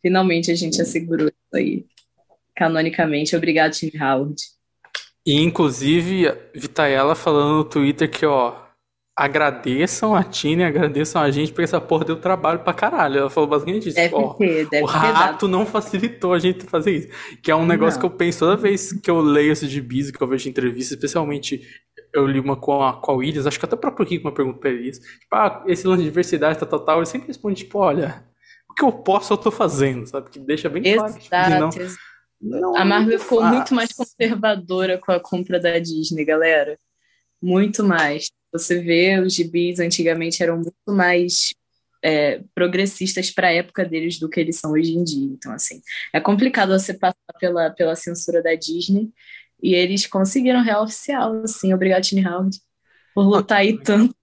[0.00, 1.86] Finalmente a gente assegurou isso aí.
[2.54, 3.34] Canonicamente.
[3.34, 4.40] Obrigado, Tim Howard.
[5.26, 8.67] E, inclusive, Vitaela falando no Twitter que, ó,
[9.18, 13.18] agradeçam a Tina e agradeçam a gente porque essa porra deu trabalho pra caralho.
[13.18, 13.96] Ela falou basicamente isso.
[13.96, 15.48] Deve ter, deve o rato dado.
[15.48, 17.08] não facilitou a gente fazer isso.
[17.42, 18.08] Que é um negócio Não.
[18.08, 21.60] que eu penso toda vez que eu leio esses gibis, que eu vejo entrevistas, especialmente
[22.14, 24.60] eu li uma com a, com a Williams, acho que até o próprio uma pergunta
[24.60, 25.00] pra eles.
[25.00, 26.98] Tipo, ah, esse lance de diversidade, tal, tal, tal.
[26.98, 28.24] Ele sempre responde, tipo, olha,
[28.70, 30.30] o que eu posso eu tô fazendo, sabe?
[30.30, 31.80] Que deixa bem claro que tipo, não, Exato.
[31.80, 31.98] exato.
[32.40, 33.52] não A Marvel ficou faz.
[33.52, 36.78] muito mais conservadora com a compra da Disney, galera.
[37.42, 38.30] Muito mais.
[38.52, 41.52] Você vê, os gibis antigamente eram muito mais
[42.02, 45.26] é, progressistas para a época deles do que eles são hoje em dia.
[45.32, 45.80] Então, assim,
[46.12, 49.10] é complicado você passar pela, pela censura da Disney
[49.62, 51.74] e eles conseguiram real oficial, assim.
[51.74, 52.58] Obrigado, Tiny Howard,
[53.14, 54.14] por lutar aí tanto.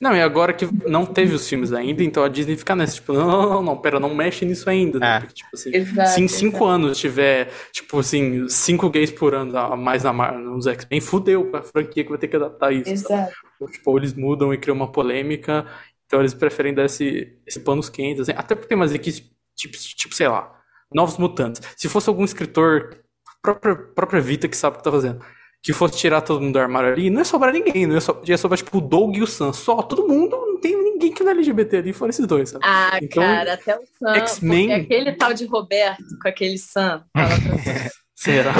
[0.00, 3.12] Não, e agora que não teve os filmes ainda, então a Disney fica nessa, tipo,
[3.12, 5.16] não, não, não, não, pera, não mexe nisso ainda, né?
[5.16, 5.20] É.
[5.20, 6.10] Porque, tipo assim, Exato.
[6.10, 6.70] se em cinco exato.
[6.70, 11.62] anos tiver, tipo assim, cinco gays por ano a mais na nos X-Men, fudeu a
[11.62, 12.90] franquia que vai ter que adaptar isso.
[12.90, 13.32] Exato.
[13.72, 15.66] Tipo, ou eles mudam e criam uma polêmica,
[16.06, 18.32] então eles preferem dar esse, esse panos quentes, assim.
[18.38, 20.54] Até porque tem umas equipes, tipo, tipo, sei lá,
[20.94, 21.60] Novos Mutantes.
[21.76, 23.00] Se fosse algum escritor,
[23.42, 25.20] própria, própria Vita que sabe o que tá fazendo,
[25.62, 28.20] que fosse tirar todo mundo do armário ali, não ia sobrar ninguém, não ia, so,
[28.24, 31.22] ia sobrar, tipo, o Doug e o Sam, só, todo mundo, não tem ninguém que
[31.22, 32.64] não é LGBT ali, fora esses dois, sabe?
[32.66, 34.14] Ah, Então, cara, até o Sam.
[34.14, 37.04] X-Men- Aquele tal de Roberto com aquele Sam.
[38.14, 38.52] Será?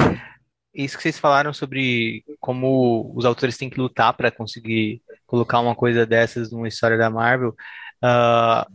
[0.75, 5.75] Isso que vocês falaram sobre como os autores têm que lutar para conseguir colocar uma
[5.75, 7.55] coisa dessas numa história da Marvel,
[8.03, 8.67] ah,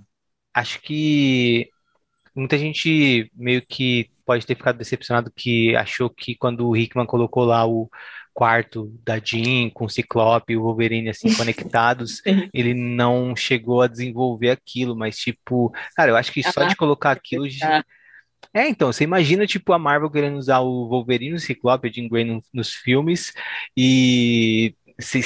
[0.54, 1.70] acho que
[2.36, 7.44] muita gente meio que pode ter ficado decepcionado que achou que quando o Hickman colocou
[7.46, 7.90] lá o
[8.34, 12.22] quarto da Jean com o Ciclope e o Wolverine assim conectados,
[12.54, 17.12] ele não chegou a desenvolver aquilo, mas tipo, cara, eu acho que só de colocar
[17.12, 17.84] aquilo já-
[18.54, 22.08] é, então, você imagina, tipo, a Marvel querendo usar o Wolverine, o Ciclope, a Jean
[22.08, 23.34] Grey no- nos filmes,
[23.76, 25.22] e você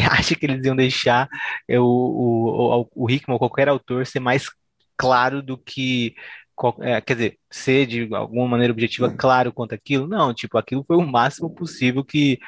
[0.10, 1.28] acha que eles iam deixar
[1.68, 4.50] é, o, o, o, o Hickman ou qualquer autor ser mais
[4.96, 6.14] claro do que,
[6.62, 10.06] qual- é, quer dizer, ser de alguma maneira objetiva claro quanto aquilo?
[10.08, 12.38] Não, tipo, aquilo foi o máximo possível que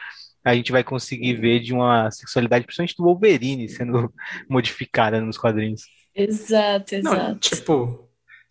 [0.44, 4.12] a gente vai conseguir ver de uma sexualidade, principalmente do Wolverine, sendo
[4.50, 5.82] modificada nos quadrinhos.
[6.14, 7.40] Exato, Não, exato.
[7.40, 8.03] tipo,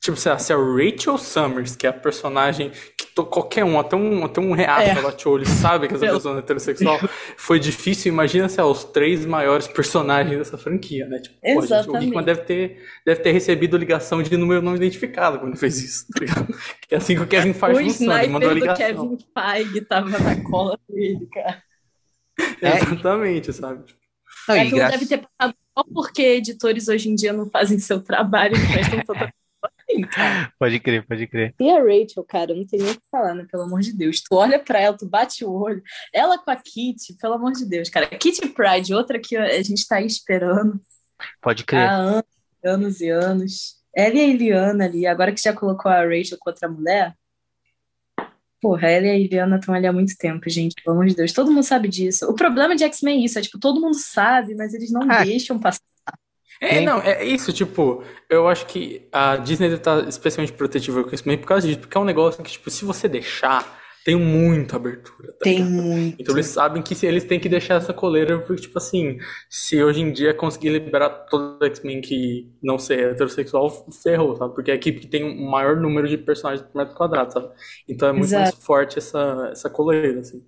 [0.04, 3.80] tipo, sei lá, se a Rachel Summers, que é a personagem que to- qualquer um,
[3.80, 4.90] até um, até um reato É.
[4.90, 7.00] ela te e sabe que essa pessoa é heterossexual,
[7.38, 8.12] foi difícil.
[8.12, 11.20] Imagina se é os três maiores personagens dessa franquia, né?
[11.20, 12.06] Tipo, pô, gente, o Exatamente.
[12.08, 16.20] Hickman deve ter, deve ter recebido ligação de número não identificado quando fez isso, tá
[16.20, 16.48] ligado?
[16.88, 18.86] Que é assim que o Kevin Feige O funciona, ele mandou ligação.
[18.86, 21.64] Kevin Feige tava na cola dele, cara.
[22.62, 22.78] É.
[22.78, 23.84] Exatamente, sabe?
[24.50, 28.56] Não, gra- deve ter passado só porque editores hoje em dia não fazem seu trabalho
[28.58, 29.32] e prestam assim,
[30.02, 30.52] cara.
[30.60, 31.54] Pode crer, pode crer.
[31.60, 33.46] E a Rachel, cara, não tem nem o que falar, né?
[33.52, 34.22] Pelo amor de Deus.
[34.22, 35.82] Tu olha pra ela, tu bate o olho.
[36.14, 38.08] Ela com a Kitty, pelo amor de Deus, cara.
[38.08, 40.80] Kitty Pride, outra que a gente tá aí esperando
[41.42, 41.82] Pode crer.
[41.88, 42.24] há anos,
[42.64, 43.76] anos e anos.
[43.96, 47.14] Ela e a Eliana ali, agora que já colocou a Rachel com outra mulher.
[48.62, 51.34] Porra, ela e a Eliana estão ali há muito tempo, gente, pelo amor de Deus.
[51.34, 52.26] Todo mundo sabe disso.
[52.30, 55.24] O problema de X-Men é isso, é tipo, todo mundo sabe, mas eles não Ah.
[55.24, 55.82] deixam passar.
[56.62, 61.28] É, não, é isso, tipo, eu acho que a Disney estar especialmente protetiva com isso
[61.28, 64.78] mesmo por causa disso, porque é um negócio que, tipo, se você deixar, tem muita
[64.78, 65.72] abertura, tá Tem ligado?
[65.72, 66.18] muito.
[66.18, 69.18] Então eles sabem que se eles têm que deixar essa coleira, porque, tipo assim,
[69.50, 73.70] se hoje em dia conseguir liberar todo o X-Men que não ser heterossexual,
[74.04, 74.54] ferrou, sabe?
[74.56, 77.50] Porque é a equipe que tem o maior número de personagens por metro quadrado, sabe?
[77.88, 78.62] Então é muito mais Exato.
[78.62, 80.46] forte essa, essa coleira, assim.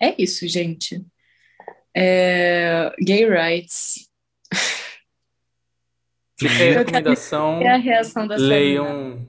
[0.00, 1.02] É isso, gente.
[1.94, 4.08] É, Gay rights.
[6.38, 7.62] Fica aí a recomendação.
[7.62, 8.54] É a reação da Sabrina.
[8.54, 9.28] Leiam,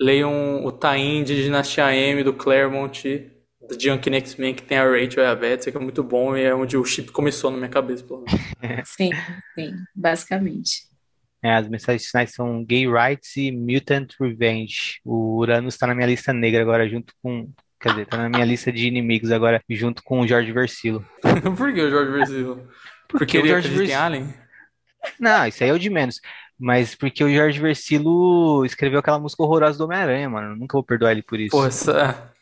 [0.00, 3.30] leiam o Tain de Dinastia M do Claremont,
[3.68, 6.42] do Junk X-Men, que tem a Rachel e a Betsy, que é muito bom e
[6.42, 8.88] é onde o chip começou na minha cabeça, pelo menos.
[8.88, 9.10] Sim,
[9.54, 10.88] sim, basicamente.
[11.42, 15.00] É, as mensagens finais são Gay Rights e Mutant Revenge.
[15.04, 17.48] O Uranus está na minha lista negra agora, junto com.
[17.80, 21.04] Quer dizer, tá na minha lista de inimigos agora, junto com o Jorge Versilo.
[21.56, 22.68] Por que o George Versilo?
[23.08, 24.34] Porque o ele George acredita em Vers- Alien?
[25.20, 26.20] Não, isso aí é o de menos.
[26.58, 30.56] Mas porque o Jorge Versilo escreveu aquela música horrorosa do Homem-Aranha, mano.
[30.56, 31.52] Nunca vou perdoar ele por isso.
[31.56, 32.32] Pô, essa...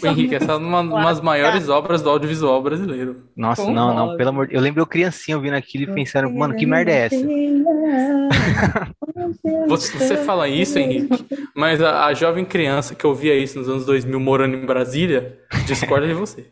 [0.00, 3.28] Pô, Henrique, essa é uma, uma das maiores obras do audiovisual brasileiro.
[3.36, 6.56] Nossa, não, não, pelo amor de Eu lembro eu criancinha ouvindo aquilo e pensando, mano,
[6.56, 7.16] que merda é essa?
[9.68, 11.24] Você, você fala isso, Henrique,
[11.54, 16.06] mas a, a jovem criança que ouvia isso nos anos 2000 morando em Brasília discorda
[16.06, 16.50] de você.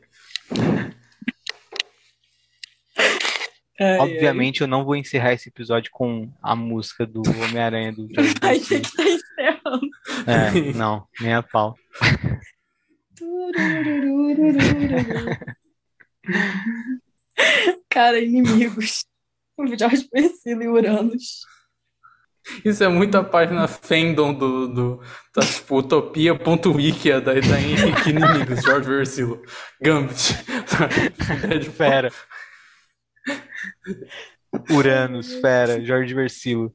[3.80, 8.34] Ai, Obviamente eu não vou encerrar esse episódio com a música do Homem-Aranha do Jorge
[8.40, 8.56] ai.
[8.56, 9.88] A gente tá encerrando.
[10.26, 11.74] É, não, nem a pau.
[17.88, 19.04] Cara, inimigos.
[19.56, 21.40] O Jorge Versilo e Uranus.
[22.64, 25.00] Isso é muito a página fandom do, do
[25.32, 29.42] tá, tipo, utopia.wiki da, da Henrique Inimigos, Jorge Versilo.
[29.80, 30.34] Gambit.
[31.76, 32.10] Fera.
[34.70, 36.74] Uranus, fera, Jorge Versilo.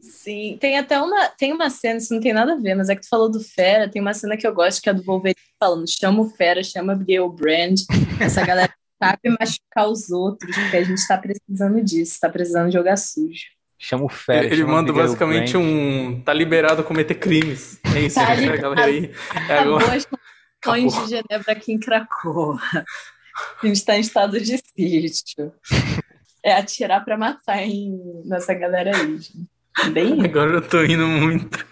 [0.00, 2.94] Sim, tem até uma, tem uma cena, isso não tem nada a ver, mas é
[2.94, 5.36] que tu falou do Fera, tem uma cena que eu gosto que é do Wolverine
[5.58, 7.80] falando, chama o Fera, chama Abigail Brand,
[8.20, 8.72] essa galera
[9.02, 13.46] sabe machucar os outros, porque a gente tá precisando disso, tá precisando jogar sujo.
[13.82, 14.46] Chama o Fera.
[14.46, 16.22] Ele chama manda basicamente um.
[16.24, 17.80] Tá liberado a cometer crimes.
[17.96, 19.10] É isso, Tá né, galera aí.
[19.34, 20.00] É Acabou agora.
[20.62, 20.86] Acabou.
[20.86, 22.60] de Genebra aqui em Cracoa.
[23.60, 25.52] A gente tá em estado de sítio.
[26.44, 29.18] É atirar pra matar em, nessa galera aí.
[29.90, 31.66] Bem Agora eu tô indo muito.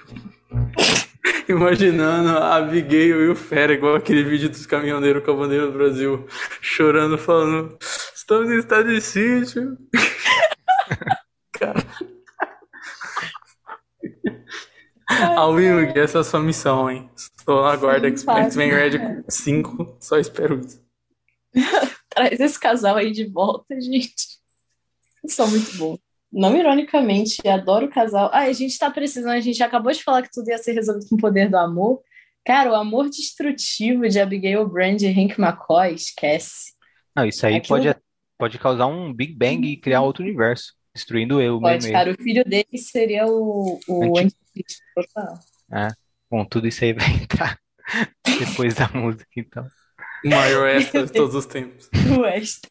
[1.48, 5.72] Imaginando a Abigail e o Fera, igual aquele vídeo dos caminhoneiros com a bandeira do
[5.78, 6.26] Brasil,
[6.60, 7.78] chorando, falando:
[8.16, 9.78] Estamos em estado de sítio.
[15.36, 17.10] Alwin, essa é a sua missão, hein?
[17.16, 18.70] Estou na guarda X-Men.
[18.70, 20.82] Red 5, só espero isso.
[22.08, 24.38] Traz esse casal aí de volta, gente.
[25.26, 25.98] São muito bons.
[26.32, 28.30] Não ironicamente, adoro o casal.
[28.32, 31.08] Ah, a gente tá precisando, a gente acabou de falar que tudo ia ser resolvido
[31.08, 32.00] com o poder do amor.
[32.44, 36.72] Cara, o amor destrutivo de Abigail Brand e Hank McCoy, esquece.
[37.16, 37.96] Não, isso aí Aquilo- pode,
[38.38, 41.92] pode causar um Big Bang e criar outro universo, destruindo eu, o Pode, meio.
[41.94, 45.38] cara, o filho dele seria o, o Anti- anticristo total.
[46.30, 47.58] Bom, tudo isso aí vai entrar
[48.38, 49.66] depois da música, então.
[50.24, 51.88] O maior extra de todos os tempos.
[52.18, 52.70] O extra.